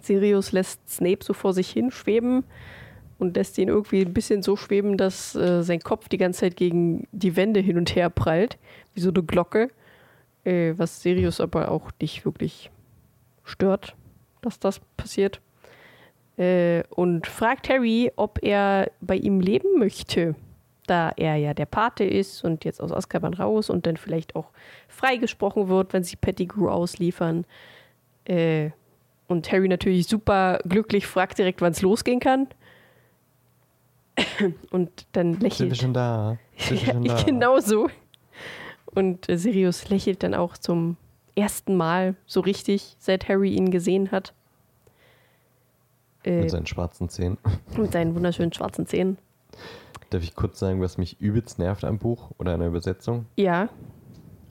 Sirius 0.00 0.52
lässt 0.52 0.88
Snape 0.88 1.24
so 1.24 1.32
vor 1.32 1.52
sich 1.52 1.70
hin 1.70 1.90
schweben 1.90 2.44
und 3.18 3.36
lässt 3.36 3.56
ihn 3.58 3.68
irgendwie 3.68 4.02
ein 4.02 4.12
bisschen 4.12 4.42
so 4.42 4.56
schweben, 4.56 4.96
dass 4.96 5.34
äh, 5.34 5.62
sein 5.62 5.80
Kopf 5.80 6.08
die 6.08 6.18
ganze 6.18 6.40
Zeit 6.40 6.56
gegen 6.56 7.06
die 7.12 7.36
Wände 7.36 7.60
hin 7.60 7.78
und 7.78 7.94
her 7.94 8.10
prallt, 8.10 8.58
wie 8.94 9.00
so 9.00 9.10
eine 9.10 9.22
Glocke. 9.22 9.70
Äh, 10.44 10.74
was 10.76 11.02
Sirius 11.02 11.40
aber 11.40 11.70
auch 11.70 11.90
nicht 12.00 12.24
wirklich 12.24 12.70
stört, 13.44 13.96
dass 14.42 14.58
das 14.58 14.80
passiert. 14.96 15.40
Äh, 16.38 16.82
und 16.90 17.26
fragt 17.26 17.68
Harry, 17.68 18.10
ob 18.16 18.42
er 18.42 18.90
bei 19.00 19.16
ihm 19.16 19.40
leben 19.40 19.78
möchte, 19.78 20.34
da 20.86 21.12
er 21.16 21.36
ja 21.36 21.54
der 21.54 21.66
Pate 21.66 22.04
ist 22.04 22.42
und 22.44 22.64
jetzt 22.64 22.80
aus 22.80 22.90
Azkaban 22.92 23.34
raus 23.34 23.70
und 23.70 23.86
dann 23.86 23.96
vielleicht 23.96 24.34
auch 24.34 24.50
freigesprochen 24.88 25.68
wird, 25.68 25.92
wenn 25.92 26.04
sie 26.04 26.16
Pettigrew 26.16 26.68
ausliefern. 26.68 27.44
Äh, 28.24 28.70
und 29.28 29.50
Harry 29.52 29.68
natürlich 29.68 30.06
super 30.08 30.58
glücklich 30.66 31.06
fragt 31.06 31.38
direkt, 31.38 31.60
wann 31.60 31.72
es 31.72 31.82
losgehen 31.82 32.20
kann. 32.20 32.48
Und 34.70 35.06
dann 35.12 35.32
Sind 35.32 35.42
wir 35.42 35.48
lächelt. 35.48 35.76
schon 35.78 35.94
da? 35.94 36.36
Sind 36.58 36.86
wir 36.86 36.86
Ja, 36.86 36.92
schon 36.92 37.04
da? 37.04 37.22
genau 37.22 37.58
so. 37.60 37.88
Und 38.94 39.28
äh, 39.28 39.38
Sirius 39.38 39.88
lächelt 39.88 40.22
dann 40.22 40.34
auch 40.34 40.58
zum 40.58 40.96
ersten 41.34 41.76
Mal 41.76 42.14
so 42.26 42.40
richtig, 42.40 42.94
seit 42.98 43.28
Harry 43.28 43.54
ihn 43.54 43.70
gesehen 43.70 44.10
hat. 44.10 44.34
Äh, 46.24 46.40
Mit 46.42 46.50
seinen 46.50 46.66
schwarzen 46.66 47.08
Zähnen. 47.08 47.38
mit 47.76 47.92
seinen 47.92 48.14
wunderschönen 48.14 48.52
schwarzen 48.52 48.86
Zähnen. 48.86 49.18
Darf 50.10 50.22
ich 50.22 50.34
kurz 50.34 50.58
sagen, 50.58 50.80
was 50.80 50.98
mich 50.98 51.20
übelst 51.20 51.58
nervt 51.58 51.84
am 51.84 51.98
Buch 51.98 52.30
oder 52.38 52.52
an 52.54 52.60
der 52.60 52.68
Übersetzung? 52.68 53.26
Ja, 53.36 53.68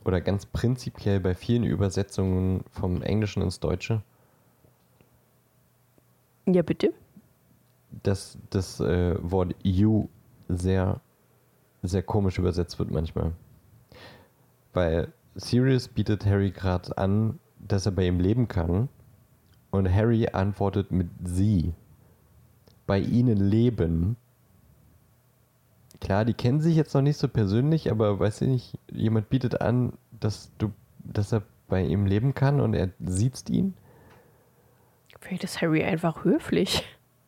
Oder 0.05 0.19
ganz 0.21 0.45
prinzipiell 0.47 1.19
bei 1.19 1.35
vielen 1.35 1.63
Übersetzungen 1.63 2.63
vom 2.71 3.01
Englischen 3.03 3.43
ins 3.43 3.59
Deutsche, 3.59 4.01
ja 6.47 6.61
bitte. 6.63 6.91
dass 8.03 8.37
das 8.49 8.79
äh, 8.79 9.15
Wort 9.21 9.55
you 9.63 10.07
sehr, 10.49 10.99
sehr 11.83 12.01
komisch 12.03 12.39
übersetzt 12.39 12.79
wird 12.79 12.89
manchmal. 12.91 13.33
Weil 14.73 15.13
Sirius 15.35 15.87
bietet 15.87 16.25
Harry 16.25 16.51
gerade 16.51 16.97
an, 16.97 17.39
dass 17.59 17.85
er 17.85 17.91
bei 17.91 18.07
ihm 18.07 18.19
leben 18.19 18.47
kann. 18.47 18.89
Und 19.71 19.93
Harry 19.93 20.27
antwortet 20.31 20.91
mit 20.91 21.09
sie. 21.23 21.73
Bei 22.85 22.99
ihnen 22.99 23.37
leben. 23.37 24.17
Klar, 26.01 26.25
die 26.25 26.33
kennen 26.33 26.61
sich 26.61 26.75
jetzt 26.75 26.93
noch 26.93 27.01
nicht 27.01 27.17
so 27.17 27.27
persönlich, 27.27 27.89
aber 27.89 28.19
weiß 28.19 28.41
ich 28.41 28.47
nicht, 28.47 28.79
jemand 28.91 29.29
bietet 29.29 29.61
an, 29.61 29.93
dass 30.19 30.51
du, 30.57 30.71
dass 30.99 31.31
er 31.31 31.43
bei 31.67 31.83
ihm 31.83 32.05
leben 32.05 32.33
kann 32.33 32.59
und 32.59 32.73
er 32.73 32.89
sieht 32.99 33.49
ihn. 33.49 33.75
Vielleicht 35.19 35.43
ist 35.43 35.61
Harry 35.61 35.83
einfach 35.83 36.25
höflich. 36.25 36.83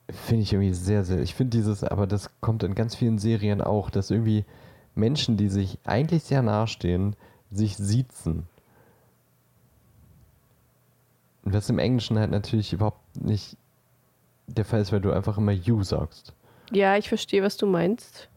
Finde 0.10 0.44
ich 0.44 0.52
irgendwie 0.52 0.74
sehr, 0.74 1.04
sehr. 1.06 1.22
Ich 1.22 1.36
finde 1.36 1.58
dieses, 1.58 1.84
aber 1.84 2.08
das 2.08 2.30
kommt 2.42 2.64
in 2.64 2.76
ganz 2.76 2.96
vielen 2.96 3.20
Serien 3.20 3.62
auch, 3.62 3.90
dass 3.90 4.12
irgendwie 4.12 4.44
Menschen, 4.96 5.38
die 5.38 5.50
sich 5.50 5.80
eigentlich 5.86 6.24
sehr 6.24 6.42
nahestehen, 6.42 7.16
sich 7.52 7.78
siezen. 7.78 8.48
Und 11.44 11.54
was 11.54 11.70
im 11.70 11.80
Englischen 11.80 12.18
halt 12.18 12.32
natürlich 12.32 12.74
überhaupt 12.74 13.22
nicht 13.22 13.58
der 14.48 14.66
Fall 14.66 14.82
ist, 14.82 14.92
weil 14.92 15.02
du 15.02 15.12
einfach 15.12 15.38
immer 15.38 15.52
you 15.52 15.84
sagst. 15.84 16.34
Ja, 16.72 16.98
ich 16.98 17.10
verstehe, 17.10 17.44
was 17.44 17.58
du 17.58 17.66
meinst. 17.66 18.30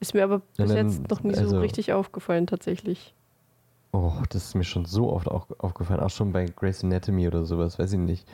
Ist 0.00 0.14
mir 0.14 0.24
aber 0.24 0.40
bis 0.56 0.72
dann- 0.72 0.88
jetzt 0.88 1.10
noch 1.10 1.22
nie 1.22 1.34
so 1.34 1.40
also- 1.40 1.60
richtig 1.60 1.92
aufgefallen, 1.92 2.46
tatsächlich. 2.46 3.14
Oh, 3.92 4.12
das 4.28 4.44
ist 4.44 4.54
mir 4.54 4.64
schon 4.64 4.84
so 4.84 5.10
oft 5.10 5.28
auch 5.28 5.46
aufgefallen, 5.58 6.00
auch 6.00 6.10
schon 6.10 6.30
bei 6.32 6.44
Grey's 6.44 6.84
Anatomy 6.84 7.26
oder 7.26 7.44
sowas, 7.44 7.78
weiß 7.78 7.92
ich 7.94 7.98
nicht. 7.98 8.28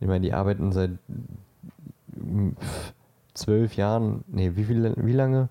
Ich 0.00 0.06
meine, 0.06 0.24
die 0.24 0.32
arbeiten 0.32 0.72
seit 0.72 0.92
mm, 2.16 2.50
zwölf 3.34 3.76
Jahren, 3.76 4.24
nee, 4.28 4.52
wie, 4.54 4.64
viel, 4.64 4.94
wie 4.96 5.12
lange? 5.12 5.50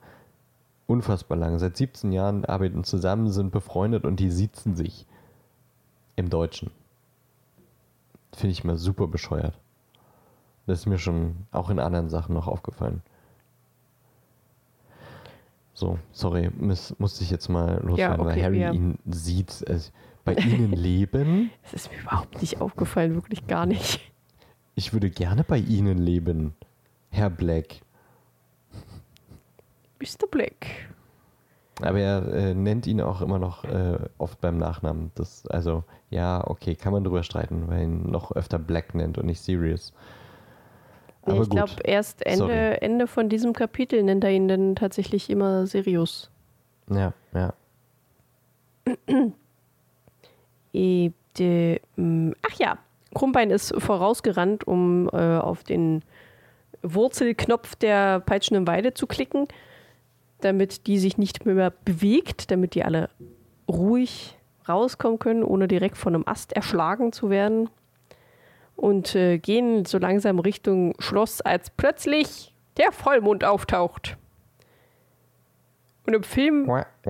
Unfassbar 0.87 1.37
lange. 1.37 1.59
Seit 1.59 1.77
17 1.77 2.11
Jahren 2.11 2.45
arbeiten 2.45 2.83
zusammen, 2.83 3.29
sind 3.29 3.51
befreundet 3.51 4.05
und 4.05 4.19
die 4.19 4.31
siezen 4.31 4.75
sich. 4.75 5.05
Im 6.15 6.29
Deutschen. 6.29 6.71
Finde 8.37 8.51
ich 8.51 8.63
mal 8.63 8.77
super 8.77 9.07
bescheuert. 9.07 9.59
Das 10.67 10.77
ist 10.77 10.85
mir 10.85 10.99
schon 10.99 11.47
auch 11.51 11.71
in 11.71 11.79
anderen 11.79 12.07
Sachen 12.07 12.35
noch 12.35 12.47
aufgefallen. 12.47 13.01
So, 15.73 15.97
sorry, 16.11 16.51
muss, 16.55 16.93
musste 16.99 17.23
ich 17.23 17.31
jetzt 17.31 17.49
mal 17.49 17.81
loswerden, 17.83 18.23
weil 18.23 18.33
okay, 18.33 18.43
Harry 18.43 18.59
ja. 18.59 18.71
ihn 18.71 18.99
sieht. 19.07 19.67
Also, 19.67 19.89
bei 20.23 20.35
ihnen 20.35 20.71
leben? 20.73 21.49
Es 21.63 21.73
ist 21.73 21.91
mir 21.91 21.99
überhaupt 21.99 22.39
nicht 22.39 22.61
aufgefallen, 22.61 23.15
wirklich 23.15 23.47
gar 23.47 23.65
nicht. 23.65 24.11
Ich 24.75 24.93
würde 24.93 25.09
gerne 25.09 25.43
bei 25.43 25.57
ihnen 25.57 25.97
leben, 25.97 26.53
Herr 27.09 27.31
Black. 27.31 27.81
Mr. 29.99 30.27
Black. 30.29 30.67
Aber 31.81 31.99
er 31.99 32.33
äh, 32.33 32.53
nennt 32.55 32.87
ihn 32.87 33.01
auch 33.01 33.21
immer 33.21 33.39
noch 33.39 33.63
äh, 33.63 33.99
oft 34.17 34.41
beim 34.41 34.57
Nachnamen. 34.57 35.11
Das, 35.15 35.45
also, 35.47 35.83
ja, 36.09 36.45
okay, 36.47 36.75
kann 36.75 36.91
man 36.91 37.03
drüber 37.03 37.23
streiten, 37.23 37.67
weil 37.67 37.77
er 37.77 37.83
ihn 37.83 38.09
noch 38.09 38.31
öfter 38.31 38.57
Black 38.57 38.95
nennt 38.95 39.17
und 39.17 39.27
nicht 39.27 39.41
Sirius. 39.41 39.93
Nee, 41.25 41.33
Aber 41.33 41.43
ich 41.43 41.49
glaube, 41.49 41.73
erst 41.83 42.25
Ende, 42.25 42.37
Sorry. 42.37 42.77
Ende 42.81 43.07
von 43.07 43.29
diesem 43.29 43.53
Kapitel 43.53 44.01
nennt 44.01 44.23
er 44.23 44.31
ihn 44.31 44.47
dann 44.47 44.75
tatsächlich 44.75 45.29
immer 45.29 45.67
Sirius. 45.67 46.31
Ja, 46.89 47.13
ja. 47.33 47.53
Mh, 51.95 52.33
ach 52.49 52.53
ja, 52.57 52.77
Krummbein 53.13 53.49
ist 53.51 53.73
vorausgerannt, 53.77 54.65
um 54.65 55.09
äh, 55.11 55.37
auf 55.37 55.63
den 55.63 56.03
Wurzelknopf 56.83 57.75
der 57.75 58.19
peitschenden 58.19 58.67
Weide 58.67 58.93
zu 58.93 59.07
klicken, 59.07 59.47
damit 60.41 60.87
die 60.87 60.99
sich 60.99 61.17
nicht 61.17 61.45
mehr 61.45 61.71
bewegt, 61.85 62.51
damit 62.51 62.75
die 62.75 62.83
alle 62.83 63.09
ruhig 63.67 64.37
rauskommen 64.67 65.19
können, 65.19 65.43
ohne 65.43 65.67
direkt 65.67 65.97
von 65.97 66.15
einem 66.15 66.27
Ast 66.27 66.53
erschlagen 66.53 67.11
zu 67.11 67.29
werden. 67.29 67.69
Und 68.75 69.15
äh, 69.15 69.39
gehen 69.39 69.85
so 69.85 69.97
langsam 69.97 70.39
Richtung 70.39 70.93
Schloss, 70.99 71.41
als 71.41 71.71
plötzlich 71.71 72.53
der 72.77 72.91
Vollmond 72.91 73.43
auftaucht. 73.43 74.17
Und 76.05 76.13
im 76.13 76.23
Film 76.23 76.69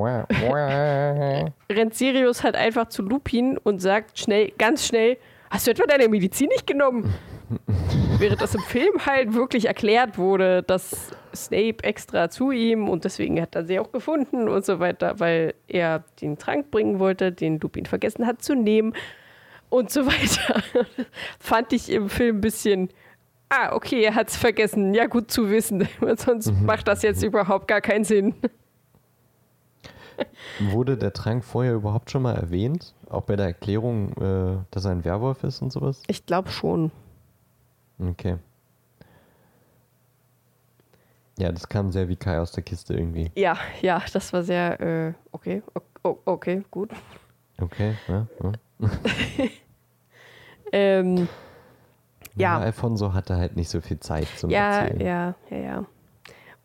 rennt 1.70 1.94
Sirius 1.94 2.44
halt 2.44 2.56
einfach 2.56 2.90
zu 2.90 3.04
Lupin 3.04 3.58
und 3.58 3.80
sagt 3.80 4.18
schnell, 4.18 4.52
ganz 4.58 4.88
schnell, 4.88 5.18
hast 5.50 5.68
du 5.68 5.72
etwa 5.72 5.86
deine 5.86 6.08
Medizin 6.08 6.48
nicht 6.48 6.66
genommen? 6.66 7.14
Während 8.18 8.42
das 8.42 8.56
im 8.56 8.62
Film 8.62 9.06
halt 9.06 9.34
wirklich 9.34 9.66
erklärt 9.66 10.18
wurde, 10.18 10.64
dass 10.64 11.12
Snape 11.46 11.84
extra 11.84 12.30
zu 12.30 12.52
ihm 12.52 12.90
und 12.90 13.06
deswegen 13.06 13.42
hat 13.42 13.56
er 13.56 13.66
sie 13.66 13.80
auch 13.80 13.92
gefunden 13.92 14.50
und 14.50 14.66
so 14.66 14.80
weiter, 14.80 15.20
weil 15.20 15.54
er 15.68 16.04
den 16.22 16.38
Trank 16.38 16.72
bringen 16.72 17.00
wollte, 17.00 17.32
den 17.32 17.60
Lupin 17.60 17.86
vergessen 17.86 18.28
hat 18.28 18.42
zu 18.42 18.56
nehmen 18.56 18.94
und 19.70 19.92
so 19.92 20.06
weiter. 20.06 20.64
Fand 21.40 21.74
ich 21.74 21.92
im 21.92 22.10
Film 22.10 22.38
ein 22.38 22.42
bisschen, 22.42 22.90
ah, 23.50 23.74
okay, 23.74 24.04
er 24.04 24.16
hat 24.16 24.30
es 24.30 24.38
vergessen. 24.38 24.94
Ja, 24.94 25.06
gut 25.06 25.32
zu 25.32 25.50
wissen, 25.50 25.88
sonst 26.18 26.52
macht 26.62 26.88
das 26.88 27.02
jetzt 27.02 27.24
überhaupt 27.24 27.68
gar 27.68 27.82
keinen 27.82 28.04
Sinn. 28.04 28.36
Wurde 30.60 30.98
der 30.98 31.14
Trank 31.14 31.44
vorher 31.44 31.76
überhaupt 31.76 32.10
schon 32.10 32.24
mal 32.24 32.36
erwähnt? 32.36 32.96
Auch 33.10 33.22
bei 33.22 33.36
der 33.36 33.46
Erklärung, 33.48 34.14
äh, 34.14 34.58
dass 34.72 34.86
er 34.86 34.92
ein 34.92 35.06
Werwolf 35.06 35.44
ist 35.44 35.62
und 35.62 35.72
sowas? 35.72 36.02
Ich 36.08 36.26
glaube 36.26 36.50
schon. 36.50 36.92
Okay. 38.00 38.38
Ja, 41.38 41.52
das 41.52 41.70
kam 41.70 41.92
sehr 41.92 42.08
wie 42.10 42.16
Kai 42.16 42.40
aus 42.40 42.52
der 42.52 42.64
Kiste 42.64 42.94
irgendwie. 42.96 43.32
Ja, 43.36 43.58
ja, 43.82 44.02
das 44.12 44.34
war 44.34 44.44
sehr, 44.44 44.80
äh, 44.82 45.14
okay, 45.32 45.62
o- 46.04 46.18
okay, 46.26 46.64
gut. 46.72 46.90
Okay, 47.62 47.96
ja. 48.08 48.28
ja. 48.44 48.52
Ähm, 50.72 51.28
ja. 52.36 52.58
Ja. 52.58 52.60
Alfonso 52.60 53.14
hatte 53.14 53.38
halt 53.38 53.56
nicht 53.56 53.70
so 53.70 53.80
viel 53.82 54.00
Zeit 54.00 54.28
zum 54.36 54.50
ja, 54.50 54.82
Erzählen. 54.82 55.00
ja, 55.06 55.36
ja, 55.50 55.58
ja. 55.58 55.86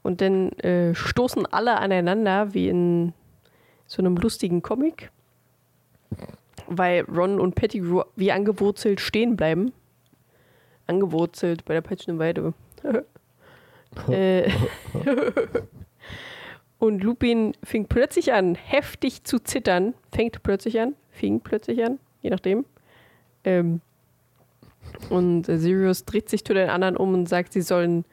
Und 0.02 0.20
dann 0.20 0.50
äh, 0.58 0.92
stoßen 0.94 1.46
alle 1.46 1.78
aneinander, 1.78 2.52
wie 2.52 2.68
in 2.68 3.12
so 3.86 4.02
einem 4.02 4.16
lustigen 4.16 4.60
Comic, 4.62 5.12
weil 6.66 7.02
Ron 7.04 7.38
und 7.38 7.54
Pettigrew 7.54 8.02
wie 8.16 8.32
angewurzelt 8.32 9.00
stehen 9.00 9.36
bleiben. 9.36 9.72
Angewurzelt 10.88 11.64
bei 11.64 11.74
der 11.74 11.80
peitschenden 11.82 12.18
Weide. 12.18 12.54
äh, 14.08 14.50
und 16.78 17.02
Lupin 17.02 17.54
fing 17.62 17.86
plötzlich 17.86 18.32
an, 18.32 18.54
heftig 18.54 19.24
zu 19.24 19.38
zittern. 19.38 19.94
Fängt 20.12 20.42
plötzlich 20.42 20.80
an, 20.80 20.94
fing 21.10 21.40
plötzlich 21.40 21.84
an, 21.84 21.98
je 22.20 22.30
nachdem. 22.30 22.64
Ähm, 23.44 23.80
und 25.10 25.44
Sirius 25.46 26.04
dreht 26.04 26.28
sich 26.28 26.44
zu 26.44 26.54
den 26.54 26.68
anderen 26.68 26.96
um 26.96 27.14
und 27.14 27.28
sagt, 27.28 27.52
sie 27.52 27.62
sollen 27.62 28.04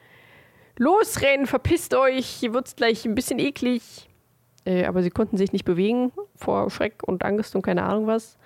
losrennen, 0.77 1.45
verpisst 1.45 1.93
euch, 1.93 2.25
hier 2.25 2.53
wird's 2.53 2.75
gleich 2.75 3.05
ein 3.05 3.15
bisschen 3.15 3.39
eklig. 3.39 4.09
Äh, 4.65 4.85
aber 4.85 5.03
sie 5.03 5.09
konnten 5.09 5.37
sich 5.37 5.51
nicht 5.51 5.65
bewegen 5.65 6.11
vor 6.35 6.69
Schreck 6.69 7.03
und 7.03 7.23
Angst 7.23 7.55
und 7.55 7.61
keine 7.61 7.83
Ahnung 7.83 8.07
was. 8.07 8.37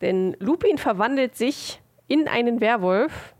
Denn 0.00 0.36
Lupin 0.40 0.78
verwandelt 0.78 1.36
sich 1.36 1.80
in 2.08 2.26
einen 2.28 2.60
Werwolf. 2.60 3.34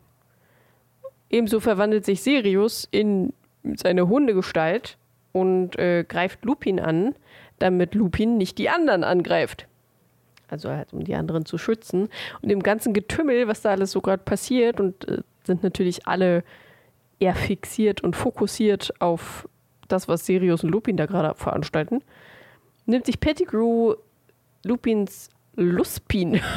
Ebenso 1.31 1.61
verwandelt 1.61 2.05
sich 2.05 2.22
Sirius 2.22 2.89
in 2.91 3.33
seine 3.76 4.09
Hundegestalt 4.09 4.99
und 5.33 5.78
äh, 5.78 6.05
greift 6.07 6.45
Lupin 6.45 6.81
an, 6.81 7.14
damit 7.59 7.95
Lupin 7.95 8.37
nicht 8.37 8.59
die 8.59 8.68
anderen 8.68 9.05
angreift. 9.05 9.66
Also 10.49 10.70
halt, 10.70 10.93
um 10.93 11.05
die 11.05 11.14
anderen 11.14 11.47
zu 11.47 11.57
schützen. 11.57 12.09
Und 12.43 12.51
im 12.51 12.62
ganzen 12.62 12.93
Getümmel, 12.93 13.47
was 13.47 13.62
da 13.62 13.70
alles 13.70 13.93
so 13.93 14.01
gerade 14.01 14.24
passiert, 14.24 14.81
und 14.81 15.07
äh, 15.07 15.22
sind 15.45 15.62
natürlich 15.62 16.09
alle 16.09 16.43
eher 17.20 17.37
fixiert 17.37 18.03
und 18.03 18.16
fokussiert 18.16 18.93
auf 18.99 19.49
das, 19.87 20.09
was 20.09 20.26
Sirius 20.26 20.64
und 20.64 20.70
Lupin 20.70 20.97
da 20.97 21.07
gerade 21.07 21.37
veranstalten, 21.37 22.03
nimmt 22.87 23.07
sich 23.07 23.20
Pettigrew 23.20 23.95
Lupins 24.64 25.28
Luspin. 25.55 26.41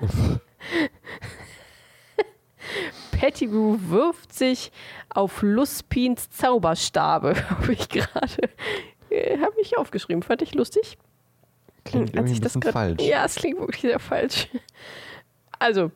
Pettigrew 3.18 3.76
wirft 3.88 4.32
sich 4.32 4.70
auf 5.10 5.42
Luspins 5.42 6.30
Zauberstabe. 6.30 7.34
Habe 7.50 7.72
ich 7.72 7.88
gerade 7.88 8.50
äh, 9.10 9.38
habe 9.38 9.54
ich 9.60 9.78
aufgeschrieben. 9.78 10.22
Fand 10.22 10.42
ich 10.42 10.54
lustig. 10.54 10.98
Klingt 11.84 12.08
Als 12.10 12.14
irgendwie 12.14 12.32
ich 12.34 12.40
das 12.40 12.54
grad- 12.60 12.72
falsch. 12.72 13.02
Ja, 13.02 13.24
es 13.24 13.36
klingt 13.36 13.58
wirklich 13.60 13.82
sehr 13.82 13.98
falsch. 14.00 14.48
Also, 15.58 15.90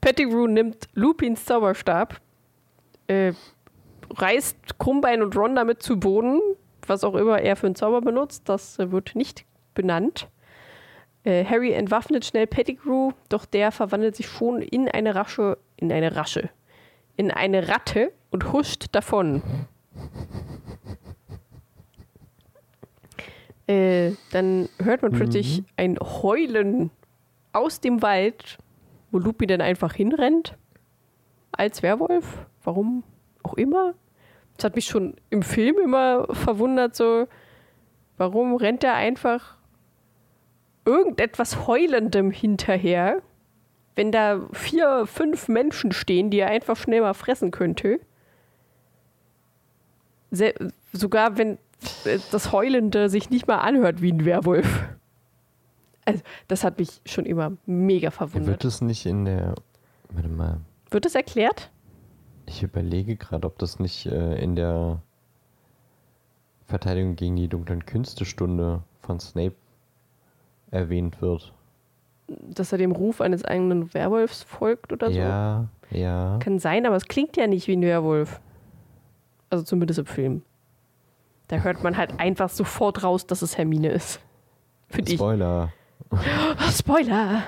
Pettigrew 0.00 0.46
nimmt 0.46 0.88
Lupins 0.94 1.44
Zauberstab, 1.44 2.20
äh, 3.08 3.32
reißt 4.16 4.78
Krummbein 4.78 5.22
und 5.22 5.36
Ron 5.36 5.54
damit 5.54 5.82
zu 5.82 5.98
Boden, 5.98 6.40
was 6.86 7.04
auch 7.04 7.14
immer 7.14 7.40
er 7.40 7.56
für 7.56 7.66
einen 7.66 7.74
Zauber 7.74 8.00
benutzt, 8.00 8.48
das 8.48 8.78
äh, 8.78 8.90
wird 8.92 9.14
nicht 9.14 9.44
benannt. 9.74 10.28
Äh, 11.24 11.44
Harry 11.44 11.72
entwaffnet 11.72 12.24
schnell 12.24 12.46
Pettigrew, 12.46 13.12
doch 13.28 13.44
der 13.44 13.70
verwandelt 13.72 14.16
sich 14.16 14.28
schon 14.28 14.62
in 14.62 14.88
eine 14.88 15.14
Rasche, 15.14 15.58
in 15.76 15.92
eine 15.92 16.16
Rasche, 16.16 16.50
in 17.16 17.30
eine 17.30 17.68
Ratte 17.68 18.12
und 18.30 18.52
huscht 18.52 18.86
davon. 18.92 19.42
Äh, 23.66 24.12
dann 24.32 24.68
hört 24.82 25.02
man 25.02 25.12
plötzlich 25.12 25.62
ein 25.76 25.98
Heulen 25.98 26.90
aus 27.52 27.80
dem 27.80 28.02
Wald, 28.02 28.58
wo 29.10 29.18
Lupin 29.18 29.48
dann 29.48 29.60
einfach 29.60 29.94
hinrennt. 29.94 30.56
Als 31.52 31.82
Werwolf. 31.82 32.46
Warum 32.64 33.04
auch 33.42 33.54
immer. 33.54 33.94
Das 34.56 34.64
hat 34.64 34.76
mich 34.76 34.86
schon 34.86 35.16
im 35.30 35.42
Film 35.42 35.76
immer 35.82 36.26
verwundert, 36.34 36.94
so, 36.94 37.26
warum 38.16 38.56
rennt 38.56 38.84
er 38.84 38.94
einfach 38.94 39.56
irgendetwas 40.84 41.66
Heulendem 41.66 42.30
hinterher, 42.30 43.22
wenn 43.94 44.12
da 44.12 44.40
vier, 44.52 45.06
fünf 45.06 45.48
Menschen 45.48 45.92
stehen, 45.92 46.30
die 46.30 46.40
er 46.40 46.48
einfach 46.48 46.76
schnell 46.76 47.00
mal 47.00 47.14
fressen 47.14 47.50
könnte. 47.50 48.00
Se 50.30 50.54
sogar 50.92 51.36
wenn 51.36 51.58
äh, 52.04 52.18
das 52.30 52.52
Heulende 52.52 53.08
sich 53.08 53.30
nicht 53.30 53.46
mal 53.46 53.58
anhört 53.58 54.00
wie 54.02 54.12
ein 54.12 54.24
Werwolf. 54.24 54.84
Also, 56.04 56.22
das 56.48 56.64
hat 56.64 56.78
mich 56.78 57.00
schon 57.06 57.26
immer 57.26 57.52
mega 57.66 58.10
verwundert. 58.10 58.48
Wird 58.48 58.64
es 58.64 58.80
nicht 58.80 59.06
in 59.06 59.24
der. 59.24 59.54
Warte 60.10 60.28
mal. 60.28 60.60
Wird 60.90 61.06
es 61.06 61.14
erklärt? 61.14 61.70
Ich 62.46 62.62
überlege 62.62 63.16
gerade, 63.16 63.46
ob 63.46 63.58
das 63.58 63.78
nicht 63.78 64.06
äh, 64.06 64.34
in 64.42 64.56
der 64.56 65.00
Verteidigung 66.66 67.16
gegen 67.16 67.36
die 67.36 67.48
dunklen 67.48 67.86
Künste 67.86 68.24
Stunde 68.24 68.82
von 69.00 69.20
Snape 69.20 69.54
erwähnt 70.70 71.20
wird. 71.22 71.52
Dass 72.40 72.72
er 72.72 72.78
dem 72.78 72.92
Ruf 72.92 73.20
eines 73.20 73.44
eigenen 73.44 73.92
Werwolfs 73.94 74.42
folgt 74.42 74.92
oder 74.92 75.10
so? 75.10 75.18
Ja, 75.18 75.68
ja. 75.90 76.38
Kann 76.40 76.58
sein, 76.58 76.86
aber 76.86 76.96
es 76.96 77.06
klingt 77.06 77.36
ja 77.36 77.46
nicht 77.46 77.66
wie 77.68 77.76
ein 77.76 77.82
Werwolf. 77.82 78.40
Also 79.50 79.64
zumindest 79.64 79.98
im 79.98 80.06
Film. 80.06 80.42
Da 81.48 81.58
hört 81.58 81.82
man 81.82 81.96
halt 81.96 82.18
einfach 82.18 82.48
sofort 82.48 83.02
raus, 83.02 83.26
dass 83.26 83.42
es 83.42 83.58
Hermine 83.58 83.90
ist. 83.90 84.20
Finde 84.88 85.12
ich. 85.12 85.18
Spoiler. 85.18 85.72
Oh, 86.10 86.16
Spoiler! 86.70 87.42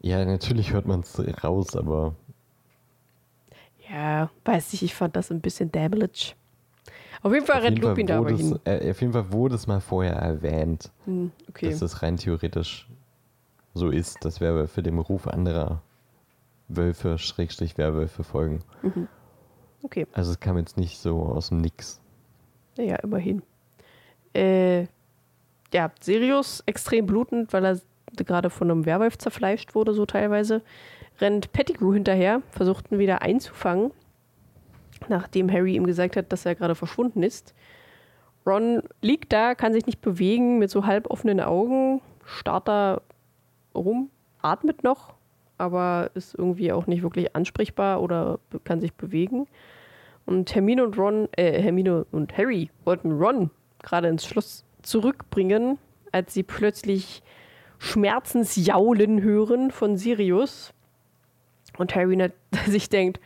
Ja, 0.00 0.24
natürlich 0.24 0.72
hört 0.72 0.86
man 0.86 1.00
es 1.00 1.20
raus, 1.44 1.76
aber 1.76 2.16
Ja, 3.88 4.30
weiß 4.44 4.72
ich, 4.72 4.82
ich 4.82 4.94
fand 4.94 5.14
das 5.14 5.30
ein 5.30 5.40
bisschen 5.40 5.70
damage. 5.70 6.34
Auf 7.22 7.32
jeden 7.32 7.46
Fall 7.46 7.58
auf 7.58 7.62
rennt 7.64 7.76
jeden, 7.78 7.82
Fall 7.82 7.90
Lupin 7.90 8.06
da 8.06 8.18
aber 8.18 8.30
hin. 8.30 8.58
äh, 8.64 8.90
auf 8.90 9.00
jeden 9.00 9.12
Fall 9.12 9.32
wurde 9.32 9.54
es 9.54 9.66
mal 9.66 9.80
vorher 9.80 10.14
erwähnt, 10.14 10.90
Hm, 11.04 11.30
okay. 11.48 11.70
dass 11.70 11.80
das 11.80 12.02
rein 12.02 12.16
theoretisch 12.16 12.88
so 13.74 13.90
ist, 13.90 14.24
dass 14.24 14.40
Werwölfe 14.40 14.82
dem 14.82 14.98
Ruf 14.98 15.26
anderer 15.28 15.82
Wölfe, 16.68 17.18
Schrägstrich 17.18 17.76
Werwölfe 17.78 18.24
folgen. 18.24 18.60
okay. 19.82 20.06
Also 20.12 20.30
es 20.32 20.40
kam 20.40 20.56
jetzt 20.58 20.76
nicht 20.78 20.98
so 20.98 21.20
aus 21.20 21.48
dem 21.50 21.58
Nix. 21.58 22.00
Naja, 22.76 22.96
immerhin. 22.96 23.42
Äh, 24.34 24.86
ja, 25.74 25.90
Sirius 26.00 26.62
extrem 26.66 27.06
blutend, 27.06 27.52
weil 27.52 27.64
er 27.64 27.80
gerade 28.16 28.50
von 28.50 28.70
einem 28.70 28.86
Werwolf 28.86 29.18
zerfleischt 29.18 29.74
wurde, 29.74 29.94
so 29.94 30.06
teilweise. 30.06 30.62
Rennt 31.20 31.52
Pettigrew 31.52 31.92
hinterher, 31.92 32.42
versucht 32.50 32.90
ihn 32.90 32.98
wieder 32.98 33.22
einzufangen, 33.22 33.90
nachdem 35.08 35.50
Harry 35.50 35.74
ihm 35.74 35.86
gesagt 35.86 36.16
hat, 36.16 36.32
dass 36.32 36.46
er 36.46 36.54
gerade 36.54 36.74
verschwunden 36.74 37.22
ist. 37.22 37.54
Ron 38.46 38.82
liegt 39.00 39.32
da, 39.32 39.54
kann 39.54 39.72
sich 39.72 39.86
nicht 39.86 40.00
bewegen, 40.00 40.58
mit 40.58 40.70
so 40.70 40.86
halb 40.86 41.10
offenen 41.10 41.40
Augen, 41.40 42.00
starrt 42.24 42.68
da 42.68 43.00
rum, 43.74 44.10
atmet 44.40 44.82
noch, 44.82 45.14
aber 45.58 46.10
ist 46.14 46.34
irgendwie 46.34 46.72
auch 46.72 46.86
nicht 46.86 47.02
wirklich 47.02 47.36
ansprechbar 47.36 48.02
oder 48.02 48.40
kann 48.64 48.80
sich 48.80 48.94
bewegen. 48.94 49.46
Und 50.26 50.54
Hermine 50.54 50.84
und 50.84 50.98
Ron, 50.98 51.28
äh, 51.36 51.60
Hermine 51.60 52.06
und 52.10 52.36
Harry 52.36 52.70
wollten 52.84 53.12
Ron 53.12 53.50
gerade 53.82 54.08
ins 54.08 54.24
Schloss 54.24 54.64
zurückbringen, 54.82 55.78
als 56.12 56.34
sie 56.34 56.42
plötzlich 56.42 57.22
Schmerzensjaulen 57.78 59.22
hören 59.22 59.70
von 59.70 59.96
Sirius. 59.96 60.72
Und 61.78 61.94
Harry 61.94 62.30
sich 62.66 62.88
denkt, 62.88 63.20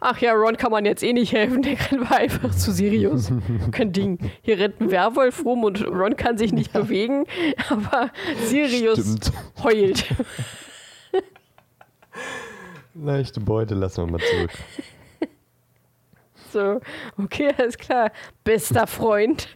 ach 0.00 0.18
ja, 0.18 0.32
Ron 0.32 0.56
kann 0.56 0.72
man 0.72 0.84
jetzt 0.84 1.02
eh 1.02 1.12
nicht 1.12 1.32
helfen, 1.32 1.62
der 1.62 1.78
wir 1.78 2.10
einfach 2.10 2.54
zu 2.54 2.72
Sirius. 2.72 3.30
Kein 3.70 3.92
Ding. 3.92 4.18
Hier 4.42 4.58
rennt 4.58 4.80
ein 4.80 4.90
Werwolf 4.90 5.44
rum 5.44 5.64
und 5.64 5.86
Ron 5.86 6.16
kann 6.16 6.38
sich 6.38 6.52
nicht 6.52 6.72
bewegen, 6.72 7.26
aber 7.68 8.10
Sirius 8.44 8.98
Stimmt. 9.00 9.32
heult. 9.62 10.06
Leichte 12.94 13.40
Beute 13.40 13.74
lassen 13.74 14.06
wir 14.06 14.12
mal 14.12 14.20
zurück. 14.20 14.50
So, 16.52 16.80
okay, 17.22 17.54
alles 17.56 17.78
klar. 17.78 18.10
Bester 18.42 18.86
Freund. 18.88 19.48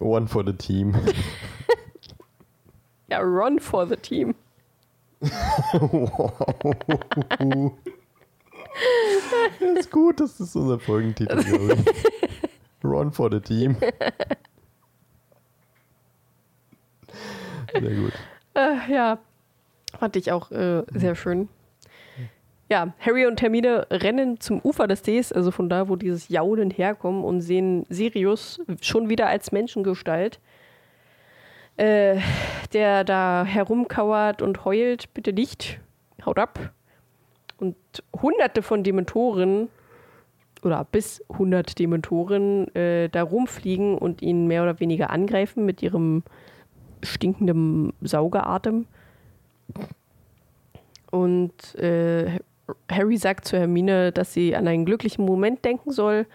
One 0.00 0.28
for 0.28 0.44
the 0.44 0.52
team. 0.52 0.94
Ja, 3.10 3.20
Ron 3.20 3.60
for 3.60 3.86
the 3.86 3.96
team. 3.96 4.34
Ist 9.76 9.90
gut, 9.90 10.20
das 10.20 10.40
ist 10.40 10.54
unser 10.56 10.78
Folgentitel, 10.78 11.42
glaube 11.44 11.74
ich. 11.74 12.84
Run 12.84 13.12
for 13.12 13.30
the 13.30 13.40
team. 13.40 13.76
Sehr 17.72 17.94
gut. 17.94 18.12
Äh, 18.54 18.92
ja, 18.92 19.18
fand 19.98 20.16
ich 20.16 20.30
auch 20.30 20.50
äh, 20.50 20.82
sehr 20.92 21.14
schön. 21.14 21.48
ja, 22.68 22.94
Harry 23.00 23.26
und 23.26 23.40
Hermine 23.42 23.86
rennen 23.90 24.38
zum 24.40 24.60
Ufer 24.60 24.86
des 24.86 25.04
Sees, 25.04 25.32
also 25.32 25.50
von 25.50 25.68
da, 25.68 25.88
wo 25.88 25.96
dieses 25.96 26.28
Jaulen 26.28 26.70
herkommt, 26.70 27.24
und 27.24 27.40
sehen 27.40 27.84
Sirius 27.88 28.60
schon 28.80 29.08
wieder 29.08 29.26
als 29.28 29.50
Menschengestalt, 29.50 30.40
äh, 31.76 32.18
der 32.72 33.04
da 33.04 33.44
herumkauert 33.44 34.42
und 34.42 34.64
heult, 34.64 35.12
bitte 35.14 35.32
nicht, 35.32 35.80
haut 36.24 36.38
ab. 36.38 36.72
Und 37.58 37.76
hunderte 38.20 38.62
von 38.62 38.82
Dementoren 38.82 39.68
oder 40.62 40.84
bis 40.84 41.22
100 41.30 41.78
Dementoren 41.78 42.74
äh, 42.74 43.08
da 43.08 43.22
rumfliegen 43.22 43.96
und 43.96 44.22
ihn 44.22 44.46
mehr 44.46 44.62
oder 44.62 44.80
weniger 44.80 45.10
angreifen 45.10 45.64
mit 45.64 45.82
ihrem 45.82 46.22
stinkenden 47.02 47.92
Saugeratem. 48.00 48.86
Und 51.10 51.74
äh, 51.76 52.40
Harry 52.90 53.16
sagt 53.18 53.46
zu 53.46 53.58
Hermine, 53.58 54.10
dass 54.10 54.32
sie 54.32 54.56
an 54.56 54.66
einen 54.66 54.84
glücklichen 54.84 55.24
Moment 55.24 55.64
denken 55.64 55.90
soll, 55.90 56.26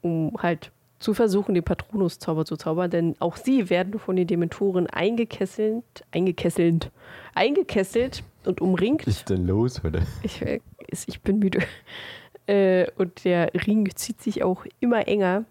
um 0.00 0.32
halt 0.38 0.72
zu 0.98 1.14
versuchen, 1.14 1.54
den 1.54 1.62
Patronus-Zauber 1.62 2.44
zu 2.44 2.56
zaubern, 2.56 2.90
denn 2.90 3.14
auch 3.20 3.36
sie 3.36 3.70
werden 3.70 4.00
von 4.00 4.16
den 4.16 4.26
Dementoren 4.26 4.88
eingekesselt, 4.88 5.84
eingekesselt, 6.10 6.90
eingekesselt 7.34 8.24
und 8.48 8.60
umringt. 8.60 9.06
Was 9.06 9.18
ist 9.18 9.30
denn 9.30 9.46
los 9.46 9.82
heute? 9.84 10.02
Ich, 10.22 10.42
äh, 10.42 10.60
ich 10.88 11.20
bin 11.20 11.38
müde. 11.38 11.60
Äh, 12.46 12.90
und 12.96 13.24
der 13.24 13.52
Ring 13.66 13.94
zieht 13.94 14.22
sich 14.22 14.42
auch 14.42 14.64
immer 14.80 15.06
enger. 15.06 15.44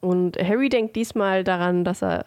Und 0.00 0.38
Harry 0.38 0.70
denkt 0.70 0.96
diesmal 0.96 1.44
daran, 1.44 1.84
dass 1.84 2.02
er 2.02 2.24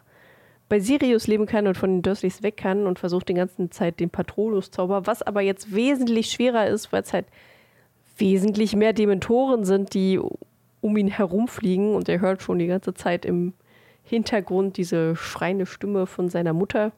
bei 0.69 0.79
Sirius 0.79 1.27
leben 1.27 1.47
kann 1.47 1.65
und 1.65 1.75
von 1.75 1.89
den 1.89 2.01
Dursleys 2.03 2.43
weg 2.43 2.57
kann 2.57 2.85
und 2.85 2.99
versucht 2.99 3.29
die 3.29 3.33
ganze 3.33 3.69
Zeit 3.69 3.99
den 3.99 4.09
Patronus-Zauber, 4.09 5.07
was 5.07 5.23
aber 5.23 5.41
jetzt 5.41 5.73
wesentlich 5.73 6.29
schwerer 6.29 6.67
ist, 6.67 6.91
weil 6.91 7.01
es 7.01 7.13
halt 7.13 7.25
wesentlich 8.17 8.75
mehr 8.75 8.93
Dementoren 8.93 9.65
sind, 9.65 9.93
die 9.93 10.19
um 10.81 10.97
ihn 10.97 11.07
herumfliegen 11.07 11.95
und 11.95 12.09
er 12.09 12.21
hört 12.21 12.41
schon 12.41 12.59
die 12.59 12.67
ganze 12.67 12.93
Zeit 12.93 13.25
im 13.25 13.53
Hintergrund 14.03 14.77
diese 14.77 15.15
schreiende 15.15 15.65
Stimme 15.65 16.05
von 16.05 16.29
seiner 16.29 16.53
Mutter. 16.53 16.91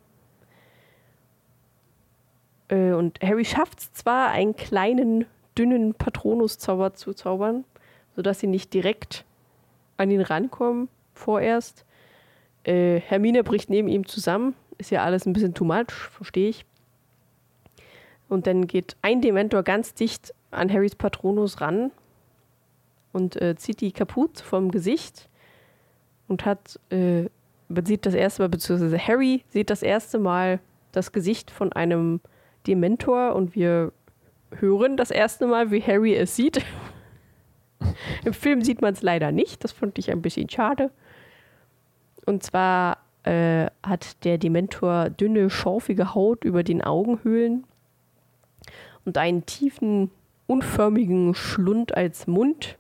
Äh, 2.70 2.93
und 2.93 3.20
Harry 3.22 3.45
schafft 3.45 3.80
es 3.80 3.93
zwar, 3.93 4.30
einen 4.30 4.55
kleinen, 4.55 5.26
dünnen 5.57 5.93
Patronus-Zauber 5.93 6.93
zu 6.93 7.13
zaubern, 7.13 7.65
sodass 8.15 8.39
sie 8.39 8.47
nicht 8.47 8.74
direkt 8.74 9.26
an 9.97 10.09
ihn 10.09 10.22
rankommen, 10.22 10.88
vorerst. 11.13 11.86
Äh, 12.63 12.99
Hermine 13.01 13.43
bricht 13.43 13.70
neben 13.70 13.88
ihm 13.88 14.07
zusammen. 14.07 14.55
Ist 14.78 14.91
ja 14.91 15.03
alles 15.03 15.26
ein 15.26 15.34
bisschen 15.34 15.53
too 15.53 15.65
much, 15.65 15.91
verstehe 15.91 16.49
ich. 16.49 16.65
Und 18.30 18.47
dann 18.47 18.67
geht 18.67 18.95
ein 19.01 19.22
Dementor 19.22 19.63
ganz 19.63 19.93
dicht 19.93 20.34
an 20.51 20.72
Harrys 20.72 20.95
Patronus 20.95 21.61
ran 21.61 21.91
und 23.11 23.41
äh, 23.41 23.55
zieht 23.55 23.82
die 23.82 23.91
kaputt 23.91 24.39
vom 24.39 24.72
Gesicht 24.72 25.28
und 26.28 26.45
hat, 26.45 26.80
äh, 26.91 27.26
man 27.67 27.86
sieht 27.86 28.05
das 28.05 28.13
erste 28.13 28.43
Mal, 28.43 28.49
beziehungsweise 28.49 28.99
Harry 28.99 29.43
sieht 29.49 29.70
das 29.70 29.84
erste 29.84 30.20
Mal 30.20 30.59
das 30.91 31.11
Gesicht 31.11 31.51
von 31.51 31.74
einem 31.74 32.22
Dementor 32.70 33.36
und 33.36 33.55
wir 33.55 33.91
hören 34.51 34.95
das 34.95 35.09
erste 35.09 35.47
Mal, 35.47 35.72
wie 35.72 35.82
Harry 35.82 36.15
es 36.15 36.36
sieht. 36.36 36.63
Im 38.24 38.34
Film 38.34 38.63
sieht 38.63 38.82
man 38.82 38.93
es 38.93 39.01
leider 39.01 39.32
nicht, 39.32 39.63
das 39.63 39.72
fand 39.72 39.97
ich 39.97 40.11
ein 40.11 40.22
bisschen 40.22 40.47
schade. 40.49 40.91
Und 42.28 42.43
zwar 42.43 42.99
äh, 43.24 43.65
hat 43.82 44.24
der 44.24 44.38
Dementor 44.38 45.09
dünne, 45.09 45.49
schorfige 45.49 46.13
Haut 46.13 46.43
über 46.43 46.63
den 46.63 46.84
Augenhöhlen 46.84 47.65
und 49.03 49.17
einen 49.17 49.47
tiefen, 49.47 50.11
unförmigen 50.45 51.34
Schlund 51.34 51.97
als 51.97 52.28
Mund. 52.28 52.78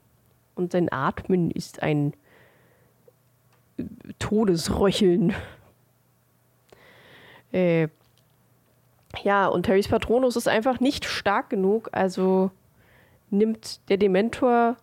Und 0.53 0.71
sein 0.71 0.91
Atmen 0.91 1.49
ist 1.49 1.81
ein 1.81 2.13
Todesröcheln. 4.19 5.33
Äh, 7.51 7.87
ja, 9.23 9.47
und 9.47 9.67
Harrys 9.67 9.87
Patronus 9.87 10.35
ist 10.35 10.47
einfach 10.47 10.79
nicht 10.79 11.05
stark 11.05 11.49
genug, 11.49 11.89
also 11.91 12.51
nimmt 13.29 13.81
der 13.89 13.97
Dementor 13.97 14.77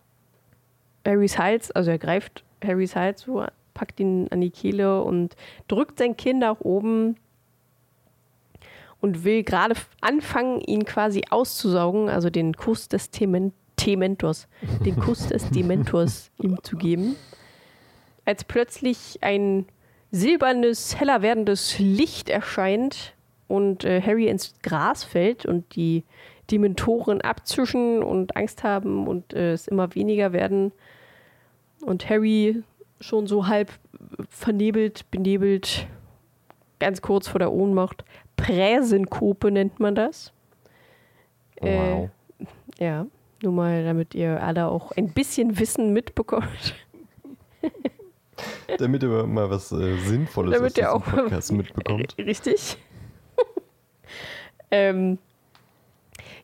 Harrys 1.07 1.39
Hals, 1.39 1.71
also 1.71 1.91
er 1.91 1.99
greift 1.99 2.45
Harrys 2.65 2.97
Hals 2.97 3.23
so 3.23 3.45
packt 3.75 4.01
ihn 4.01 4.29
an 4.31 4.41
die 4.41 4.51
Kehle 4.51 5.03
und 5.03 5.37
drückt 5.69 5.99
sein 5.99 6.17
Kind 6.17 6.41
nach 6.41 6.61
oben 6.61 7.17
und 9.01 9.25
will 9.25 9.43
gerade 9.43 9.75
anfangen, 10.01 10.61
ihn 10.63 10.85
quasi 10.85 11.23
auszusaugen, 11.29 12.09
also 12.09 12.31
den 12.31 12.55
Kuss 12.55 12.89
des 12.89 13.11
Temen 13.11 13.53
Tementors, 13.77 14.49
den 14.85 14.97
Kuss 14.97 15.29
des 15.29 15.51
Dementors 15.51 16.31
ihm 16.39 16.59
zu 16.63 16.77
geben, 16.77 17.15
als 18.25 18.45
plötzlich 18.45 19.19
ein 19.21 19.67
silbernes, 20.11 20.99
heller 20.99 21.21
werdendes 21.21 21.79
Licht 21.79 22.31
erscheint 22.31 23.15
und 23.49 23.85
äh, 23.85 24.01
Harry 24.03 24.29
ins 24.29 24.55
Gras 24.63 25.05
fällt 25.05 25.47
und 25.47 25.75
die 25.77 26.05
Dementoren 26.51 27.21
abzischen 27.21 28.03
und 28.03 28.37
Angst 28.37 28.63
haben 28.65 29.07
und 29.07 29.33
äh, 29.35 29.53
es 29.53 29.67
immer 29.69 29.95
weniger 29.95 30.33
werden. 30.33 30.73
Und 31.81 32.09
Harry 32.09 32.63
schon 33.01 33.27
so 33.27 33.47
halb 33.47 33.71
vernebelt, 34.29 35.11
benebelt, 35.11 35.87
ganz 36.79 37.03
kurz 37.03 37.29
vor 37.29 37.39
der 37.39 37.53
Ohnmacht. 37.53 38.05
Präsenkope 38.37 39.51
nennt 39.51 39.81
man 39.81 39.95
das. 39.95 40.33
Wow. 41.61 42.11
Äh, 42.79 42.85
ja, 42.85 43.07
nur 43.43 43.53
mal, 43.53 43.85
damit 43.85 44.15
ihr 44.15 44.43
alle 44.43 44.69
auch 44.69 44.93
ein 44.93 45.09
bisschen 45.13 45.59
Wissen 45.59 45.93
mitbekommt. 45.93 46.75
Damit 48.79 49.03
ihr 49.03 49.09
mal 49.27 49.49
was 49.51 49.73
äh, 49.73 49.97
Sinnvolles 49.99 50.55
Damit 50.55 50.73
aus 50.73 50.79
ihr 50.79 50.93
auch- 50.93 51.05
Podcast 51.05 51.53
mitbekommt. 51.53 52.15
Richtig. 52.19 52.77
Ähm, 54.71 55.19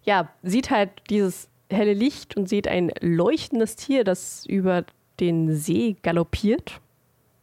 ja, 0.04 0.28
sieht 0.42 0.70
halt 0.70 0.90
dieses 1.10 1.48
helle 1.70 1.94
Licht 1.94 2.36
und 2.36 2.48
sieht 2.48 2.68
ein 2.68 2.92
leuchtendes 3.00 3.76
Tier, 3.76 4.04
das 4.04 4.46
über 4.46 4.84
den 5.20 5.54
See 5.54 5.96
galoppiert 6.02 6.80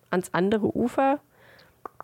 ans 0.09 0.33
andere 0.33 0.75
Ufer. 0.75 1.19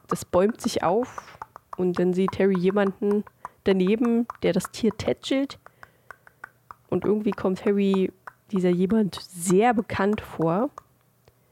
Das 0.08 0.26
bäumt 0.26 0.62
sich 0.62 0.84
auf 0.84 1.40
und 1.78 2.00
dann 2.00 2.14
sieht 2.14 2.40
Harry 2.40 2.58
jemanden 2.58 3.24
daneben, 3.64 4.28
der 4.44 4.54
das 4.54 4.72
Tier 4.72 4.92
tätschelt. 4.96 5.60
Und 6.90 7.04
irgendwie 7.04 7.32
kommt 7.32 7.66
Harry 7.66 8.12
dieser 8.52 8.70
jemand 8.70 9.20
sehr 9.22 9.74
bekannt 9.74 10.22
vor. 10.22 10.70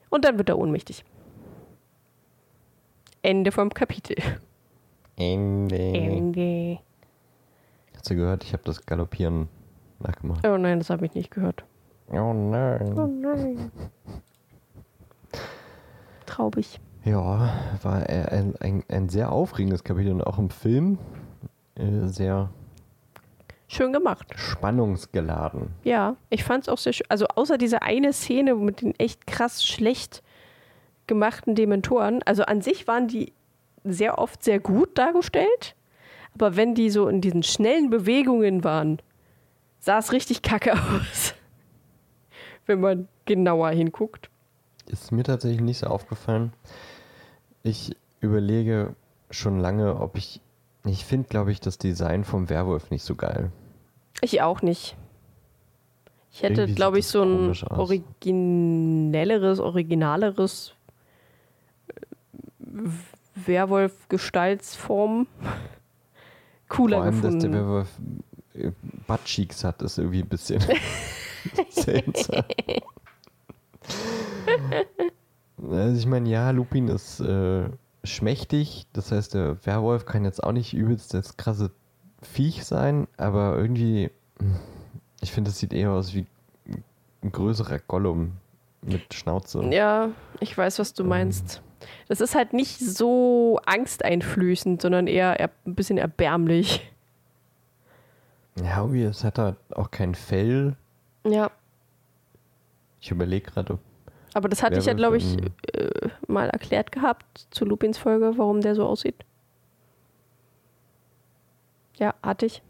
Und 0.10 0.26
dann 0.26 0.38
wird 0.38 0.50
er 0.50 0.60
ohnmächtig. 0.60 1.04
Ende 3.24 3.52
vom 3.52 3.74
Kapitel. 3.74 4.16
Ende. 5.16 5.76
Ende. 5.76 6.80
Du 8.08 8.16
gehört? 8.16 8.44
Ich 8.44 8.54
habe 8.54 8.64
das 8.66 8.86
Galoppieren 8.86 9.48
nachgemacht. 10.00 10.46
Oh 10.46 10.58
nein, 10.58 10.80
das 10.80 10.90
habe 10.90 11.06
ich 11.06 11.14
nicht 11.14 11.32
gehört. 11.32 11.64
Oh 12.10 12.34
nein. 12.34 13.00
Oh 13.00 13.08
nein. 13.08 13.72
Traubig. 16.26 16.80
Ja, 17.06 17.54
war 17.82 18.10
äh, 18.10 18.26
ein, 18.30 18.56
ein, 18.60 18.84
ein 18.90 19.10
sehr 19.10 19.32
aufregendes 19.32 19.84
Kapitel 19.84 20.12
und 20.12 20.22
auch 20.22 20.38
im 20.38 20.50
Film 20.50 20.98
äh, 21.76 22.08
sehr 22.08 22.50
Schön 23.68 23.92
gemacht. 23.94 24.28
spannungsgeladen. 24.36 25.74
Ja, 25.84 26.16
ich 26.30 26.44
fand 26.44 26.64
es 26.64 26.70
auch 26.70 26.78
sehr 26.78 26.94
schön. 26.94 27.08
Also 27.10 27.26
außer 27.28 27.58
dieser 27.58 27.84
eine 27.84 28.14
Szene 28.14 28.56
mit 28.56 28.82
den 28.82 28.94
echt 29.00 29.28
krass 29.28 29.66
schlecht 29.66 30.24
gemachten 31.08 31.56
Dementoren. 31.56 32.22
Also 32.24 32.44
an 32.44 32.62
sich 32.62 32.88
waren 32.88 33.08
die 33.08 33.34
sehr 33.84 34.18
oft 34.18 34.44
sehr 34.44 34.60
gut 34.60 34.98
dargestellt. 34.98 35.76
Aber 36.36 36.56
wenn 36.56 36.76
die 36.76 36.90
so 36.90 37.08
in 37.08 37.22
diesen 37.22 37.44
schnellen 37.44 37.90
Bewegungen 37.90 38.64
waren, 38.64 39.00
sah 39.80 40.00
es 40.00 40.12
richtig 40.12 40.42
kacke 40.42 40.74
aus. 41.02 41.34
wenn 42.66 42.80
man 42.80 43.08
genauer 43.26 43.70
hinguckt. 43.72 44.30
Ist 44.88 45.12
mir 45.12 45.24
tatsächlich 45.24 45.62
nicht 45.62 45.80
so 45.80 45.88
aufgefallen. 45.88 46.54
Ich 47.62 47.96
überlege 48.20 48.96
schon 49.30 49.60
lange, 49.60 50.00
ob 50.00 50.18
ich. 50.18 50.42
Ich 50.86 51.06
finde, 51.06 51.30
glaube 51.30 51.52
ich, 51.52 51.62
das 51.62 51.78
Design 51.78 52.26
vom 52.26 52.50
Werwolf 52.50 52.92
nicht 52.92 53.04
so 53.04 53.16
geil. 53.16 53.52
Ich 54.22 54.42
auch 54.42 54.62
nicht. 54.62 54.98
Ich 56.32 56.44
hätte, 56.44 56.68
glaube 56.68 57.00
ich, 57.00 57.08
so 57.08 57.24
ein 57.24 57.54
originelleres, 57.70 59.60
originaleres 59.60 60.74
äh, 61.88 61.94
Werwolf-Gestaltsform 63.36 65.28
cooler 66.74 66.98
Vor 66.98 67.06
allem, 67.06 67.22
dass 67.22 67.32
der 67.32 67.32
gefunden. 67.32 67.54
Werwolf 67.54 67.90
äh, 68.56 68.72
Buttcheeks 69.08 69.64
hat, 69.64 69.82
ist 69.82 69.98
irgendwie 69.98 70.22
ein 70.22 70.28
bisschen 70.28 70.62
seltsam. 71.70 72.44
Also 75.70 75.98
ich 75.98 76.06
meine, 76.06 76.30
ja, 76.30 76.52
Lupin 76.52 76.88
ist 76.88 77.20
äh, 77.20 77.70
schmächtig, 78.04 78.86
das 78.94 79.12
heißt, 79.12 79.34
der 79.34 79.66
Werwolf 79.66 80.06
kann 80.06 80.26
jetzt 80.26 80.44
auch 80.44 80.52
nicht 80.52 80.74
übelst 80.74 81.14
das 81.14 81.38
krasse 81.38 81.72
Viech 82.22 82.64
sein, 82.66 83.08
aber 83.18 83.58
irgendwie, 83.58 84.10
Ich 85.22 85.32
finde, 85.32 85.52
es 85.52 85.60
sieht 85.60 85.74
eher 85.74 85.92
aus 85.92 86.14
wie 86.14 86.26
ein 87.22 87.32
größerer 87.32 87.80
Gollum 87.80 88.34
mit 88.82 89.14
Schnauze. 89.14 89.64
Ja, 89.72 90.10
ich 90.40 90.58
weiß, 90.58 90.80
was 90.80 90.94
du 90.94 91.04
meinst. 91.06 91.62
Das 92.08 92.22
ist 92.22 92.36
halt 92.36 92.54
nicht 92.54 92.80
so 92.80 93.60
angsteinflößend, 93.66 94.82
sondern 94.82 95.08
eher 95.08 95.40
er 95.40 95.50
ein 95.66 95.76
bisschen 95.76 95.98
erbärmlich. 95.98 96.90
Ja, 98.62 98.82
irgendwie, 98.82 99.04
es 99.04 99.24
hat 99.24 99.40
halt 99.40 99.58
auch 99.72 99.90
kein 99.92 100.14
Fell. 100.16 100.76
Ja, 101.26 101.50
Ich 103.00 103.10
überlege 103.12 103.50
gerade, 103.52 103.74
ob 103.74 103.80
aber 104.36 104.50
das 104.50 104.64
hatte 104.64 104.80
ich 104.80 104.86
ja, 104.86 104.94
glaube 104.94 105.18
ich, 105.18 105.38
äh, 105.74 106.10
mal 106.28 106.50
erklärt 106.50 106.92
gehabt 106.92 107.48
zu 107.52 107.66
Lupins 107.66 107.98
Folge, 107.98 108.34
warum 108.38 108.62
der 108.62 108.74
so 108.76 108.86
aussieht. 108.86 109.24
Ja, 111.98 112.16
hatte 112.24 112.48
ich. 112.48 112.64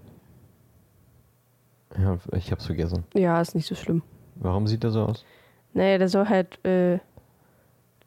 Ja, 1.97 2.17
ich 2.35 2.51
hab's 2.51 2.65
vergessen. 2.65 3.05
Ja, 3.13 3.39
ist 3.39 3.55
nicht 3.55 3.67
so 3.67 3.75
schlimm. 3.75 4.01
Warum 4.35 4.67
sieht 4.67 4.83
er 4.83 4.91
so 4.91 5.03
aus? 5.05 5.23
Naja, 5.73 5.97
der 5.97 6.09
soll 6.09 6.27
halt 6.27 6.63
äh, 6.65 6.99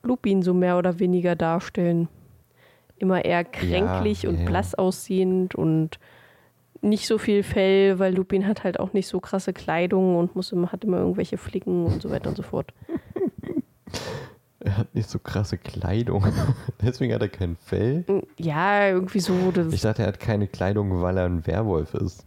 Lupin 0.06 0.42
so 0.42 0.54
mehr 0.54 0.78
oder 0.78 0.98
weniger 0.98 1.36
darstellen. 1.36 2.08
Immer 2.98 3.24
eher 3.24 3.44
kränklich 3.44 4.22
Ja, 4.22 4.30
und 4.30 4.38
ja, 4.40 4.44
blass 4.46 4.74
aussehend 4.74 5.54
und 5.54 5.98
nicht 6.80 7.06
so 7.06 7.18
viel 7.18 7.42
Fell, 7.42 7.98
weil 7.98 8.14
Lupin 8.14 8.46
hat 8.46 8.64
halt 8.64 8.80
auch 8.80 8.92
nicht 8.92 9.08
so 9.08 9.20
krasse 9.20 9.52
Kleidung 9.52 10.16
und 10.16 10.34
muss 10.34 10.52
immer, 10.52 10.72
hat 10.72 10.84
immer 10.84 10.98
irgendwelche 10.98 11.36
Flicken 11.36 11.86
und 11.86 12.02
so 12.02 12.10
weiter 12.10 12.28
und 12.30 12.36
so 12.36 12.42
fort. 12.42 12.72
Er 14.66 14.78
hat 14.78 14.94
nicht 14.96 15.08
so 15.08 15.20
krasse 15.20 15.58
Kleidung. 15.58 16.26
Deswegen 16.82 17.14
hat 17.14 17.22
er 17.22 17.28
kein 17.28 17.54
Fell. 17.54 18.04
Ja, 18.36 18.88
irgendwie 18.88 19.20
so. 19.20 19.52
Das, 19.52 19.72
Ich 19.72 19.82
dachte, 19.82 20.02
er 20.02 20.08
hat 20.08 20.18
keine 20.18 20.48
Kleidung, 20.48 21.02
weil 21.02 21.16
er 21.18 21.26
ein 21.26 21.46
Werwolf 21.46 21.94
ist. 21.94 22.26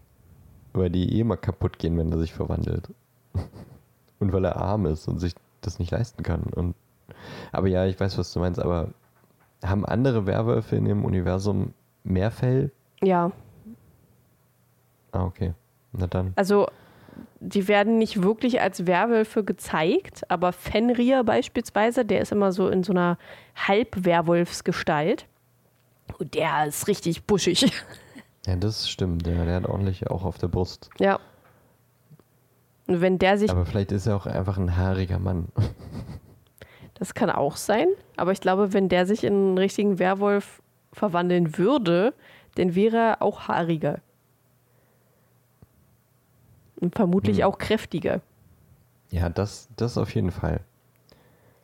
Weil 0.72 0.90
die 0.90 1.20
eh 1.20 1.24
mal 1.26 1.36
kaputt 1.36 1.80
gehen, 1.80 1.98
wenn 1.98 2.12
er 2.14 2.18
sich 2.18 2.34
verwandelt. 2.34 2.88
Und 4.20 4.32
weil 4.32 4.46
er 4.46 4.56
arm 4.56 4.86
ist 4.86 5.08
und 5.08 5.20
sich 5.20 5.34
das 5.62 5.80
nicht 5.80 5.92
leisten 5.92 6.24
kann. 6.24 6.44
Und, 6.44 6.76
aber 7.52 7.68
ja, 7.68 7.86
ich 7.86 8.00
weiß, 8.00 8.18
was 8.18 8.32
du 8.34 8.40
meinst, 8.40 8.60
aber 8.60 8.90
haben 9.64 9.86
andere 9.86 10.26
Werwölfe 10.26 10.76
in 10.76 10.86
dem 10.86 11.04
Universum 11.06 11.74
mehr 12.04 12.32
Fell? 12.32 12.72
ja, 13.02 13.32
Ah, 15.12 15.24
okay. 15.26 15.54
Na 15.92 16.06
dann. 16.06 16.34
also 16.36 16.68
die 17.40 17.68
werden 17.68 17.98
nicht 17.98 18.22
wirklich 18.22 18.62
als 18.62 18.86
Werwölfe 18.86 19.44
gezeigt, 19.44 20.30
aber 20.30 20.52
Fenrir 20.54 21.24
beispielsweise, 21.24 22.06
der 22.06 22.22
ist 22.22 22.32
immer 22.32 22.52
so 22.52 22.68
in 22.70 22.84
so 22.84 22.94
einer 22.94 23.18
Halbwerwolfsgestalt. 23.56 25.26
Und 26.20 26.34
der 26.36 26.66
ist 26.68 26.88
richtig 26.88 27.24
buschig. 27.26 27.72
Ja, 28.46 28.56
das 28.56 28.90
stimmt. 28.90 29.26
Der, 29.26 29.46
der 29.46 29.56
hat 29.56 29.66
ordentlich 29.68 30.10
auch 30.10 30.24
auf 30.24 30.38
der 30.38 30.48
Brust. 30.48 30.90
Ja. 31.00 31.20
Und 32.88 33.02
wenn 33.02 33.20
der 33.20 33.38
sich, 33.38 33.52
Aber 33.52 33.66
vielleicht 33.66 33.92
ist 33.92 34.08
er 34.08 34.16
auch 34.16 34.26
einfach 34.26 34.58
ein 34.58 34.76
haariger 34.78 35.20
Mann. 35.20 35.50
das 37.00 37.14
kann 37.14 37.30
auch 37.30 37.56
sein, 37.56 37.88
aber 38.18 38.32
ich 38.34 38.42
glaube, 38.42 38.74
wenn 38.74 38.90
der 38.90 39.06
sich 39.06 39.24
in 39.24 39.34
einen 39.34 39.58
richtigen 39.58 40.00
Werwolf 40.00 40.62
verwandeln 40.92 41.58
würde, 41.58 42.14
dann 42.56 42.76
wäre 42.76 42.98
er 42.98 43.22
auch 43.22 43.48
haariger. 43.48 44.00
Und 46.80 46.96
vermutlich 46.96 47.38
Hm. 47.38 47.44
auch 47.46 47.58
kräftiger. 47.58 48.22
Ja, 49.12 49.30
das, 49.30 49.70
das 49.76 49.98
auf 49.98 50.14
jeden 50.14 50.32
Fall. 50.32 50.62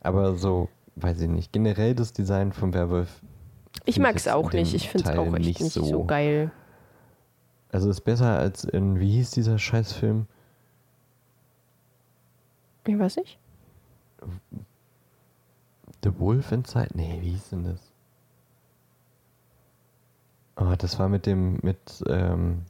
Aber 0.01 0.35
so, 0.35 0.69
weiß 0.95 1.21
ich 1.21 1.29
nicht. 1.29 1.51
Generell 1.51 1.95
das 1.95 2.13
Design 2.13 2.51
vom 2.53 2.73
Werwolf. 2.73 3.21
Ich 3.85 3.99
mag 3.99 4.15
es 4.15 4.27
auch 4.27 4.51
nicht. 4.51 4.73
Ich 4.73 4.89
finde 4.89 5.09
es 5.09 5.17
auch 5.17 5.33
echt 5.35 5.59
nicht, 5.61 5.71
so. 5.71 6.05
geil. 6.05 6.51
Also 7.71 7.89
ist 7.89 8.01
besser 8.01 8.37
als 8.37 8.63
in, 8.63 8.99
wie 8.99 9.11
hieß 9.11 9.31
dieser 9.31 9.57
Scheißfilm? 9.59 10.27
Ich 12.87 12.97
weiß 12.97 13.17
nicht. 13.17 13.37
The 16.05 16.19
Wolf 16.19 16.51
Inside? 16.51 16.89
Nee, 16.93 17.17
wie 17.21 17.31
hieß 17.31 17.49
denn 17.49 17.63
das? 17.63 17.91
Oh, 20.57 20.73
das 20.77 20.97
war 20.99 21.09
mit 21.09 21.25
dem, 21.25 21.59
mit, 21.63 22.01
ähm, 22.07 22.61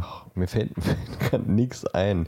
ach, 0.00 0.24
mir 0.34 0.48
fällt, 0.48 0.72
fällt 0.82 1.20
gerade 1.20 1.52
nichts 1.52 1.84
ein. 1.86 2.26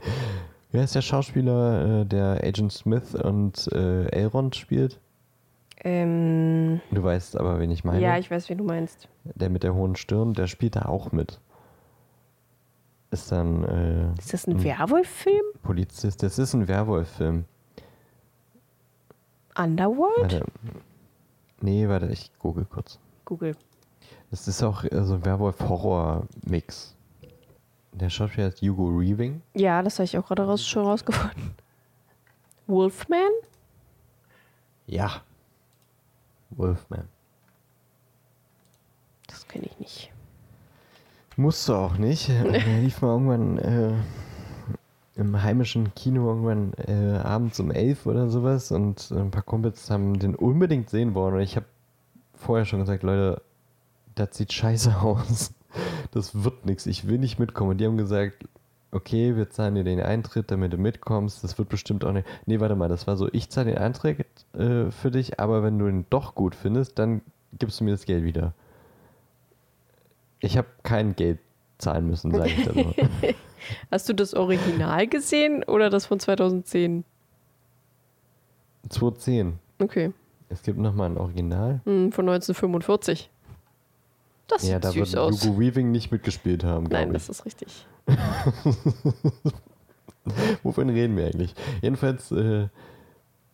Wie 0.71 0.79
heißt 0.79 0.95
der 0.95 1.01
Schauspieler, 1.01 2.01
äh, 2.01 2.05
der 2.05 2.41
Agent 2.43 2.71
Smith 2.71 3.13
und 3.15 3.67
äh, 3.73 4.05
Elrond 4.11 4.55
spielt? 4.55 4.99
Ähm, 5.83 6.79
Du 6.91 7.03
weißt 7.03 7.37
aber, 7.37 7.59
wen 7.59 7.71
ich 7.71 7.83
meine. 7.83 7.99
ja, 7.99 8.17
ich 8.19 8.29
weiß, 8.31 8.47
wie 8.49 8.55
du 8.55 8.63
meinst. 8.63 9.09
der 9.23 9.49
mit 9.49 9.63
der 9.63 9.73
hohen 9.73 9.95
Stirn, 9.95 10.33
der 10.33 10.45
spielt 10.47 10.75
da 10.75 10.83
auch 10.83 11.11
mit. 11.11 11.41
Ist 13.09 13.31
dann 13.33 13.63
äh, 13.65 14.19
Ist 14.19 14.31
das 14.31 14.47
ein 14.47 14.53
Hm. 14.57 14.63
Werwolf-Film? 14.63 15.43
Polizist. 15.63 16.23
Das 16.23 16.39
ist 16.39 16.53
ein 16.53 16.67
Werwolf-Film. 16.69 17.43
Underworld? 19.57 20.33
Warte. 20.33 20.45
Nee, 21.61 21.87
warte, 21.87 22.07
ich 22.07 22.31
google 22.39 22.65
kurz. 22.65 22.99
Google. 23.25 23.55
Das 24.31 24.47
ist 24.47 24.63
auch 24.63 24.83
so 24.83 25.13
ein 25.15 25.25
Werwolf-Horror-Mix. 25.25 26.95
Der 27.93 28.09
Schauspieler 28.09 28.47
ist 28.47 28.61
Hugo 28.61 28.87
Reaving. 28.87 29.41
Ja, 29.53 29.81
das 29.83 29.99
habe 29.99 30.05
ich 30.05 30.17
auch 30.17 30.25
gerade 30.25 30.45
raus, 30.45 30.65
schon 30.65 30.85
rausgefunden. 30.85 31.53
Wolfman? 32.67 33.31
Ja. 34.87 35.21
Wolfman. 36.51 37.07
Das 39.27 39.47
kenne 39.47 39.65
ich 39.65 39.79
nicht. 39.79 40.11
Musst 41.35 41.67
du 41.67 41.73
auch 41.75 41.97
nicht. 41.97 42.29
Der 42.29 42.79
lief 42.79 43.01
mal 43.01 43.09
irgendwann 43.09 43.57
äh, 43.57 43.93
im 45.21 45.41
heimischen 45.41 45.93
Kino 45.95 46.27
irgendwann 46.27 46.73
äh, 46.87 47.17
abends 47.17 47.59
um 47.59 47.71
elf 47.71 48.05
oder 48.05 48.29
sowas 48.29 48.71
und 48.71 49.11
ein 49.11 49.31
paar 49.31 49.43
Kumpels 49.43 49.89
haben 49.89 50.19
den 50.19 50.35
unbedingt 50.35 50.89
sehen 50.89 51.13
wollen 51.13 51.35
und 51.35 51.41
ich 51.41 51.55
habe 51.55 51.65
vorher 52.35 52.65
schon 52.65 52.79
gesagt, 52.79 53.03
Leute, 53.03 53.41
das 54.15 54.35
sieht 54.37 54.51
scheiße 54.51 54.97
aus. 55.01 55.53
Das 56.11 56.43
wird 56.43 56.65
nichts. 56.65 56.85
Ich 56.85 57.07
will 57.07 57.17
nicht 57.17 57.39
mitkommen. 57.39 57.71
Und 57.71 57.77
die 57.77 57.85
haben 57.85 57.97
gesagt, 57.97 58.43
okay, 58.91 59.35
wir 59.37 59.49
zahlen 59.49 59.75
dir 59.75 59.83
den 59.83 60.01
Eintritt, 60.01 60.51
damit 60.51 60.73
du 60.73 60.77
mitkommst. 60.77 61.43
Das 61.43 61.57
wird 61.57 61.69
bestimmt 61.69 62.03
auch 62.03 62.11
nicht. 62.11 62.27
Nee, 62.45 62.59
warte 62.59 62.75
mal, 62.75 62.89
das 62.89 63.07
war 63.07 63.15
so, 63.15 63.29
ich 63.31 63.49
zahle 63.49 63.71
den 63.71 63.77
Eintritt 63.77 64.25
äh, 64.53 64.91
für 64.91 65.11
dich, 65.11 65.39
aber 65.39 65.63
wenn 65.63 65.79
du 65.79 65.87
ihn 65.87 66.05
doch 66.09 66.35
gut 66.35 66.55
findest, 66.55 66.99
dann 66.99 67.21
gibst 67.57 67.79
du 67.79 67.85
mir 67.85 67.91
das 67.91 68.05
Geld 68.05 68.23
wieder. 68.23 68.53
Ich 70.39 70.57
habe 70.57 70.67
kein 70.83 71.15
Geld 71.15 71.39
zahlen 71.77 72.07
müssen, 72.07 72.31
sage 72.31 72.49
ich 72.49 72.65
dann 72.65 72.75
nur. 72.75 72.93
Hast 73.89 74.09
du 74.09 74.13
das 74.13 74.33
Original 74.33 75.07
gesehen 75.07 75.63
oder 75.63 75.89
das 75.89 76.05
von 76.05 76.19
2010? 76.19 77.03
210. 78.89 79.59
Okay. 79.79 80.11
Es 80.49 80.63
gibt 80.63 80.77
nochmal 80.77 81.09
ein 81.09 81.17
Original. 81.17 81.81
Hm, 81.85 82.11
von 82.11 82.27
1945. 82.27 83.29
Das 84.47 84.63
ja, 84.63 84.75
sieht 84.75 84.83
da 84.83 84.93
wird 84.93 85.07
süß 85.07 85.15
aus. 85.15 85.45
Hugo 85.45 85.59
Weaving 85.59 85.91
nicht 85.91 86.11
mitgespielt 86.11 86.63
haben, 86.63 86.83
Nein, 86.83 87.09
glaube 87.09 87.13
das 87.13 87.23
ich. 87.23 87.29
ist 87.29 87.45
richtig. 87.45 87.87
Wovon 90.63 90.89
reden 90.89 91.15
wir 91.15 91.25
eigentlich? 91.25 91.55
Jedenfalls, 91.81 92.31
äh, 92.31 92.67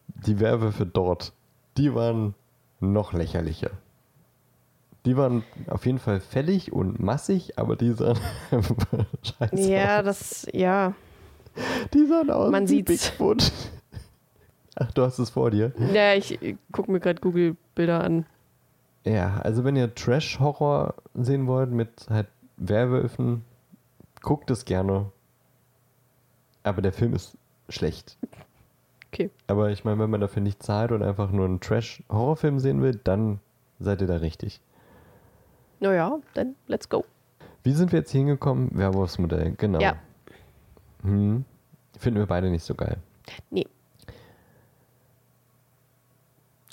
die 0.07 0.39
Werwölfe 0.39 0.85
dort, 0.85 1.33
die 1.77 1.93
waren 1.93 2.33
noch 2.79 3.13
lächerlicher. 3.13 3.71
Die 5.07 5.15
waren 5.15 5.43
auf 5.67 5.85
jeden 5.85 5.99
Fall 5.99 6.19
fällig 6.19 6.73
und 6.73 6.99
massig, 6.99 7.57
aber 7.57 7.77
die 7.77 7.93
sahen 7.93 8.19
scheiße 9.23 9.55
Ja, 9.71 9.99
aus. 9.99 10.03
das, 10.05 10.47
ja. 10.51 10.93
Die 11.93 12.05
sahen 12.05 12.29
aus 12.29 12.51
Man 12.51 12.63
wie 12.65 12.67
sieht's. 12.67 13.11
Bigfoot. 13.11 13.51
Ach, 14.75 14.91
du 14.91 15.01
hast 15.03 15.17
es 15.17 15.29
vor 15.29 15.49
dir. 15.49 15.71
Ja, 15.93 16.13
ich 16.13 16.37
gucke 16.73 16.91
mir 16.91 16.99
gerade 16.99 17.21
Google-Bilder 17.21 18.03
an. 18.03 18.25
Ja, 19.05 19.37
also 19.43 19.63
wenn 19.63 19.77
ihr 19.77 19.95
Trash-Horror 19.95 20.93
sehen 21.15 21.47
wollt 21.47 21.71
mit 21.71 22.07
halt 22.09 22.27
Werwölfen, 22.57 23.45
guckt 24.21 24.51
es 24.51 24.65
gerne. 24.65 25.05
Aber 26.63 26.81
der 26.81 26.91
Film 26.91 27.13
ist 27.13 27.37
schlecht. 27.69 28.17
Okay. 29.13 29.29
Aber 29.47 29.69
ich 29.71 29.85
meine, 29.85 29.99
wenn 29.99 30.09
man 30.09 30.19
dafür 30.19 30.41
nicht 30.41 30.61
zahlt 30.61 30.91
und 30.91 31.01
einfach 31.01 31.31
nur 31.31 31.45
einen 31.45 31.61
Trash-Horrorfilm 31.61 32.59
sehen 32.59 32.81
will, 32.81 32.99
dann 33.05 33.39
seid 33.79 34.01
ihr 34.01 34.07
da 34.07 34.17
richtig. 34.17 34.59
Naja, 35.79 36.19
dann 36.33 36.55
let's 36.67 36.89
go. 36.89 37.05
Wie 37.63 37.71
sind 37.71 37.91
wir 37.91 37.99
jetzt 37.99 38.11
hier 38.11 38.19
hingekommen? 38.19 38.69
Werwolfsmodell, 38.73 39.53
genau. 39.57 39.79
Ja. 39.79 39.97
Hm. 41.03 41.45
Finden 41.97 42.19
wir 42.19 42.25
beide 42.27 42.49
nicht 42.49 42.63
so 42.63 42.75
geil. 42.75 42.97
Nee. 43.49 43.67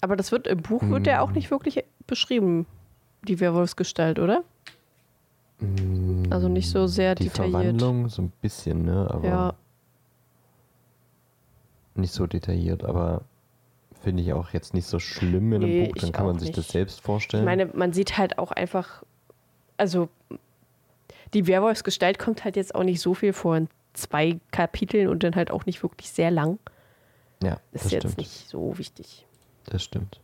Aber 0.00 0.16
das 0.16 0.32
wird 0.32 0.46
im 0.46 0.60
Buch 0.62 0.82
wird 0.82 1.06
ja 1.06 1.20
auch 1.20 1.30
nicht 1.32 1.50
wirklich 1.50 1.82
beschrieben, 2.06 2.66
die 3.26 3.40
Werwolfsgestalt, 3.40 4.18
oder? 4.18 4.44
Also 6.30 6.48
nicht 6.48 6.68
so 6.70 6.86
sehr 6.86 7.14
Die 7.14 7.24
detailliert. 7.24 7.52
Verwandlung 7.60 8.08
so 8.10 8.22
ein 8.22 8.32
bisschen, 8.42 8.84
ne? 8.84 9.08
Aber 9.10 9.26
Ja, 9.26 9.54
nicht 11.94 12.12
so 12.12 12.26
detailliert, 12.26 12.84
aber 12.84 13.22
finde 14.04 14.22
ich 14.22 14.32
auch 14.32 14.50
jetzt 14.50 14.72
nicht 14.74 14.86
so 14.86 14.98
schlimm 15.00 15.52
in 15.52 15.62
Nee, 15.62 15.80
einem 15.84 15.92
Buch. 15.92 16.00
Dann 16.00 16.12
kann 16.12 16.26
man 16.26 16.38
sich 16.38 16.50
das 16.50 16.58
nicht. 16.58 16.70
selbst 16.72 17.00
vorstellen. 17.00 17.42
ich 17.42 17.46
meine, 17.46 17.66
man 17.66 17.92
sieht 17.92 18.16
halt 18.16 18.38
auch 18.38 18.52
einfach, 18.52 19.02
also 19.76 20.08
die 21.34 21.46
Werwolfsgestalt 21.48 22.18
kommt 22.18 22.44
halt 22.44 22.54
jetzt 22.56 22.74
auch 22.74 22.84
nicht 22.84 23.00
so 23.00 23.14
viel 23.14 23.32
vor 23.32 23.56
in 23.56 23.68
zwei 23.94 24.38
Kapiteln 24.52 25.08
und 25.08 25.22
dann 25.24 25.34
halt 25.34 25.50
auch 25.50 25.66
nicht 25.66 25.82
wirklich 25.82 26.10
sehr 26.10 26.30
lang. 26.30 26.58
Ja, 27.42 27.58
Ist 27.72 27.86
das 27.86 27.92
jetzt 27.92 28.02
stimmt. 28.02 28.18
nicht 28.18 28.48
so 28.48 28.78
wichtig. 28.78 29.26
Das 29.66 29.82
stimmt. 29.82 30.20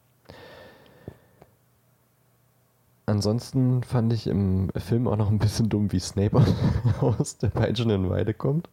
Ansonsten 3.06 3.82
fand 3.82 4.12
ich 4.12 4.26
im 4.28 4.70
Film 4.76 5.08
auch 5.08 5.16
noch 5.16 5.30
ein 5.30 5.38
bisschen 5.38 5.68
dumm, 5.68 5.90
wie 5.92 5.98
Snape 5.98 6.40
aus 7.00 7.38
der 7.38 7.48
peitschenden 7.48 8.08
Weide 8.08 8.34
kommt. 8.34 8.68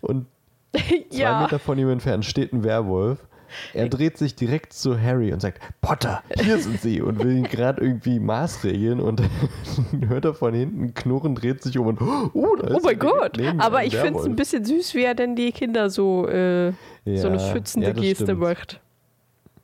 Und 0.00 0.26
zwei 1.10 1.16
ja. 1.16 1.42
Meter 1.42 1.58
von 1.58 1.78
ihm 1.78 1.88
entfernt 1.90 2.24
steht 2.24 2.52
ein 2.52 2.64
Werwolf. 2.64 3.26
Er 3.74 3.88
dreht 3.88 4.16
sich 4.16 4.36
direkt 4.36 4.72
zu 4.72 5.00
Harry 5.00 5.32
und 5.32 5.40
sagt, 5.40 5.60
Potter, 5.80 6.22
hier 6.40 6.58
sind 6.58 6.80
sie 6.80 7.02
und 7.02 7.18
will 7.18 7.36
ihn 7.36 7.42
gerade 7.48 7.82
irgendwie 7.82 8.20
maßregeln 8.20 9.00
und 9.00 9.20
dann 9.20 10.08
hört 10.08 10.24
er 10.24 10.34
von 10.34 10.54
hinten 10.54 10.94
knurren, 10.94 11.34
dreht 11.34 11.60
sich 11.60 11.76
um 11.76 11.88
und 11.88 12.00
oh, 12.00 12.54
da 12.56 12.68
Oh 12.72 12.76
ist 12.76 12.84
mein 12.84 12.98
direkt 12.98 13.00
Gott. 13.00 13.40
Aber 13.58 13.82
ich 13.84 13.96
finde 13.96 14.20
es 14.20 14.24
ein 14.26 14.36
bisschen 14.36 14.64
süß, 14.64 14.94
wie 14.94 15.02
er 15.02 15.16
denn 15.16 15.34
die 15.34 15.50
Kinder 15.50 15.90
so, 15.90 16.28
äh, 16.28 16.72
so 17.04 17.26
eine 17.26 17.38
Ja, 17.38 17.52
schützende 17.52 17.88
ja, 17.88 17.92
Geste 17.92 18.24
stimmt. 18.24 18.40
macht. 18.40 18.80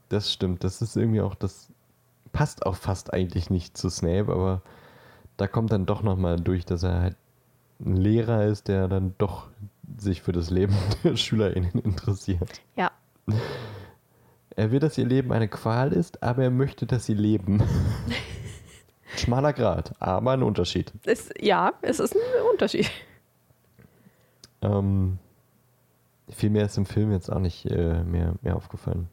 Das 0.08 0.32
stimmt, 0.32 0.64
das 0.64 0.82
ist 0.82 0.96
irgendwie 0.96 1.20
auch, 1.20 1.36
das 1.36 1.68
passt 2.32 2.66
auch 2.66 2.74
fast 2.76 3.12
eigentlich 3.12 3.50
nicht 3.50 3.76
zu 3.76 3.88
Snape, 3.88 4.32
aber 4.32 4.62
da 5.36 5.46
kommt 5.46 5.70
dann 5.70 5.86
doch 5.86 6.02
nochmal 6.02 6.36
durch, 6.40 6.64
dass 6.64 6.82
er 6.82 7.00
halt 7.00 7.16
ein 7.84 7.96
Lehrer 7.96 8.46
ist, 8.46 8.68
der 8.68 8.88
dann 8.88 9.14
doch 9.18 9.46
sich 9.98 10.22
für 10.22 10.32
das 10.32 10.50
Leben 10.50 10.74
der 11.04 11.16
SchülerInnen 11.16 11.78
interessiert. 11.80 12.60
Ja. 12.76 12.90
Er 14.54 14.70
will, 14.70 14.80
dass 14.80 14.96
ihr 14.98 15.04
Leben 15.04 15.32
eine 15.32 15.48
Qual 15.48 15.92
ist, 15.92 16.22
aber 16.22 16.44
er 16.44 16.50
möchte, 16.50 16.86
dass 16.86 17.06
sie 17.06 17.14
leben. 17.14 17.62
Schmaler 19.16 19.52
Grad, 19.52 19.94
aber 20.00 20.32
ein 20.32 20.42
Unterschied. 20.42 20.92
Es, 21.04 21.30
ja, 21.40 21.72
es 21.82 22.00
ist 22.00 22.14
ein 22.14 22.20
Unterschied. 22.50 22.90
Ähm, 24.62 25.18
viel 26.28 26.50
mehr 26.50 26.66
ist 26.66 26.76
im 26.76 26.86
Film 26.86 27.12
jetzt 27.12 27.30
auch 27.30 27.38
nicht 27.38 27.66
äh, 27.66 28.02
mehr, 28.02 28.34
mehr 28.42 28.56
aufgefallen. 28.56 29.08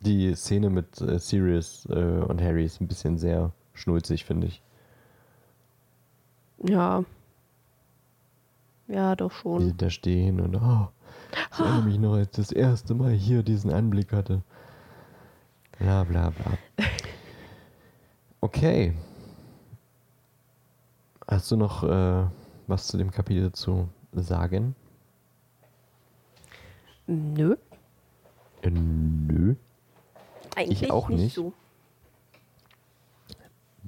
Die 0.00 0.34
Szene 0.34 0.68
mit 0.68 1.00
äh, 1.00 1.18
Sirius 1.18 1.86
äh, 1.88 1.94
und 1.94 2.42
Harry 2.42 2.64
ist 2.64 2.80
ein 2.80 2.88
bisschen 2.88 3.16
sehr 3.16 3.52
schnulzig, 3.72 4.24
finde 4.24 4.48
ich. 4.48 4.62
Ja. 6.66 7.04
Ja, 8.88 9.16
doch 9.16 9.32
schon. 9.32 9.60
sie 9.66 9.76
da 9.76 9.88
stehen 9.90 10.40
und 10.40 10.56
oh, 10.56 10.88
ich 11.52 11.58
erinnere 11.58 11.82
mich 11.82 11.98
noch, 11.98 12.14
als 12.14 12.26
ich 12.26 12.30
das 12.32 12.52
erste 12.52 12.94
Mal 12.94 13.12
hier 13.12 13.42
diesen 13.42 13.70
Anblick 13.70 14.12
hatte. 14.12 14.42
Bla 15.78 16.04
bla 16.04 16.30
bla. 16.30 16.58
Okay. 18.40 18.94
Hast 21.26 21.50
du 21.50 21.56
noch 21.56 21.82
äh, 21.82 22.26
was 22.66 22.86
zu 22.86 22.98
dem 22.98 23.10
Kapitel 23.10 23.52
zu 23.52 23.88
sagen? 24.12 24.74
Nö, 27.06 27.56
Äh, 28.62 28.70
nö. 28.70 29.54
eigentlich 30.56 30.90
auch 30.90 31.08
nicht, 31.08 31.20
nicht. 31.20 31.34
so. 31.34 31.52